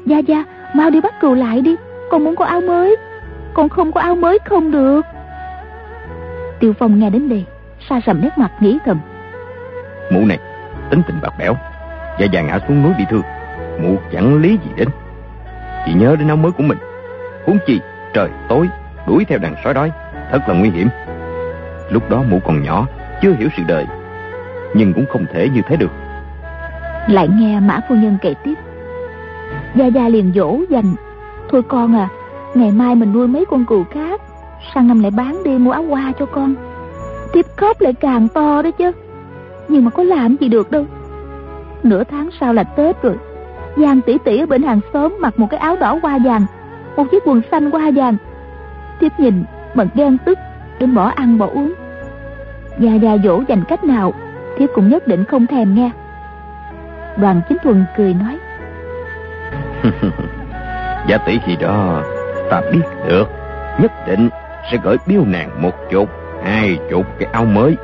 Gia 0.06 0.18
Gia, 0.18 0.44
mau 0.76 0.90
đi 0.90 1.02
bắt 1.02 1.14
cừu 1.22 1.34
lại 1.34 1.62
đi. 1.62 1.76
Con 2.10 2.24
muốn 2.24 2.36
có 2.36 2.46
áo 2.46 2.62
mới. 2.62 2.96
Con 3.54 3.70
không 3.70 3.92
có 3.92 4.02
áo 4.02 4.16
mới 4.16 4.40
không 4.46 4.72
được. 4.72 5.02
Tiêu 6.60 6.74
Phong 6.80 7.00
nghe 7.00 7.10
đến 7.10 7.30
đây 7.30 7.46
Sa 7.90 8.00
sầm 8.06 8.22
nét 8.22 8.38
mặt 8.38 8.52
nghĩ 8.60 8.78
thầm. 8.86 9.00
Mụ 10.12 10.26
này 10.26 10.40
tính 10.90 11.02
tình 11.08 11.20
bạc 11.22 11.34
bẽo 11.40 11.56
Gia 12.20 12.26
Gia 12.26 12.42
ngã 12.42 12.60
xuống 12.68 12.84
núi 12.84 12.94
bị 12.98 13.04
thương. 13.10 13.22
Mụ 13.82 13.96
chẳng 14.12 14.42
lý 14.42 14.50
gì 14.50 14.72
đến. 14.76 14.88
Chỉ 15.86 15.94
nhớ 15.94 16.16
đến 16.20 16.28
áo 16.28 16.38
mới 16.38 16.52
của 16.52 16.64
mình. 16.64 16.78
Huống 17.46 17.58
chi 17.68 17.82
trời 18.14 18.30
tối 18.50 18.70
đuổi 19.08 19.26
theo 19.26 19.40
đàn 19.40 19.56
sói 19.64 19.74
đói 19.74 19.92
Thật 20.32 20.40
là 20.48 20.54
nguy 20.54 20.70
hiểm. 20.70 20.88
Lúc 21.90 22.10
đó 22.10 22.24
mụ 22.30 22.40
còn 22.46 22.64
nhỏ 22.64 22.88
Chưa 23.22 23.34
hiểu 23.34 23.50
sự 23.58 23.64
đời 23.68 23.86
Nhưng 24.74 24.94
cũng 24.94 25.06
không 25.10 25.26
thể 25.34 25.50
như 25.50 25.62
thế 25.68 25.78
được. 25.78 25.92
Lại 27.08 27.28
nghe 27.40 27.60
Mã 27.60 27.80
Phu 27.90 27.96
Nhân 27.96 28.18
kể 28.22 28.34
tiếp. 28.44 28.54
Gia 29.76 29.86
Gia 29.86 30.10
liền 30.10 30.32
dỗ 30.36 30.60
dành 30.70 30.96
Thôi 31.50 31.62
con 31.68 31.96
à 31.96 32.10
Ngày 32.54 32.72
mai 32.72 32.96
mình 32.96 33.14
nuôi 33.14 33.28
mấy 33.28 33.46
con 33.46 33.66
cừu 33.66 33.84
khác, 33.84 34.22
Sang 34.74 34.88
năm 34.88 35.00
lại 35.00 35.12
bán 35.12 35.44
đi 35.44 35.58
mua 35.58 35.72
áo 35.72 35.84
hoa 35.84 36.12
cho 36.20 36.26
con. 36.26 36.56
Tiếp 37.34 37.46
khóc 37.56 37.82
lại 37.82 37.94
càng 37.94 38.28
to 38.28 38.62
đó 38.62 38.72
chứ, 38.72 38.92
Nhưng 39.68 39.86
mà 39.86 39.92
có 39.92 40.04
làm 40.04 40.36
gì 40.40 40.48
được 40.48 40.72
đâu. 40.72 40.86
Nửa 41.84 42.04
tháng 42.04 42.30
sau 42.40 42.54
là 42.54 42.64
Tết 42.64 43.02
rồi, 43.02 43.16
Giang 43.78 44.02
tỷ 44.02 44.18
tỷ 44.18 44.40
ở 44.40 44.46
bên 44.46 44.64
hàng 44.64 44.80
xóm 44.94 45.18
mặc 45.20 45.40
một 45.40 45.48
cái 45.50 45.60
áo 45.60 45.76
đỏ 45.80 46.00
hoa 46.02 46.18
vàng, 46.26 46.46
Một 46.96 47.12
chiếc 47.12 47.24
quần 47.26 47.42
xanh 47.52 47.72
hoa 47.72 47.92
vàng. 47.96 48.18
Tiếp 49.00 49.12
nhìn 49.18 49.44
mà 49.74 49.86
ghen 49.96 50.18
tức 50.26 50.38
Đến 50.80 50.96
bỏ 50.96 51.08
ăn 51.16 51.38
bỏ 51.38 51.48
uống. 51.48 51.74
Gia 52.80 52.96
Gia 52.96 53.18
dỗ 53.18 53.42
dành 53.48 53.64
cách 53.68 53.84
nào 53.84 54.14
Thiếp 54.58 54.70
cũng 54.74 54.90
nhất 54.90 55.08
định 55.08 55.24
không 55.24 55.48
thèm 55.48 55.76
nghe. 55.76 55.92
Đoàn 57.18 57.42
chính 57.50 57.58
thuần 57.64 57.86
cười 57.98 58.14
nói. 58.14 58.38
Giả 61.08 61.18
tỷ 61.18 61.40
khi 61.46 61.56
đó, 61.56 62.04
ta 62.50 62.62
biết 62.72 62.82
được. 63.08 63.30
Nhất 63.82 63.92
định 64.08 64.30
sẽ 64.72 64.78
gửi 64.84 64.98
biếu 65.08 65.22
nàng 65.26 65.62
một 65.62 65.90
chục, 65.92 66.10
Hai 66.44 66.80
chục 66.90 67.06
cái 67.20 67.30
áo 67.32 67.46
mới. 67.46 67.76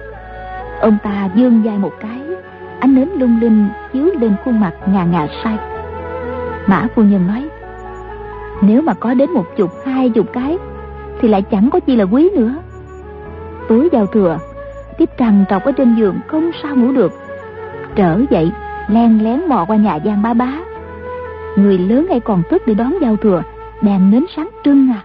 Ông 0.82 0.98
ta 1.04 1.30
dương 1.36 1.66
dài 1.66 1.78
một 1.78 1.92
cái, 2.00 2.20
Ánh 2.80 2.96
nến 2.96 3.10
lung 3.18 3.42
linh 3.42 3.68
chiếu 3.94 4.06
lên 4.20 4.36
khuôn 4.46 4.60
mặt 4.60 4.74
ngà 4.86 5.04
ngà 5.04 5.28
say. 5.44 5.58
Mã 6.68 6.88
phu 6.96 7.04
nhân 7.04 7.28
nói, 7.28 7.50
Nếu 8.62 8.82
mà 8.82 8.94
có 8.94 9.14
đến 9.14 9.32
một 9.32 9.46
chục, 9.58 9.72
hai 9.86 10.10
chục 10.10 10.28
cái, 10.34 10.58
Thì 11.22 11.28
lại 11.28 11.42
chẳng 11.42 11.70
có 11.70 11.80
chi 11.80 11.96
là 11.96 12.04
quý 12.04 12.30
nữa. 12.36 12.56
Tối 13.70 13.90
giao 13.92 14.06
thừa, 14.06 14.38
Tiếp 14.98 15.10
trằn 15.20 15.46
trọc 15.50 15.64
ở 15.64 15.72
trên 15.72 15.96
giường 15.96 16.20
không 16.28 16.52
sao 16.64 16.76
ngủ 16.76 16.92
được. 16.92 17.12
Trở 17.96 18.20
dậy 18.30 18.52
len 18.88 19.24
lén 19.24 19.42
mò 19.50 19.66
qua 19.68 19.76
nhà 19.76 20.00
Giang 20.06 20.22
bá 20.22 20.34
bá. 20.34 20.52
Người 21.58 21.78
lớn 21.78 22.06
hay 22.10 22.20
còn 22.20 22.44
thức 22.50 22.62
để 22.68 22.74
đón 22.74 22.94
giao 23.02 23.18
thừa 23.18 23.44
Đèn 23.82 24.12
nến 24.12 24.26
sáng 24.36 24.50
trưng 24.64 24.92
à. 24.92 25.04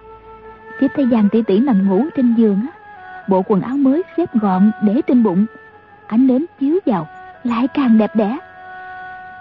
Tiếp 0.79 0.87
thấy 0.95 1.07
Giang 1.11 1.29
tỷ 1.29 1.41
tỷ 1.41 1.59
nằm 1.59 1.89
ngủ 1.89 2.05
trên 2.15 2.35
giường 2.35 2.61
á, 2.61 2.79
Bộ 3.29 3.43
quần 3.47 3.61
áo 3.61 3.77
mới 3.77 4.03
xếp 4.17 4.29
gọn 4.41 4.71
để 4.83 5.01
trên 5.07 5.23
bụng. 5.23 5.45
Ánh 6.07 6.27
nến 6.27 6.45
chiếu 6.59 6.79
vào, 6.85 7.07
Lại 7.43 7.67
càng 7.73 7.97
đẹp 7.97 8.15
đẽ. 8.15 8.37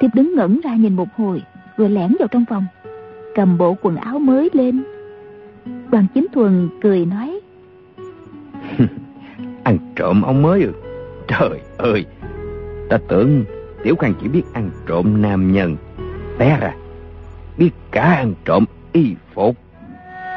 Tiếp 0.00 0.08
đứng 0.14 0.34
ngẩn 0.34 0.60
ra 0.60 0.76
nhìn 0.76 0.96
một 0.96 1.08
hồi 1.16 1.42
Rồi 1.76 1.90
lẻn 1.90 2.16
vào 2.18 2.28
trong 2.28 2.44
phòng, 2.44 2.66
Cầm 3.34 3.58
bộ 3.58 3.76
quần 3.82 3.96
áo 3.96 4.18
mới 4.18 4.50
lên. 4.52 4.82
Đoàn 5.90 6.06
chính 6.14 6.26
thuần 6.32 6.68
cười 6.80 7.06
nói, 7.06 7.40
Ăn 9.64 9.78
trộm 9.96 10.22
áo 10.22 10.32
mới 10.32 10.62
ừ 10.62 10.72
Trời 11.28 11.60
ơi! 11.78 12.04
Ta 12.90 12.98
tưởng 13.08 13.44
Tiểu 13.82 13.96
Khang 13.96 14.14
chỉ 14.22 14.28
biết 14.28 14.42
ăn 14.52 14.70
trộm 14.86 15.22
nam 15.22 15.52
nhân, 15.52 15.76
Té 16.38 16.58
ra. 16.60 16.74
Biết 17.58 17.70
cả 17.90 18.02
ăn 18.02 18.34
trộm 18.44 18.64
y 18.92 19.14
phục. 19.34 19.56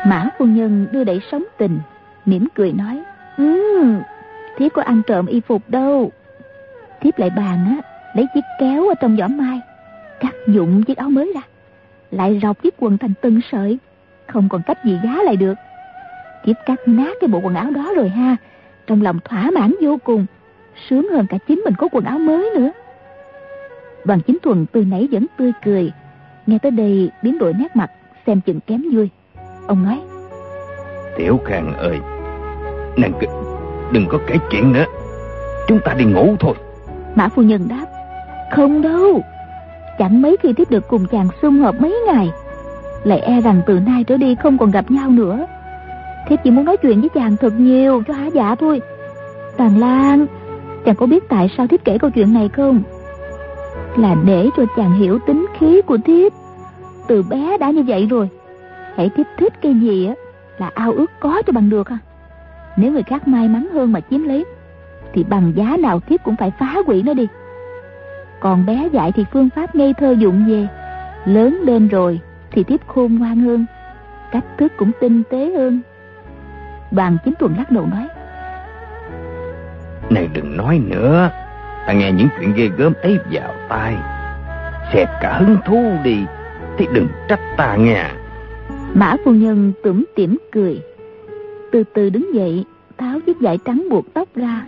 Mã 0.07 0.29
phu 0.39 0.45
nhân 0.45 0.87
đưa 0.91 1.03
đẩy 1.03 1.21
sống 1.31 1.43
tình 1.57 1.79
mỉm 2.25 2.47
cười 2.55 2.73
nói 2.73 3.03
ừ, 3.37 3.95
thiếp 4.57 4.73
có 4.73 4.81
ăn 4.81 5.01
trộm 5.07 5.25
y 5.25 5.39
phục 5.39 5.69
đâu. 5.69 6.11
Thiếp 7.01 7.19
lại 7.19 7.29
bàn 7.29 7.65
á 7.65 7.89
lấy 8.15 8.25
chiếc 8.33 8.41
kéo 8.59 8.87
ở 8.87 8.93
trong 9.01 9.17
giỏ 9.17 9.27
mai 9.27 9.59
cắt 10.19 10.33
dụng 10.47 10.83
chiếc 10.83 10.97
áo 10.97 11.09
mới 11.09 11.31
ra 11.35 11.41
lại 12.11 12.39
rọc 12.41 12.63
chiếc 12.63 12.73
quần 12.77 12.97
thành 12.97 13.13
từng 13.21 13.39
sợi 13.51 13.77
không 14.27 14.49
còn 14.49 14.61
cách 14.65 14.85
gì 14.85 14.99
giá 15.03 15.23
lại 15.23 15.35
được. 15.35 15.53
Thiếp 16.43 16.55
cắt 16.65 16.79
nát 16.85 17.13
cái 17.21 17.27
bộ 17.27 17.39
quần 17.43 17.55
áo 17.55 17.71
đó 17.71 17.93
rồi 17.95 18.09
ha 18.09 18.35
trong 18.87 19.01
lòng 19.01 19.19
thỏa 19.23 19.51
mãn 19.51 19.75
vô 19.81 19.97
cùng 20.03 20.25
sướng 20.89 21.09
hơn 21.09 21.27
cả 21.27 21.37
chính 21.47 21.61
mình 21.65 21.73
có 21.77 21.87
quần 21.91 22.05
áo 22.05 22.19
mới 22.19 22.49
nữa. 22.55 22.71
Đoàn 24.05 24.21
chính 24.27 24.37
thuần 24.43 24.65
từ 24.71 24.85
nãy 24.85 25.07
vẫn 25.11 25.25
tươi 25.37 25.51
cười 25.63 25.91
nghe 26.47 26.57
tới 26.57 26.71
đây 26.71 27.11
biến 27.23 27.39
đổi 27.39 27.53
nét 27.53 27.75
mặt 27.75 27.91
xem 28.27 28.41
chừng 28.41 28.59
kém 28.59 28.83
vui. 28.93 29.09
Ông 29.67 29.83
nói 29.83 29.99
tiểu 31.17 31.39
khang 31.45 31.73
ơi 31.73 31.99
nàng 32.97 33.11
đừng 33.91 34.05
có 34.09 34.17
kể 34.27 34.35
chuyện 34.51 34.73
nữa. 34.73 34.85
Chúng 35.67 35.79
ta 35.85 35.93
đi 35.93 36.05
ngủ 36.05 36.35
thôi. 36.39 36.53
Mã 37.15 37.29
phu 37.29 37.41
nhân 37.41 37.67
đáp 37.69 37.85
không 38.51 38.81
đâu. 38.81 39.21
Chẳng 39.99 40.21
mấy 40.21 40.37
khi 40.43 40.53
tiếp 40.53 40.69
được 40.69 40.87
cùng 40.87 41.05
chàng 41.05 41.27
sum 41.41 41.59
họp 41.61 41.81
mấy 41.81 41.97
ngày. 42.07 42.31
Lại 43.03 43.19
e 43.19 43.41
rằng 43.41 43.61
từ 43.65 43.79
nay 43.79 44.03
trở 44.03 44.17
đi 44.17 44.35
không 44.35 44.57
còn 44.57 44.71
gặp 44.71 44.91
nhau 44.91 45.09
nữa. 45.09 45.45
Thiếp 46.27 46.39
chỉ 46.43 46.51
muốn 46.51 46.65
nói 46.65 46.77
chuyện 46.77 47.01
với 47.01 47.09
chàng 47.09 47.37
thật 47.37 47.53
nhiều 47.57 48.03
cho 48.07 48.13
hả 48.13 48.27
dạ 48.33 48.55
thôi. 48.55 48.81
Tàng 49.57 49.79
lan 49.79 50.25
chàng 50.85 50.95
có 50.95 51.05
biết 51.05 51.29
tại 51.29 51.49
sao 51.57 51.67
thiếp 51.67 51.85
kể 51.85 51.97
câu 51.97 52.09
chuyện 52.09 52.33
này 52.33 52.49
không? 52.49 52.81
Là 53.95 54.15
để 54.25 54.49
cho 54.57 54.63
chàng 54.77 54.93
hiểu 54.93 55.19
tính 55.27 55.45
khí 55.61 55.81
của 55.81 55.97
thiếp. 56.05 56.31
Từ 57.07 57.23
bé 57.23 57.57
đã 57.57 57.69
như 57.69 57.83
vậy 57.83 58.07
rồi. 58.09 58.29
Hãy 58.95 59.09
thiếp 59.09 59.25
thích 59.37 59.53
cái 59.61 59.73
gì 59.73 60.07
á, 60.07 60.13
là 60.57 60.71
ao 60.73 60.91
ước 60.91 61.11
có 61.19 61.41
cho 61.47 61.53
bằng 61.53 61.69
được 61.69 61.89
à. 61.89 61.97
Nếu 62.77 62.91
người 62.91 63.03
khác 63.03 63.27
may 63.27 63.47
mắn 63.47 63.67
hơn 63.73 63.91
mà 63.91 63.99
chiếm 64.09 64.23
lấy, 64.23 64.45
thì 65.13 65.23
bằng 65.23 65.53
giá 65.55 65.77
nào 65.79 65.99
thiếp 65.99 66.23
cũng 66.23 66.35
phải 66.35 66.51
phá 66.59 66.75
hủy 66.85 67.03
nó 67.03 67.13
đi. 67.13 67.27
Còn 68.39 68.65
bé 68.65 68.89
dạy 68.91 69.11
thì 69.11 69.25
phương 69.33 69.49
pháp 69.55 69.75
ngây 69.75 69.93
thơ 69.93 70.11
dụng 70.11 70.45
về. 70.47 70.67
Lớn 71.25 71.59
lên 71.63 71.87
rồi 71.87 72.19
thì 72.51 72.63
thiếp 72.63 72.87
khôn 72.87 73.15
ngoan 73.19 73.35
hơn, 73.35 73.65
cách 74.31 74.45
thức 74.57 74.71
cũng 74.77 74.91
tinh 75.01 75.23
tế 75.31 75.51
hơn. 75.57 75.81
Đoàn 76.91 77.17
chính 77.25 77.33
tuần 77.39 77.53
lắc 77.57 77.71
đầu 77.71 77.85
nói. 77.85 78.07
Này 80.09 80.29
đừng 80.33 80.57
nói 80.57 80.81
nữa, 80.85 81.29
ta 81.87 81.93
nghe 81.93 82.11
những 82.11 82.27
chuyện 82.39 82.53
ghê 82.55 82.69
gớm 82.77 82.93
ấy 83.01 83.17
vào 83.31 83.53
tai 83.69 83.95
xẹt 84.93 85.07
cả 85.21 85.37
hứng 85.37 85.57
thú 85.65 85.91
đi, 86.03 86.17
thì 86.77 86.87
đừng 86.93 87.07
trách 87.27 87.39
ta 87.57 87.75
nghe 87.75 88.05
mã 88.93 89.15
phu 89.25 89.31
nhân 89.31 89.73
tủm 89.83 90.03
tỉm 90.15 90.37
cười. 90.51 90.81
Từ 91.71 91.83
từ 91.93 92.09
đứng 92.09 92.35
dậy, 92.35 92.65
tháo 92.97 93.19
chiếc 93.25 93.39
vải 93.39 93.57
trắng 93.65 93.87
buộc 93.89 94.13
tóc 94.13 94.27
ra. 94.35 94.65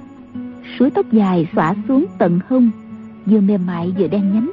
Suối 0.79 0.91
tóc 0.91 1.05
dài 1.11 1.47
xõa 1.55 1.73
xuống 1.87 2.05
tận 2.17 2.39
hông, 2.49 2.71
vừa 3.25 3.39
mềm 3.39 3.65
mại 3.65 3.93
vừa 3.97 4.07
đen 4.07 4.33
nhánh. 4.33 4.51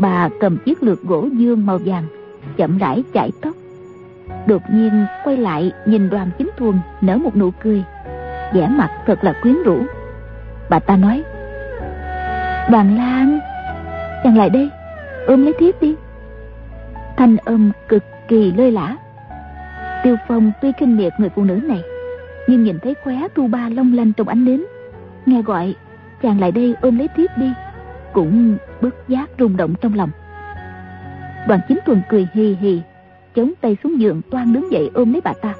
Bà 0.00 0.28
cầm 0.40 0.56
chiếc 0.64 0.82
lược 0.82 1.02
gỗ 1.02 1.28
dương 1.32 1.66
màu 1.66 1.78
vàng, 1.84 2.04
chậm 2.56 2.78
rãi 2.78 3.04
chải 3.14 3.30
tóc. 3.42 3.54
Đột 4.46 4.62
nhiên 4.72 5.06
quay 5.24 5.36
lại 5.36 5.72
nhìn 5.86 6.10
đoàn 6.10 6.30
chính 6.38 6.50
thuần 6.56 6.74
nở 7.00 7.16
một 7.16 7.36
nụ 7.36 7.50
cười. 7.62 7.84
Vẻ 8.54 8.68
mặt 8.68 8.90
thật 9.06 9.24
là 9.24 9.32
quyến 9.42 9.62
rũ. 9.64 9.78
Bà 10.70 10.78
ta 10.78 10.96
nói, 10.96 11.22
đoàn 12.70 12.96
lan 12.96 13.38
chàng 14.24 14.36
lại 14.36 14.50
đây, 14.50 14.70
ôm 15.26 15.44
lấy 15.44 15.54
thiếp 15.58 15.82
đi. 15.82 15.94
Thanh 17.16 17.36
âm 17.36 17.72
cực 17.88 18.04
kỳ 18.28 18.52
lơi 18.52 18.72
lã 18.72 18.96
tiêu 20.02 20.16
phong 20.28 20.52
tuy 20.60 20.72
kinh 20.72 20.96
miệt 20.96 21.12
người 21.18 21.28
phụ 21.28 21.44
nữ 21.44 21.54
này, 21.54 21.82
nhưng 22.46 22.64
nhìn 22.64 22.78
thấy 22.78 22.94
khóe 23.04 23.14
tu 23.34 23.48
ba 23.48 23.68
long 23.68 23.92
lanh 23.96 24.12
trong 24.12 24.28
ánh 24.28 24.44
nến, 24.44 24.64
nghe 25.26 25.42
gọi, 25.42 25.74
chàng 26.22 26.40
lại 26.40 26.52
đây 26.52 26.74
ôm 26.80 26.98
lấy 26.98 27.08
thiếp 27.16 27.30
đi, 27.36 27.52
cũng 28.12 28.56
bất 28.80 29.08
giác 29.08 29.30
rung 29.38 29.56
động 29.56 29.74
trong 29.80 29.94
lòng. 29.94 30.10
Đoàn 31.48 31.60
chính 31.68 31.78
tuần 31.86 32.02
cười 32.08 32.28
hì 32.32 32.56
hì, 32.60 32.80
chống 33.34 33.52
tay 33.60 33.76
xuống 33.82 34.00
giường 34.00 34.20
toan 34.30 34.52
đứng 34.52 34.72
dậy 34.72 34.90
ôm 34.94 35.12
lấy 35.12 35.20
bà 35.24 35.32
ta. 35.32 35.54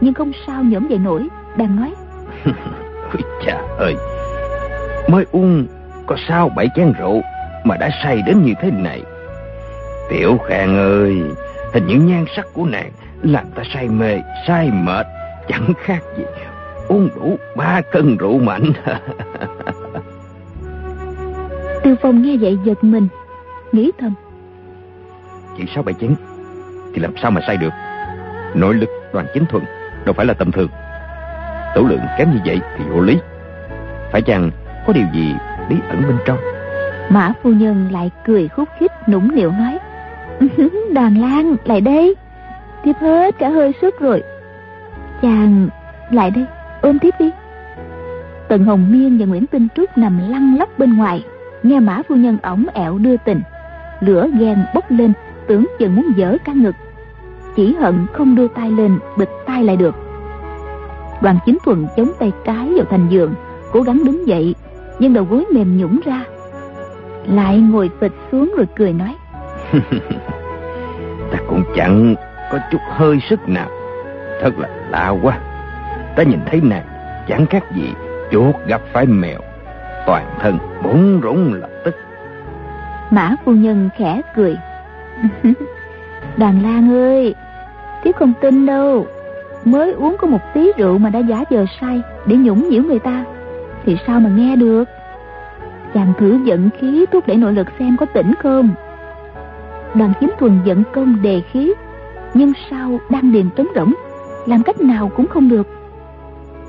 Nhưng 0.00 0.14
không 0.14 0.32
sao 0.46 0.62
nhổm 0.62 0.88
dậy 0.88 0.98
nổi, 0.98 1.28
đang 1.56 1.76
nói. 1.76 1.94
Ôi 3.12 3.22
cha 3.46 3.60
ơi, 3.78 3.94
mới 5.08 5.24
uống 5.32 5.66
có 6.06 6.16
sao 6.28 6.48
bảy 6.56 6.68
chén 6.76 6.92
rượu 6.98 7.22
mà 7.64 7.76
đã 7.76 7.90
say 8.02 8.22
đến 8.26 8.42
như 8.42 8.52
thế 8.60 8.70
này. 8.70 9.02
Tiểu 10.10 10.38
khang 10.48 10.76
ơi 10.76 11.22
hình 11.72 11.86
những 11.86 12.06
nhan 12.06 12.24
sắc 12.36 12.46
của 12.52 12.66
nàng 12.66 12.90
làm 13.22 13.44
ta 13.54 13.62
say 13.74 13.88
mê 13.88 14.18
say 14.46 14.70
mệt 14.70 15.06
chẳng 15.48 15.72
khác 15.84 16.02
gì 16.16 16.24
uống 16.88 17.08
đủ 17.16 17.36
ba 17.56 17.80
cân 17.80 18.16
rượu 18.16 18.38
mạnh. 18.38 18.72
Tiêu 21.82 21.94
phong 22.02 22.22
nghe 22.22 22.36
vậy 22.40 22.58
giật 22.64 22.84
mình 22.84 23.08
nghĩ 23.72 23.90
thầm. 23.98 24.14
Chỉ 25.56 25.64
sáu 25.74 25.82
bảy 25.82 25.94
chén 26.00 26.14
thì 26.94 27.00
làm 27.00 27.14
sao 27.22 27.30
mà 27.30 27.40
say 27.46 27.56
được? 27.56 27.72
Nội 28.54 28.74
lực 28.74 28.88
đoàn 29.12 29.26
chính 29.34 29.46
thuần 29.46 29.64
đâu 30.04 30.12
phải 30.12 30.26
là 30.26 30.34
tầm 30.34 30.52
thường. 30.52 30.68
Tẩu 31.74 31.86
lượng 31.86 32.00
kém 32.18 32.32
như 32.32 32.38
vậy 32.44 32.60
thì 32.78 32.84
vô 32.90 33.00
lý. 33.00 33.18
Phải 34.12 34.22
chăng 34.22 34.50
có 34.86 34.92
điều 34.92 35.06
gì 35.14 35.34
bí 35.68 35.76
ẩn 35.88 36.02
bên 36.02 36.16
trong 36.26 36.38
mã 37.10 37.32
phu 37.42 37.50
nhân 37.50 37.88
lại 37.92 38.10
cười 38.24 38.48
khúc 38.48 38.68
khích, 38.78 38.92
nũng 39.08 39.34
nịu 39.34 39.50
nói, 39.50 39.78
đàn 40.92 41.20
lan 41.20 41.56
lại 41.64 41.80
đây. 41.80 42.14
Tiếp 42.84 42.96
hết, 43.00 43.38
cả 43.38 43.48
hơi 43.48 43.72
sức 43.80 44.00
rồi. 44.00 44.22
Chàng, 45.22 45.68
lại 46.10 46.30
đây, 46.30 46.44
ôm 46.82 46.98
tiếp 46.98 47.14
đi. 47.18 47.30
Tần 48.48 48.64
hồng 48.64 48.92
miên 48.92 49.18
và 49.18 49.26
nguyễn 49.26 49.46
tinh 49.46 49.68
trúc 49.74 49.98
nằm 49.98 50.20
lăn 50.28 50.56
lóc 50.58 50.78
bên 50.78 50.96
ngoài, 50.96 51.24
nghe 51.62 51.80
mã 51.80 52.02
phu 52.08 52.14
nhân 52.14 52.38
ổng 52.42 52.66
ẹo 52.74 52.98
đưa 52.98 53.16
tình. 53.16 53.40
Lửa 54.00 54.28
ghen 54.38 54.64
bốc 54.74 54.84
lên, 54.88 55.12
tưởng 55.46 55.66
chừng 55.78 55.94
muốn 55.94 56.12
dở 56.16 56.36
cả 56.44 56.52
ngực. 56.52 56.74
Chỉ 57.56 57.74
hận 57.74 58.06
không 58.12 58.34
đưa 58.34 58.48
tay 58.48 58.70
lên 58.70 58.98
bịch 59.18 59.30
tay 59.46 59.64
lại 59.64 59.76
được. 59.76 59.94
Đoàn 61.22 61.38
chính 61.46 61.58
thuần 61.64 61.86
chống 61.96 62.10
tay 62.18 62.32
trái 62.44 62.68
vào 62.76 62.84
thành 62.90 63.06
giường, 63.10 63.34
cố 63.72 63.82
gắng 63.82 64.04
đứng 64.04 64.26
dậy, 64.26 64.54
nhưng 64.98 65.12
đầu 65.12 65.26
gối 65.30 65.44
mềm 65.52 65.78
nhũng 65.78 66.00
ra 66.04 66.24
lại 67.26 67.58
ngồi 67.58 67.90
phịch 68.00 68.12
xuống 68.32 68.52
rồi 68.56 68.66
cười 68.76 68.92
nói. 68.92 69.14
Ta 71.32 71.38
cũng 71.48 71.62
chẳng 71.76 72.14
có 72.52 72.58
chút 72.70 72.80
hơi 72.90 73.20
sức 73.30 73.48
nào. 73.48 73.68
Thật 74.40 74.58
là 74.58 74.68
lạ 74.90 75.14
quá. 75.22 75.38
Ta 76.16 76.22
nhìn 76.22 76.40
thấy 76.46 76.60
nàng 76.60 76.84
chẳng 77.28 77.46
khác 77.46 77.64
gì 77.74 77.92
chuột 78.30 78.54
gặp 78.66 78.80
phải 78.92 79.06
mèo. 79.06 79.40
Toàn 80.06 80.26
thân 80.40 80.58
bún 80.82 81.20
rủng 81.22 81.54
lập 81.54 81.70
tức. 81.84 81.94
Mã 83.10 83.34
phu 83.44 83.52
nhân 83.52 83.88
khẽ 83.96 84.20
cười. 84.36 84.56
đàn 86.36 86.62
lan 86.62 86.92
ơi 86.92 87.34
thiếp 88.04 88.16
không 88.16 88.32
tin 88.40 88.66
đâu. 88.66 89.06
Mới 89.64 89.92
uống 89.92 90.16
có 90.20 90.26
một 90.26 90.54
tí 90.54 90.72
rượu 90.76 90.98
mà 90.98 91.10
đã 91.10 91.18
giả 91.18 91.44
giờ 91.50 91.64
say 91.80 92.02
để 92.26 92.36
nhũng 92.36 92.68
nhiễu 92.68 92.82
người 92.82 92.98
ta. 92.98 93.24
Thì 93.84 93.96
sao 94.06 94.20
mà 94.20 94.30
nghe 94.30 94.56
được 94.56 94.84
chàng 95.94 96.12
thử 96.18 96.38
dẫn 96.44 96.70
khí 96.78 97.06
thúc 97.12 97.26
đẩy 97.26 97.36
nội 97.36 97.52
lực 97.52 97.66
xem 97.78 97.96
có 97.96 98.06
tỉnh 98.06 98.34
không. 98.42 98.70
Đoàn 99.94 100.12
kiếm 100.20 100.30
thuần 100.38 100.58
dẫn 100.64 100.82
công 100.92 101.22
đề 101.22 101.40
khí, 101.40 101.72
nhưng 102.34 102.52
sao 102.70 103.00
đang 103.10 103.32
điền 103.32 103.50
trống 103.56 103.66
rỗng, 103.74 103.94
làm 104.46 104.62
cách 104.62 104.80
nào 104.80 105.10
cũng 105.16 105.26
không 105.26 105.48
được. 105.48 105.66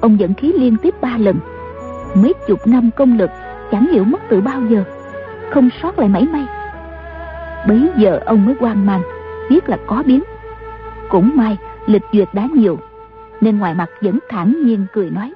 Ông 0.01 0.19
dẫn 0.19 0.33
khí 0.33 0.53
liên 0.53 0.77
tiếp 0.77 0.95
ba 1.01 1.17
lần, 1.17 1.35
mấy 2.15 2.33
chục 2.47 2.67
năm 2.67 2.89
công 2.95 3.17
lực 3.17 3.29
chẳng 3.71 3.87
hiểu 3.91 4.03
mất 4.03 4.21
từ 4.29 4.41
bao 4.41 4.61
giờ, 4.69 4.83
không 5.51 5.69
sót 5.81 5.99
lại 5.99 6.09
mảy 6.09 6.27
may. 6.31 6.45
Bấy 7.67 7.89
giờ 7.97 8.19
ông 8.25 8.45
mới 8.45 8.55
quan 8.59 8.85
mang, 8.85 9.01
biết 9.49 9.69
là 9.69 9.77
có 9.87 10.03
biến. 10.05 10.23
Cũng 11.09 11.31
may, 11.35 11.57
lịch 11.85 12.03
duyệt 12.13 12.27
đã 12.33 12.47
nhiều, 12.53 12.79
nên 13.41 13.59
ngoài 13.59 13.75
mặt 13.75 13.89
vẫn 14.01 14.19
thản 14.29 14.55
nhiên 14.63 14.85
cười 14.93 15.09
nói 15.09 15.33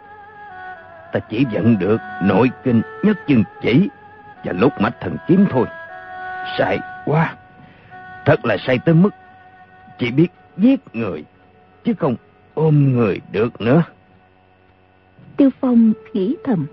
ta 1.14 1.20
chỉ 1.20 1.46
nhận 1.52 1.80
được 1.80 1.98
nội 2.24 2.50
kinh 2.64 2.82
nhất 3.04 3.18
chân 3.28 3.44
chỉ 3.62 3.90
và 4.46 4.54
lúc 4.54 4.74
mạch 4.80 4.96
thần 5.02 5.18
kiếm 5.28 5.46
thôi. 5.50 5.66
Sai 6.58 6.80
quá. 7.06 7.36
Thật 8.26 8.46
là 8.46 8.58
say 8.68 8.80
tới 8.86 8.96
mức 8.96 9.10
chỉ 10.00 10.12
biết 10.12 10.28
giết 10.58 10.80
người 10.94 11.24
chứ 11.84 11.94
không 12.00 12.16
ôm 12.54 12.94
người 12.94 13.22
được 13.32 13.62
nữa. 13.62 13.84
Tiêu 15.38 15.50
phong 15.60 15.94
nghĩ 16.14 16.36
thầm. 16.44 16.66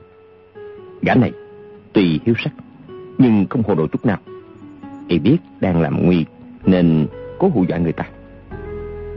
Gã 1.02 1.14
này 1.14 1.32
tùy 1.92 2.20
hiếu 2.24 2.34
sắc 2.44 2.52
nhưng 3.18 3.46
không 3.50 3.62
hồ 3.62 3.74
đồ 3.74 3.86
chút 3.86 4.06
nào. 4.06 4.18
Y 5.08 5.18
biết 5.18 5.38
đang 5.60 5.80
làm 5.80 6.06
nguy 6.06 6.24
nên 6.64 7.06
cố 7.38 7.48
hù 7.48 7.64
dọa 7.68 7.78
người 7.78 7.92
ta. 7.92 8.04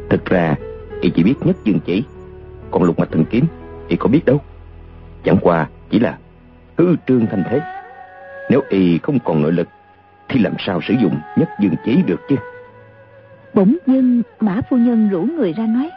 Thực 0.10 0.26
ra 0.26 0.56
y 1.02 1.10
chỉ 1.10 1.24
biết 1.24 1.36
nhất 1.42 1.58
dương 1.64 1.80
chỉ 1.86 2.04
còn 2.72 2.84
lục 2.84 3.00
mạch 3.00 3.12
thần 3.12 3.26
kiếm 3.30 3.46
y 3.88 3.96
có 3.96 4.08
biết 4.08 4.26
đâu 4.26 4.42
chẳng 5.24 5.38
qua 5.42 5.68
chỉ 5.90 6.00
là 6.00 6.18
hư 6.78 6.96
trương 7.08 7.26
thanh 7.26 7.44
thế. 7.50 7.62
Nếu 8.50 8.62
y 8.70 9.00
không 9.04 9.20
còn 9.26 9.42
nội 9.42 9.52
lực 9.52 9.68
thì 10.30 10.40
làm 10.40 10.54
sao 10.60 10.82
sử 10.88 10.94
dụng 10.94 11.20
nhất 11.36 11.50
dương 11.60 11.76
chỉ 11.86 12.02
được 12.08 12.22
chứ? 12.30 12.36
Bỗng 13.54 13.78
dưng 13.88 14.22
mã 14.40 14.62
phu 14.70 14.78
nhân 14.78 15.10
rủ 15.10 15.22
người 15.22 15.54
ra 15.54 15.66
nói 15.66 15.90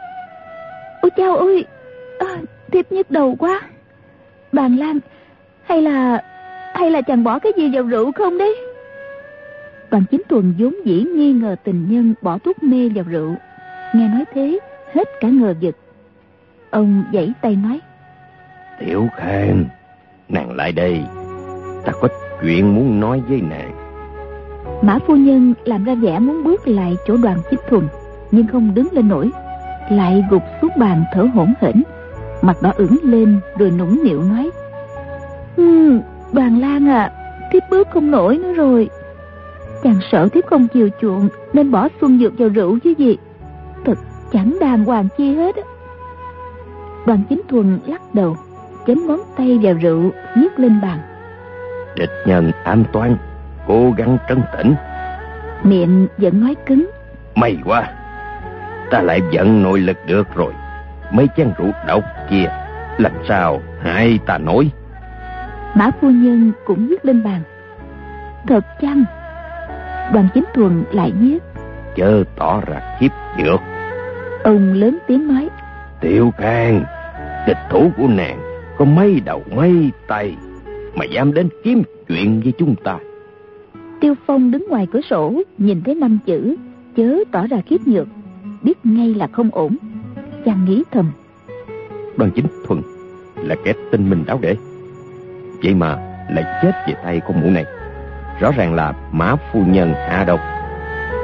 ôi 1.01 1.09
chao 1.17 1.37
ơi 1.37 1.65
à, 2.19 2.37
thiếp 2.71 2.91
nhức 2.91 3.11
đầu 3.11 3.35
quá. 3.39 3.61
Bàn 4.51 4.77
lan 4.77 4.99
hay 5.63 5.81
là 5.81 6.23
hay 6.73 6.91
là 6.91 7.01
chàng 7.01 7.23
bỏ 7.23 7.39
cái 7.39 7.51
gì 7.57 7.69
vào 7.73 7.83
rượu 7.83 8.11
không 8.11 8.37
đấy? 8.37 8.55
Đoàn 9.91 10.03
chính 10.11 10.21
tuần 10.29 10.53
vốn 10.57 10.75
dĩ 10.85 11.03
nghi 11.15 11.33
ngờ 11.33 11.55
tình 11.63 11.85
nhân 11.89 12.13
bỏ 12.21 12.37
thuốc 12.37 12.63
mê 12.63 12.89
vào 12.89 13.05
rượu. 13.07 13.35
Nghe 13.95 14.07
nói 14.07 14.25
thế 14.33 14.59
hết 14.93 15.09
cả 15.19 15.27
ngờ 15.27 15.53
vực. 15.61 15.75
Ông 16.69 17.03
giãy 17.13 17.31
tay 17.41 17.55
nói 17.55 17.79
tiểu 18.79 19.07
khang 19.15 19.65
nàng 20.29 20.55
lại 20.55 20.71
đây. 20.71 21.03
Ta 21.85 21.91
có 22.01 22.07
chuyện 22.41 22.75
muốn 22.75 22.99
nói 22.99 23.21
với 23.29 23.41
nàng. 23.41 23.71
Mã 24.81 24.99
phu 25.07 25.15
nhân 25.15 25.53
làm 25.65 25.83
ra 25.83 25.95
vẻ 25.95 26.19
muốn 26.19 26.43
bước 26.43 26.67
lại 26.67 26.97
chỗ 27.07 27.17
đoàn 27.17 27.37
chính 27.49 27.59
thuần 27.69 27.87
nhưng 28.31 28.47
không 28.47 28.73
đứng 28.73 28.87
lên 28.91 29.07
nổi 29.07 29.31
lại 29.89 30.23
gục 30.29 30.43
xuống 30.61 30.71
bàn 30.79 31.03
thở 31.13 31.27
hổn 31.33 31.53
hển 31.61 31.83
mặt 32.41 32.61
đỏ 32.61 32.71
ửng 32.75 32.97
lên 33.03 33.39
rồi 33.57 33.71
nũng 33.71 34.03
nịu 34.03 34.23
nói. 34.23 34.49
Ừ, 35.57 35.99
đoàn 36.33 36.61
lan 36.61 36.89
à 36.89 37.11
thiếp 37.51 37.63
bước 37.69 37.87
không 37.93 38.11
nổi 38.11 38.37
nữa 38.37 38.53
rồi. 38.53 38.89
Chàng 39.83 39.99
sợ 40.11 40.27
thiếp 40.29 40.45
không 40.45 40.67
chiều 40.73 40.89
chuộng 41.01 41.29
nên 41.53 41.71
bỏ 41.71 41.87
xuân 42.01 42.19
dược 42.19 42.37
vào 42.37 42.49
rượu 42.49 42.79
chứ 42.83 42.93
gì. 42.97 43.17
Thật 43.85 43.97
chẳng 44.31 44.57
đàng 44.61 44.85
hoàng 44.85 45.07
chi 45.17 45.35
hết 45.35 45.55
đoàn 47.05 47.23
chính 47.29 47.41
thuần 47.49 47.79
lắc 47.85 48.15
đầu 48.15 48.37
chém 48.87 48.97
ngón 49.07 49.19
tay 49.37 49.59
vào 49.61 49.73
rượu 49.73 50.11
nhét 50.35 50.59
lên 50.59 50.81
bàn. 50.81 50.99
Địch 51.95 52.11
nhân 52.25 52.51
an 52.63 52.83
toàn 52.91 53.17
cố 53.67 53.93
gắng 53.97 54.17
trấn 54.29 54.41
tĩnh. 54.57 54.75
Miệng 55.63 56.07
vẫn 56.17 56.41
nói 56.41 56.55
cứng. 56.65 56.89
May 57.35 57.57
quá 57.65 57.93
ta 58.91 59.01
lại 59.01 59.21
giận 59.31 59.63
nội 59.63 59.79
lực 59.79 59.97
được 60.07 60.35
rồi. 60.35 60.53
Mấy 61.11 61.27
chén 61.37 61.51
rượu 61.57 61.71
độc 61.87 62.03
kia 62.29 62.45
làm 62.97 63.11
sao 63.27 63.61
hại 63.81 64.19
ta 64.25 64.37
nổi? 64.37 64.71
Mã 65.73 65.91
phu 66.01 66.09
nhân 66.09 66.51
cũng 66.65 66.87
viết 66.87 67.05
lên 67.05 67.23
bàn. 67.23 67.41
Thật 68.47 68.65
chăng? 68.81 69.03
Đoàn 70.13 70.27
chính 70.33 70.45
thuần 70.53 70.83
lại 70.91 71.11
viết 71.19 71.39
chớ 71.95 72.23
tỏ 72.35 72.61
ra 72.67 72.97
khiếp 72.99 73.09
dược 73.37 73.61
ông 74.43 74.73
lớn 74.73 74.97
tiếng 75.07 75.27
nói. 75.27 75.49
Tiểu 75.99 76.33
khang 76.37 76.83
địch 77.47 77.57
thủ 77.69 77.91
của 77.97 78.07
nàng 78.07 78.52
có 78.77 78.85
mấy 78.85 79.19
đầu 79.25 79.43
mấy 79.55 79.91
tay 80.07 80.35
mà 80.95 81.05
dám 81.05 81.33
đến 81.33 81.49
kiếm 81.63 81.83
chuyện 82.07 82.41
với 82.43 82.53
chúng 82.57 82.75
ta. 82.83 82.97
Tiêu 84.01 84.13
phong 84.25 84.51
đứng 84.51 84.65
ngoài 84.69 84.87
cửa 84.93 85.01
sổ 85.09 85.41
nhìn 85.57 85.81
thấy 85.81 85.95
năm 85.95 86.19
chữ 86.25 86.55
chớ 86.95 87.17
tỏ 87.31 87.47
ra 87.47 87.57
khiếp 87.65 87.81
nhược 87.85 88.07
biết 88.61 88.77
ngay 88.83 89.13
là 89.13 89.27
không 89.27 89.49
ổn. 89.51 89.77
Chàng 90.45 90.65
nghĩ 90.65 90.83
thầm. 90.91 91.11
Đoàn 92.17 92.31
chính 92.35 92.45
thuần 92.67 92.81
là 93.35 93.55
kẻ 93.65 93.73
tinh 93.91 94.09
minh 94.09 94.23
đáo 94.27 94.39
để 94.41 94.55
vậy 95.63 95.73
mà 95.75 95.95
lại 96.29 96.43
chết 96.61 96.71
về 96.87 96.93
tay 97.03 97.21
con 97.27 97.41
mụ 97.41 97.49
này. 97.49 97.65
Rõ 98.39 98.51
ràng 98.57 98.73
là 98.73 98.93
mã 99.11 99.35
phu 99.35 99.65
nhân 99.65 99.93
hạ 99.93 100.23
độc. 100.27 100.39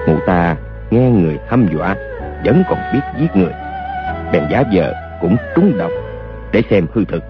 Mụ 0.08 0.16
ta 0.28 0.58
nghe 0.92 1.12
người 1.12 1.40
hăm 1.50 1.68
dọa 1.74 1.96
vẫn 2.46 2.64
còn 2.70 2.80
biết 2.94 3.02
giết 3.20 3.36
người. 3.36 3.54
Bèn 4.34 4.44
giá 4.52 4.64
vợ 4.74 4.94
cũng 5.22 5.36
trúng 5.56 5.78
độc 5.78 5.92
để 6.52 6.62
xem 6.70 6.86
hư 6.94 7.06
thực 7.06 7.24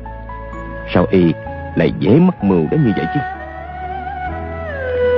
sao 0.93 1.05
y 1.11 1.33
lại 1.75 1.93
dễ 1.99 2.19
mắc 2.19 2.43
mưu 2.43 2.67
đến 2.71 2.83
như 2.85 2.91
vậy 2.95 3.05
chứ? 3.13 3.19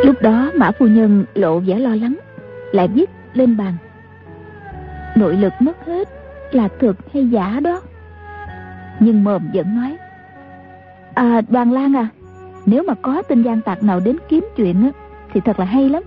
Lúc 0.06 0.22
đó 0.22 0.52
mã 0.56 0.72
phu 0.72 0.88
nhân 0.88 1.26
lộ 1.34 1.60
vẻ 1.60 1.80
lo 1.80 1.96
lắng, 1.96 2.18
lại 2.72 2.88
viết 2.88 3.10
lên 3.34 3.58
bàn. 3.58 3.74
Nội 5.16 5.34
lực 5.34 5.54
mất 5.60 5.86
hết 5.86 6.10
là 6.52 6.68
thực 6.80 6.98
hay 7.14 7.30
giả 7.30 7.60
đó? 7.64 7.82
Nhưng 9.00 9.24
mồm 9.24 9.50
vẫn 9.54 9.76
nói 9.76 9.98
à 11.14 11.42
đoàn 11.50 11.72
lan 11.72 11.96
à 11.96 12.08
nếu 12.66 12.84
mà 12.84 12.94
có 13.02 13.22
tên 13.28 13.44
gian 13.44 13.62
tặc 13.62 13.84
nào 13.84 14.00
đến 14.00 14.18
kiếm 14.30 14.48
chuyện 14.56 14.84
á, 14.84 14.90
thì 15.34 15.42
thật 15.46 15.60
là 15.60 15.66
hay 15.66 15.90
lắm. 15.90 16.04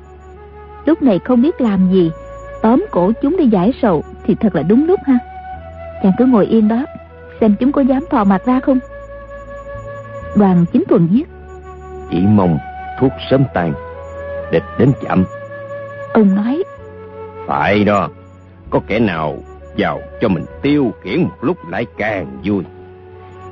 Lúc 0.84 1.02
này 1.02 1.18
không 1.18 1.42
biết 1.42 1.60
làm 1.60 1.90
gì, 1.92 2.10
tóm 2.62 2.86
cổ 2.90 3.12
chúng 3.22 3.36
đi 3.36 3.46
giải 3.46 3.72
sầu 3.82 4.02
thì 4.26 4.34
thật 4.34 4.54
là 4.54 4.62
đúng 4.62 4.86
lúc 4.86 5.00
ha. 5.04 5.18
Chàng 6.02 6.12
cứ 6.18 6.26
ngồi 6.26 6.46
yên 6.46 6.68
đó, 6.68 6.84
xem 7.40 7.54
chúng 7.60 7.72
có 7.72 7.80
dám 7.80 8.04
thò 8.10 8.24
mặt 8.24 8.42
ra 8.46 8.60
không? 8.60 8.78
Đoàn 10.36 10.64
chính 10.72 10.84
thuần 10.88 11.06
giết 11.06 11.28
chỉ 12.10 12.20
mong 12.26 12.58
thuốc 13.00 13.12
sớm 13.30 13.44
tan 13.54 13.72
địch 14.52 14.62
đến 14.78 14.92
chậm. 15.02 15.24
Ông 16.12 16.34
nói 16.34 16.62
phải 17.46 17.84
đó 17.84 18.08
có 18.70 18.80
kẻ 18.86 18.98
nào 18.98 19.36
vào 19.78 20.00
cho 20.20 20.28
mình 20.28 20.44
tiêu 20.62 20.92
khiển 21.02 21.22
một 21.22 21.36
lúc 21.40 21.56
lại 21.70 21.86
càng 21.98 22.26
vui. 22.44 22.64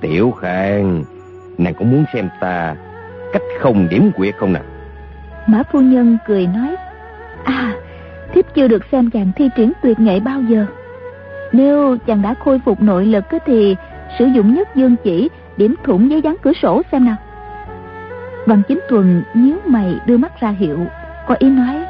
Tiểu 0.01 0.31
khang 0.31 1.05
nàng 1.59 1.75
có 1.75 1.85
muốn 1.85 2.05
xem 2.15 2.29
ta 2.41 2.77
cách 3.33 3.43
không 3.61 3.89
điểm 3.91 4.11
quyệt 4.17 4.35
không 4.37 4.53
nào? 4.53 4.63
Mã 5.47 5.63
phu 5.73 5.81
nhân 5.81 6.19
cười 6.27 6.47
nói 6.47 6.77
à 7.45 7.75
thiếp 8.35 8.55
chưa 8.55 8.69
được 8.69 8.83
xem 8.93 9.11
chàng 9.11 9.33
thi 9.37 9.49
triển 9.57 9.73
tuyệt 9.83 10.01
nghệ 10.01 10.21
bao 10.21 10.43
giờ. 10.49 10.67
Nếu 11.53 11.97
chàng 12.07 12.23
đã 12.23 12.35
khôi 12.45 12.61
phục 12.65 12.83
nội 12.83 13.07
lực 13.07 13.25
thì 13.47 13.77
sử 14.19 14.25
dụng 14.25 14.55
nhất 14.55 14.69
dương 14.77 14.97
chỉ 15.05 15.29
điểm 15.57 15.75
thủng 15.85 16.11
giấy 16.11 16.23
dán 16.23 16.37
cửa 16.43 16.53
sổ 16.63 16.83
xem 16.93 17.05
nào. 17.05 17.17
Văn 18.47 18.63
chính 18.69 18.81
tuần 18.89 19.23
nhíu 19.35 19.57
mày 19.67 20.01
đưa 20.07 20.17
mắt 20.17 20.41
ra 20.41 20.49
hiệu 20.49 20.79
Có 21.29 21.35
ý 21.39 21.51
nói. 21.51 21.85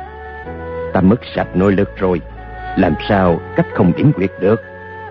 Ta 0.93 1.01
mất 1.01 1.21
sạch 1.37 1.57
nội 1.57 1.73
lực 1.73 1.97
rồi 1.97 2.21
Làm 2.77 2.93
sao 3.09 3.41
cách 3.57 3.67
không 3.75 3.93
điểm 3.97 4.13
quyệt 4.13 4.31
được? 4.41 4.61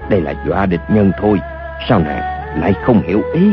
Đây 0.10 0.22
là 0.22 0.34
dọa 0.48 0.66
địch 0.66 0.82
nhân 0.90 1.12
thôi 1.22 1.40
Sao 1.90 2.00
nàng 2.00 2.60
lại 2.62 2.74
không 2.86 3.02
hiểu 3.08 3.22
ý? 3.34 3.52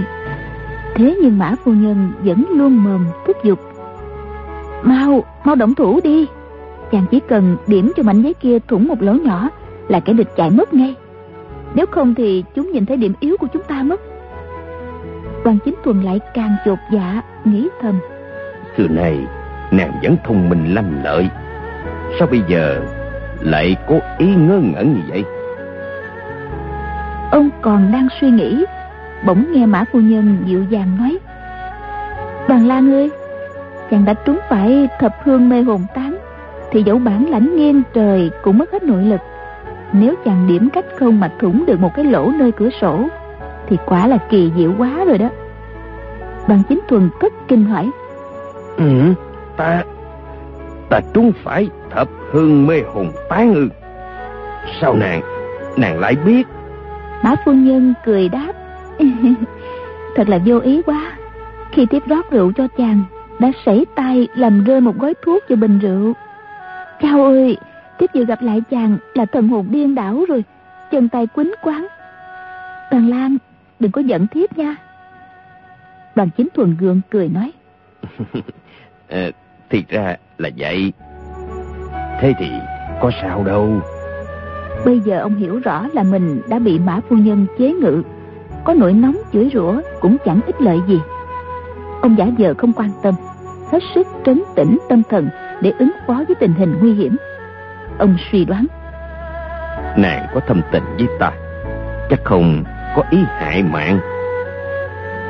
Thế 0.94 1.16
nhưng 1.22 1.38
mã 1.38 1.54
phu 1.64 1.72
nhân 1.72 2.12
vẫn 2.18 2.44
luôn 2.50 2.76
mồm 2.76 3.06
thúc 3.26 3.36
giục. 3.44 3.58
Mau, 4.82 5.24
mau 5.44 5.54
động 5.54 5.74
thủ 5.74 6.00
đi. 6.04 6.26
Chàng 6.92 7.06
chỉ 7.10 7.20
cần 7.20 7.56
điểm 7.66 7.92
cho 7.96 8.02
mảnh 8.02 8.22
giấy 8.22 8.34
kia 8.34 8.58
thủng 8.68 8.88
một 8.88 9.02
lỗ 9.02 9.12
nhỏ 9.12 9.48
Là 9.88 10.00
kẻ 10.00 10.12
địch 10.12 10.28
chạy 10.36 10.50
mất 10.50 10.74
ngay. 10.74 10.94
Nếu 11.74 11.86
không 11.86 12.14
thì 12.14 12.44
chúng 12.54 12.72
nhìn 12.72 12.86
thấy 12.86 12.96
điểm 12.96 13.12
yếu 13.20 13.36
của 13.36 13.46
chúng 13.52 13.62
ta 13.62 13.82
mất 13.82 14.00
Đoàn 15.44 15.58
chính 15.64 15.74
tuần 15.84 16.04
lại 16.04 16.20
càng 16.34 16.56
chột 16.64 16.78
dạ 16.90 17.22
Nghĩ 17.44 17.68
thầm. 17.82 18.00
Xưa 18.76 18.88
này 18.88 19.26
nàng 19.70 19.92
vẫn 20.02 20.16
thông 20.24 20.48
minh 20.48 20.74
lanh 20.74 21.00
lợi. 21.04 21.28
Sao 22.18 22.28
bây 22.30 22.40
giờ 22.48 22.80
Lại 23.40 23.76
có 23.88 24.00
ý 24.18 24.26
ngơ 24.26 24.60
ngẩn 24.74 24.94
như 24.94 25.00
vậy? 25.08 25.24
Ông 27.30 27.50
còn 27.60 27.92
đang 27.92 28.08
suy 28.20 28.30
nghĩ 28.30 28.64
bỗng 29.26 29.52
nghe 29.52 29.66
mã 29.66 29.84
phu 29.92 30.00
nhân 30.00 30.36
dịu 30.46 30.64
dàng 30.64 30.96
nói. 30.98 31.18
Đoàn 32.48 32.66
lan 32.66 32.92
ơi 32.92 33.10
chàng 33.90 34.04
đã 34.04 34.14
trúng 34.14 34.38
phải 34.48 34.88
thập 35.00 35.16
hương 35.24 35.48
mê 35.48 35.62
hồn 35.62 35.86
tán 35.94 36.18
thì 36.70 36.82
dẫu 36.82 36.98
bản 36.98 37.30
lãnh 37.30 37.56
nghiêng 37.56 37.82
trời 37.92 38.30
cũng 38.42 38.58
mất 38.58 38.72
hết 38.72 38.82
nội 38.82 39.02
lực. 39.02 39.20
Nếu 39.92 40.14
chàng 40.24 40.46
điểm 40.48 40.68
cách 40.70 40.84
không 40.98 41.20
mà 41.20 41.30
thủng 41.40 41.64
được 41.66 41.80
một 41.80 41.94
cái 41.94 42.04
lỗ 42.04 42.30
nơi 42.38 42.52
cửa 42.52 42.68
sổ 42.80 43.08
thì 43.68 43.76
quả 43.86 44.06
là 44.06 44.18
kỳ 44.30 44.52
diệu 44.56 44.72
quá 44.78 45.04
rồi 45.04 45.18
đó. 45.18 45.28
Đoàn 46.48 46.62
chính 46.68 46.80
thuần 46.88 47.10
cất 47.20 47.32
kinh 47.48 47.64
hỏi. 47.64 47.90
Ừ 48.76 49.14
ta 49.56 49.84
ta 50.88 51.00
trúng 51.14 51.32
phải 51.44 51.68
thập 51.90 52.08
hương 52.30 52.66
mê 52.66 52.82
hồn 52.94 53.12
tán 53.28 53.54
ư 53.54 53.68
sao 54.80 54.94
nàng 54.94 55.20
nàng 55.76 55.98
lại 55.98 56.16
biết? 56.26 56.46
Mã 57.22 57.34
phu 57.44 57.52
nhân 57.52 57.94
cười 58.04 58.28
đáp. 58.28 58.52
Thật 60.16 60.28
là 60.28 60.38
vô 60.46 60.58
ý 60.58 60.82
quá. 60.82 61.12
Khi 61.72 61.86
tiếp 61.86 62.02
rót 62.06 62.30
rượu 62.30 62.52
cho 62.52 62.68
chàng 62.78 63.02
đã 63.38 63.50
sảy 63.66 63.86
tay 63.94 64.28
làm 64.34 64.64
rơi 64.64 64.80
một 64.80 64.98
gói 64.98 65.14
thuốc 65.24 65.42
cho 65.48 65.56
bình 65.56 65.78
rượu. 65.78 66.12
Chao 67.02 67.24
ơi 67.24 67.56
tiếp 67.98 68.10
vừa 68.14 68.24
gặp 68.24 68.42
lại 68.42 68.62
chàng 68.70 68.98
là 69.14 69.24
thần 69.24 69.48
hồn 69.48 69.66
điên 69.70 69.94
đảo 69.94 70.24
rồi. 70.28 70.44
Chân 70.90 71.08
tay 71.08 71.26
quýnh 71.26 71.52
quán. 71.62 71.86
Toàn 72.90 73.10
lan 73.10 73.36
đừng 73.80 73.92
có 73.92 74.00
giận 74.00 74.26
thiếp 74.26 74.58
nha. 74.58 74.76
Đoàn 76.14 76.28
chính 76.36 76.48
thuần 76.54 76.76
gượng 76.76 77.00
cười 77.10 77.28
nói. 77.28 77.52
À, 79.08 79.30
thì 79.70 79.84
ra 79.88 80.16
là 80.38 80.50
vậy. 80.56 80.92
Thế 82.20 82.32
thì 82.38 82.50
có 83.00 83.10
sao 83.22 83.44
đâu. 83.44 83.80
Bây 84.84 85.00
giờ 85.00 85.20
ông 85.20 85.36
hiểu 85.36 85.58
rõ 85.58 85.86
là 85.92 86.02
mình 86.02 86.40
đã 86.48 86.58
bị 86.58 86.78
mã 86.78 87.00
phu 87.08 87.16
nhân 87.16 87.46
chế 87.58 87.72
ngự. 87.72 88.02
Có 88.64 88.74
nỗi 88.74 88.92
nóng 88.92 89.16
chửi 89.32 89.50
rủa 89.54 89.80
cũng 90.00 90.16
chẳng 90.24 90.40
ích 90.46 90.60
lợi 90.60 90.78
gì. 90.88 91.00
Ông 92.02 92.18
giả 92.18 92.26
vờ 92.38 92.54
không 92.58 92.72
quan 92.72 92.90
tâm 93.02 93.14
hết 93.72 93.78
sức 93.94 94.06
trấn 94.24 94.42
tĩnh 94.56 94.78
tâm 94.88 95.02
thần 95.10 95.28
để 95.62 95.72
ứng 95.78 95.92
phó 96.06 96.14
với 96.14 96.36
tình 96.40 96.54
hình 96.54 96.74
nguy 96.80 96.94
hiểm. 96.94 97.16
Ông 97.98 98.16
suy 98.32 98.44
đoán. 98.44 98.66
Nàng 99.96 100.26
có 100.34 100.40
thâm 100.46 100.60
tình 100.72 100.84
với 100.98 101.06
ta 101.20 101.32
chắc 102.10 102.24
không 102.24 102.64
có 102.96 103.02
ý 103.10 103.18
hại 103.38 103.62
mạng. 103.62 103.98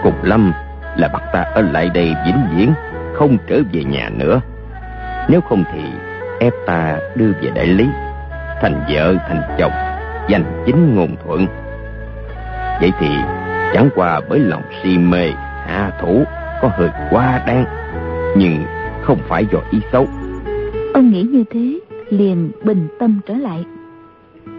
Cùng 0.03 0.15
lâm 0.23 0.53
là 0.97 1.09
bắt 1.09 1.23
ta 1.33 1.41
ở 1.41 1.63
lại 1.63 1.91
đây 1.95 2.15
vĩnh 2.27 2.47
viễn, 2.57 2.73
không 3.15 3.37
trở 3.47 3.61
về 3.73 3.85
nhà 3.85 4.11
nữa. 4.17 4.41
Nếu 5.29 5.41
không 5.41 5.65
thì 5.73 5.81
ép 6.41 6.53
ta 6.67 6.99
đưa 7.15 7.33
về 7.43 7.51
đại 7.55 7.67
lý, 7.67 7.87
thành 8.61 8.85
vợ, 8.91 9.15
thành 9.29 9.43
chồng, 9.59 9.73
giành 10.31 10.45
chính 10.67 10.95
ngôn 10.95 11.17
thuận. 11.25 11.47
Vậy 12.81 12.93
thì 13.01 13.09
chẳng 13.75 13.89
qua 13.95 14.21
bởi 14.29 14.39
lòng 14.39 14.63
si 14.83 14.99
mê 14.99 15.31
hạ 15.67 15.91
thủ, 16.01 16.25
có 16.63 16.71
hơi 16.79 16.91
quá 17.11 17.43
đáng, 17.47 17.65
nhưng 18.37 18.65
không 19.03 19.19
phải 19.29 19.47
do 19.53 19.59
ý 19.71 19.81
xấu. 19.93 20.07
Ông 20.95 21.11
nghĩ 21.11 21.23
như 21.23 21.45
thế, 21.51 21.79
liền 22.11 22.51
bình 22.65 22.89
tâm 22.99 23.21
trở 23.27 23.35
lại. 23.35 23.65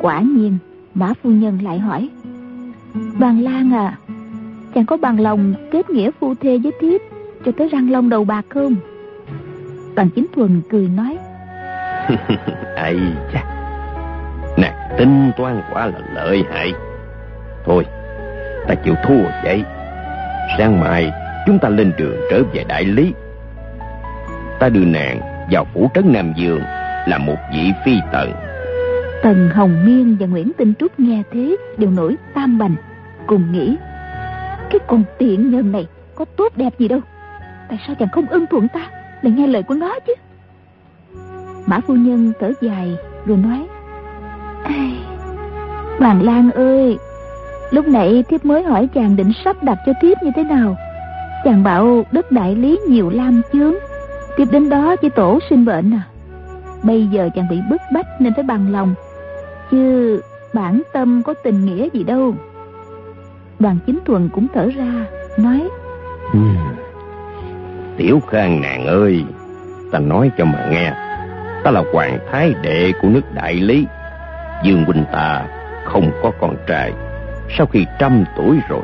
Quả 0.02 0.20
nhiên, 0.20 0.58
mã 0.94 1.14
phu 1.24 1.30
nhân 1.30 1.60
lại 1.64 1.80
hỏi 1.80 2.10
bàng 3.20 3.42
lan 3.42 3.74
à 3.74 3.98
chàng 4.76 4.86
có 4.86 4.98
bằng 4.98 5.20
lòng 5.20 5.54
kết 5.72 5.90
nghĩa 5.90 6.12
phu 6.20 6.36
thê 6.36 6.58
với 6.58 6.72
thiếp 6.82 7.02
cho 7.46 7.52
tới 7.58 7.70
răng 7.70 7.92
long 7.92 8.10
đầu 8.10 8.24
bạc 8.24 8.46
không? 8.50 8.76
Đoàn 9.96 10.10
chính 10.16 10.26
thuần 10.36 10.62
cười 10.70 10.88
nói. 10.88 11.18
Ai 12.76 12.96
cha 13.34 13.60
nàng 14.58 14.74
tính 14.98 15.32
toán 15.38 15.62
quá 15.74 15.86
là 15.86 16.00
lợi 16.14 16.44
hại. 16.52 16.74
Thôi, 17.66 17.86
ta 18.68 18.76
chịu 18.76 18.96
thua 19.04 19.24
vậy. 19.44 19.64
Sáng 20.58 20.80
mai, 20.80 21.12
chúng 21.46 21.60
ta 21.60 21.70
lên 21.70 21.92
đường 21.98 22.18
trở 22.32 22.44
về 22.54 22.64
đại 22.68 22.86
lý. 22.86 23.14
Ta 24.60 24.70
đưa 24.70 24.86
nàng 24.86 25.20
vào 25.52 25.66
phủ 25.74 25.90
trấn 25.94 26.14
nam 26.14 26.34
dương 26.36 26.62
là 27.08 27.18
một 27.18 27.38
vị 27.54 27.72
phi 27.86 28.00
tần 28.12 28.49
tần 29.24 29.50
hồng 29.50 29.86
miên 29.86 30.18
và 30.20 30.26
nguyễn 30.26 30.52
tinh 30.58 30.74
trúc 30.80 31.00
nghe 31.00 31.24
thế 31.32 31.58
đều 31.78 31.92
nổi 31.92 32.16
tam 32.34 32.58
bành, 32.58 32.76
cùng 33.28 33.52
nghĩ, 33.52 33.76
cái 34.70 34.80
con 34.88 35.04
tiện 35.18 35.52
nhân 35.52 35.72
này 35.72 35.88
có 36.16 36.26
tốt 36.26 36.54
đẹp 36.56 36.74
gì 36.80 36.88
đâu, 36.88 37.00
tại 37.70 37.80
sao 37.88 37.96
chàng 38.00 38.10
không 38.12 38.26
ưng 38.26 38.46
thuận 38.48 38.68
ta, 38.68 38.90
lại 39.22 39.34
nghe 39.34 39.48
lời 39.48 39.64
của 39.64 39.74
nó 39.74 40.00
chứ? 40.08 40.14
Mã 41.66 41.80
phu 41.88 41.96
nhân 41.96 42.34
thở 42.40 42.52
dài 42.62 42.98
rồi 43.26 43.38
nói 43.38 43.68
Hoàng 46.00 46.22
Lan 46.22 46.52
ơi, 46.52 46.98
Lúc 47.72 47.88
nãy 47.88 48.24
thiếp 48.30 48.46
mới 48.46 48.64
hỏi 48.64 48.88
chàng 48.94 49.16
định 49.16 49.32
sắp 49.46 49.64
đặt 49.64 49.78
cho 49.86 49.94
thiếp 50.02 50.24
như 50.24 50.32
thế 50.36 50.44
nào? 50.44 50.76
Chàng 51.44 51.64
bảo 51.64 52.06
đất 52.12 52.32
đại 52.32 52.56
lý 52.56 52.80
nhiều 52.88 53.10
lam 53.10 53.42
chướng 53.54 53.74
Tiếp 54.38 54.46
đến 54.52 54.70
đó 54.70 54.96
chỉ 54.96 55.10
tổ 55.10 55.40
sinh 55.50 55.66
bệnh 55.66 55.94
à. 55.94 56.04
Bây 56.84 57.08
giờ 57.08 57.30
chàng 57.36 57.48
bị 57.50 57.62
bức 57.70 57.82
bách 57.94 58.22
nên 58.22 58.34
phải 58.34 58.44
bằng 58.44 58.72
lòng 58.72 58.94
Chứ 59.72 60.22
bản 60.54 60.82
tâm 60.94 61.24
có 61.24 61.34
tình 61.44 61.66
nghĩa 61.66 61.90
gì 61.94 62.04
đâu. 62.04 62.36
Đoàn 63.60 63.78
chính 63.86 64.00
thuần 64.06 64.30
cũng 64.30 64.48
thở 64.54 64.70
ra, 64.78 65.06
Nói 65.38 65.70
ừ. 66.34 66.40
Tiểu 67.98 68.20
khang 68.30 68.62
nàng 68.62 68.86
ơi, 68.86 69.24
Ta 69.92 70.00
nói 70.00 70.32
cho 70.38 70.46
mà 70.46 70.68
nghe. 70.72 70.94
Ta 71.64 71.72
là 71.72 71.84
hoàng 71.94 72.20
thái 72.32 72.54
đệ 72.62 72.92
của 73.02 73.08
nước 73.08 73.34
đại 73.34 73.54
lý. 73.54 73.86
Dương 74.64 74.86
huynh 74.86 75.06
ta 75.12 75.46
không 75.86 76.12
có 76.24 76.32
con 76.42 76.56
trai. 76.68 76.94
Sau 77.58 77.68
khi 77.68 77.86
trăm 78.00 78.26
tuổi 78.38 78.58
rồi, 78.70 78.82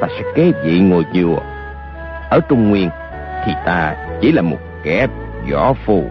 Ta 0.00 0.06
sẽ 0.08 0.22
kế 0.34 0.52
vị 0.64 0.80
ngôi 0.80 1.04
vua. 1.14 1.38
Ở 2.30 2.40
Trung 2.48 2.68
Nguyên 2.68 2.90
Thì 3.46 3.52
ta 3.66 3.96
chỉ 4.20 4.32
là 4.32 4.42
một 4.42 4.58
kẻ 4.82 5.06
võ 5.52 5.72
phù 5.86 6.04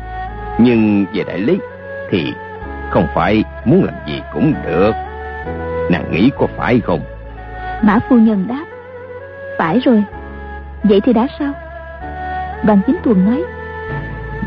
Nhưng 0.58 1.06
về 1.14 1.24
đại 1.28 1.40
lý 1.40 1.60
Thì 2.10 2.34
không 2.90 3.08
phải 3.16 3.44
muốn 3.66 3.84
làm 3.84 3.96
gì 4.08 4.22
cũng 4.34 4.54
được. 4.66 4.92
Nàng 5.92 6.12
nghĩ 6.12 6.32
có 6.38 6.48
phải 6.58 6.82
không? 6.86 7.02
Mã 7.82 8.00
phu 8.10 8.16
nhân 8.16 8.48
đáp 8.48 8.66
Phải 9.58 9.80
rồi. 9.80 10.04
Vậy 10.84 11.02
thì 11.02 11.14
đã 11.14 11.28
sao? 11.40 11.54
Đoàn 12.66 12.80
chính 12.88 12.96
tuần 13.04 13.26
nói 13.26 13.44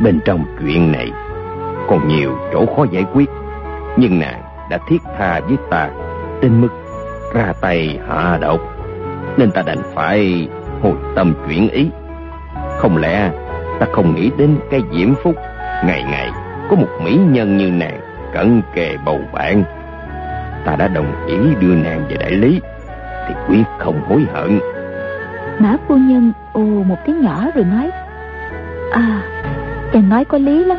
Bên 0.03 0.20
trong 0.24 0.45
chuyện 0.61 0.93
này 0.93 1.12
Còn 1.88 2.09
nhiều 2.09 2.38
chỗ 2.53 2.66
khó 2.76 2.84
giải 2.91 3.05
quyết. 3.12 3.30
Nhưng 3.97 4.18
nàng 4.18 4.43
đã 4.70 4.78
thiết 4.88 4.99
tha 5.18 5.41
với 5.41 5.57
ta 5.70 5.91
đến 6.43 6.61
mức 6.61 6.68
ra 7.34 7.53
tay 7.61 7.99
hạ 8.09 8.38
độc. 8.41 8.61
Nên 9.36 9.51
ta 9.51 9.62
đành 9.62 9.82
phải 9.95 10.49
hồi 10.82 10.95
tâm 11.16 11.34
chuyển 11.47 11.68
ý. 11.68 11.91
Không 12.78 12.97
lẽ 12.97 13.30
ta 13.80 13.86
không 13.93 14.14
nghĩ 14.14 14.30
đến 14.36 14.57
cái 14.70 14.80
diễm 14.93 15.14
phúc 15.14 15.34
ngày 15.84 16.05
ngày 16.11 16.30
có 16.70 16.76
một 16.76 16.88
mỹ 17.03 17.18
nhân 17.30 17.57
như 17.57 17.70
nàng 17.70 18.01
cận 18.33 18.62
kề 18.74 18.97
bầu 19.05 19.20
bạn. 19.33 19.62
Ta 20.64 20.76
đã 20.76 20.89
đồng 20.89 21.26
ý 21.26 21.37
đưa 21.61 21.74
nàng 21.74 22.03
về 22.09 22.16
đại 22.20 22.31
lý 22.31 22.61
thì 23.28 23.35
quyết 23.49 23.62
không 23.78 24.01
hối 24.09 24.26
hận. 24.33 24.61
Mã 25.59 25.76
phu 25.89 25.97
nhân 25.97 26.33
ồ 26.53 26.61
một 26.61 26.97
tiếng 27.07 27.20
nhỏ 27.20 27.47
rồi 27.55 27.64
nói 27.64 27.91
à 28.93 29.22
chàng 29.93 30.09
nói 30.09 30.24
có 30.24 30.39
lý 30.39 30.64
lắm. 30.64 30.78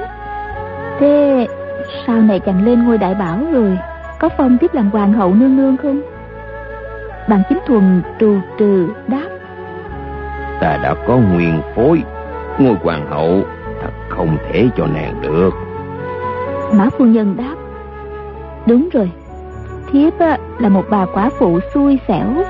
Thế 0.99 1.47
sau 2.07 2.21
này 2.21 2.39
chàng 2.39 2.65
lên 2.65 2.83
ngôi 2.83 2.97
đại 2.97 3.15
bảo 3.15 3.39
rồi 3.51 3.77
có 4.19 4.29
phong 4.37 4.57
tiếp 4.57 4.73
làm 4.73 4.89
hoàng 4.89 5.13
hậu 5.13 5.33
nương 5.33 5.57
nương 5.57 5.77
không? 5.77 6.01
Bằng 7.29 7.43
chính 7.49 7.59
thuần 7.67 8.01
trù 8.19 8.37
trừ 8.57 8.87
đáp 9.07 9.27
ta 10.61 10.77
đã 10.83 10.95
có 11.07 11.17
nguyên 11.17 11.61
phối 11.75 12.03
ngôi 12.59 12.75
hoàng 12.83 13.07
hậu 13.07 13.41
thật 13.81 13.91
không 14.09 14.37
thể 14.47 14.67
cho 14.77 14.87
nàng 14.87 15.21
được 15.21 15.51
mã 16.73 16.89
phu 16.89 17.05
nhân 17.05 17.35
đáp, 17.37 17.55
đúng 18.67 18.89
rồi, 18.93 19.11
thiếp 19.91 20.13
là 20.59 20.69
một 20.69 20.83
bà 20.89 21.05
quả 21.13 21.29
phụ 21.39 21.59
xui 21.73 21.99
xẻo, 22.07 22.43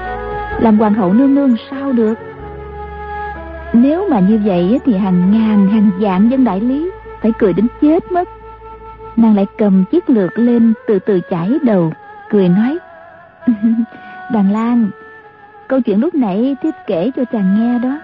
làm 0.59 0.79
hoàng 0.79 0.93
hậu 0.93 1.13
nương 1.13 1.35
nương 1.35 1.55
sao 1.71 1.91
được? 1.91 2.13
Nếu 3.73 4.09
mà 4.09 4.19
như 4.19 4.39
vậy 4.45 4.79
thì 4.85 4.97
hàng 4.97 5.31
ngàn, 5.31 5.67
hàng 5.67 5.89
vạn 5.99 6.29
dân 6.29 6.43
đại 6.43 6.61
lý 6.61 6.91
phải 7.21 7.31
cười 7.39 7.53
đến 7.53 7.67
chết 7.81 8.11
mất. 8.11 8.29
Nàng 9.15 9.35
lại 9.35 9.45
cầm 9.57 9.85
chiếc 9.91 10.09
lược 10.09 10.39
lên 10.39 10.73
từ 10.87 10.99
từ 10.99 11.19
chải 11.29 11.49
đầu, 11.63 11.93
cười 12.29 12.49
nói, 12.49 12.77
đàn 14.33 14.51
lan, 14.51 14.89
câu 15.67 15.81
chuyện 15.81 15.99
lúc 15.99 16.15
nãy 16.15 16.55
thiếp 16.61 16.73
kể 16.87 17.11
cho 17.15 17.25
chàng 17.25 17.55
nghe 17.57 17.79
đó. 17.79 17.99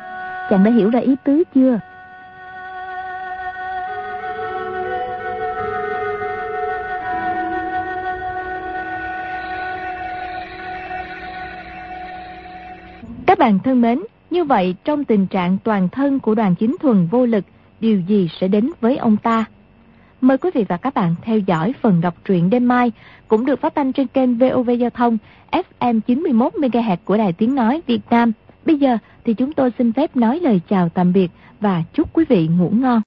Chàng 0.49 0.63
đã 0.63 0.71
hiểu 0.71 0.89
ra 0.89 0.99
ý 0.99 1.15
tứ 1.23 1.43
chưa? 1.55 1.79
Các 13.27 13.39
bạn 13.39 13.59
thân 13.59 13.81
mến, 13.81 13.99
như 14.29 14.43
vậy 14.43 14.75
trong 14.83 15.05
tình 15.05 15.27
trạng 15.27 15.57
toàn 15.63 15.89
thân 15.89 16.19
của 16.19 16.35
đoàn 16.35 16.55
chính 16.55 16.75
thuần 16.79 17.07
vô 17.07 17.25
lực, 17.25 17.45
điều 17.79 17.99
gì 17.99 18.29
sẽ 18.39 18.47
đến 18.47 18.71
với 18.81 18.97
ông 18.97 19.17
ta? 19.17 19.45
Mời 20.21 20.37
quý 20.37 20.49
vị 20.53 20.65
và 20.69 20.77
các 20.77 20.93
bạn 20.93 21.15
theo 21.21 21.39
dõi 21.39 21.73
phần 21.81 22.01
đọc 22.01 22.15
truyện 22.25 22.49
đêm 22.49 22.67
mai 22.67 22.91
cũng 23.27 23.45
được 23.45 23.61
phát 23.61 23.75
thanh 23.75 23.93
trên 23.93 24.07
kênh 24.07 24.37
VOV 24.37 24.69
Giao 24.79 24.89
thông 24.89 25.17
FM 25.51 25.99
91 25.99 26.53
MHz 26.53 26.97
của 27.05 27.17
Đài 27.17 27.33
Tiếng 27.33 27.55
nói 27.55 27.81
Việt 27.87 28.01
Nam. 28.09 28.31
Bây 28.65 28.77
giờ 28.77 28.97
thì 29.25 29.33
chúng 29.33 29.53
tôi 29.53 29.71
xin 29.77 29.93
phép 29.93 30.15
nói 30.15 30.39
lời 30.39 30.61
chào 30.69 30.89
tạm 30.89 31.13
biệt 31.13 31.31
và 31.59 31.83
chúc 31.93 32.13
quý 32.13 32.25
vị 32.29 32.47
ngủ 32.47 32.69
ngon. 32.69 32.95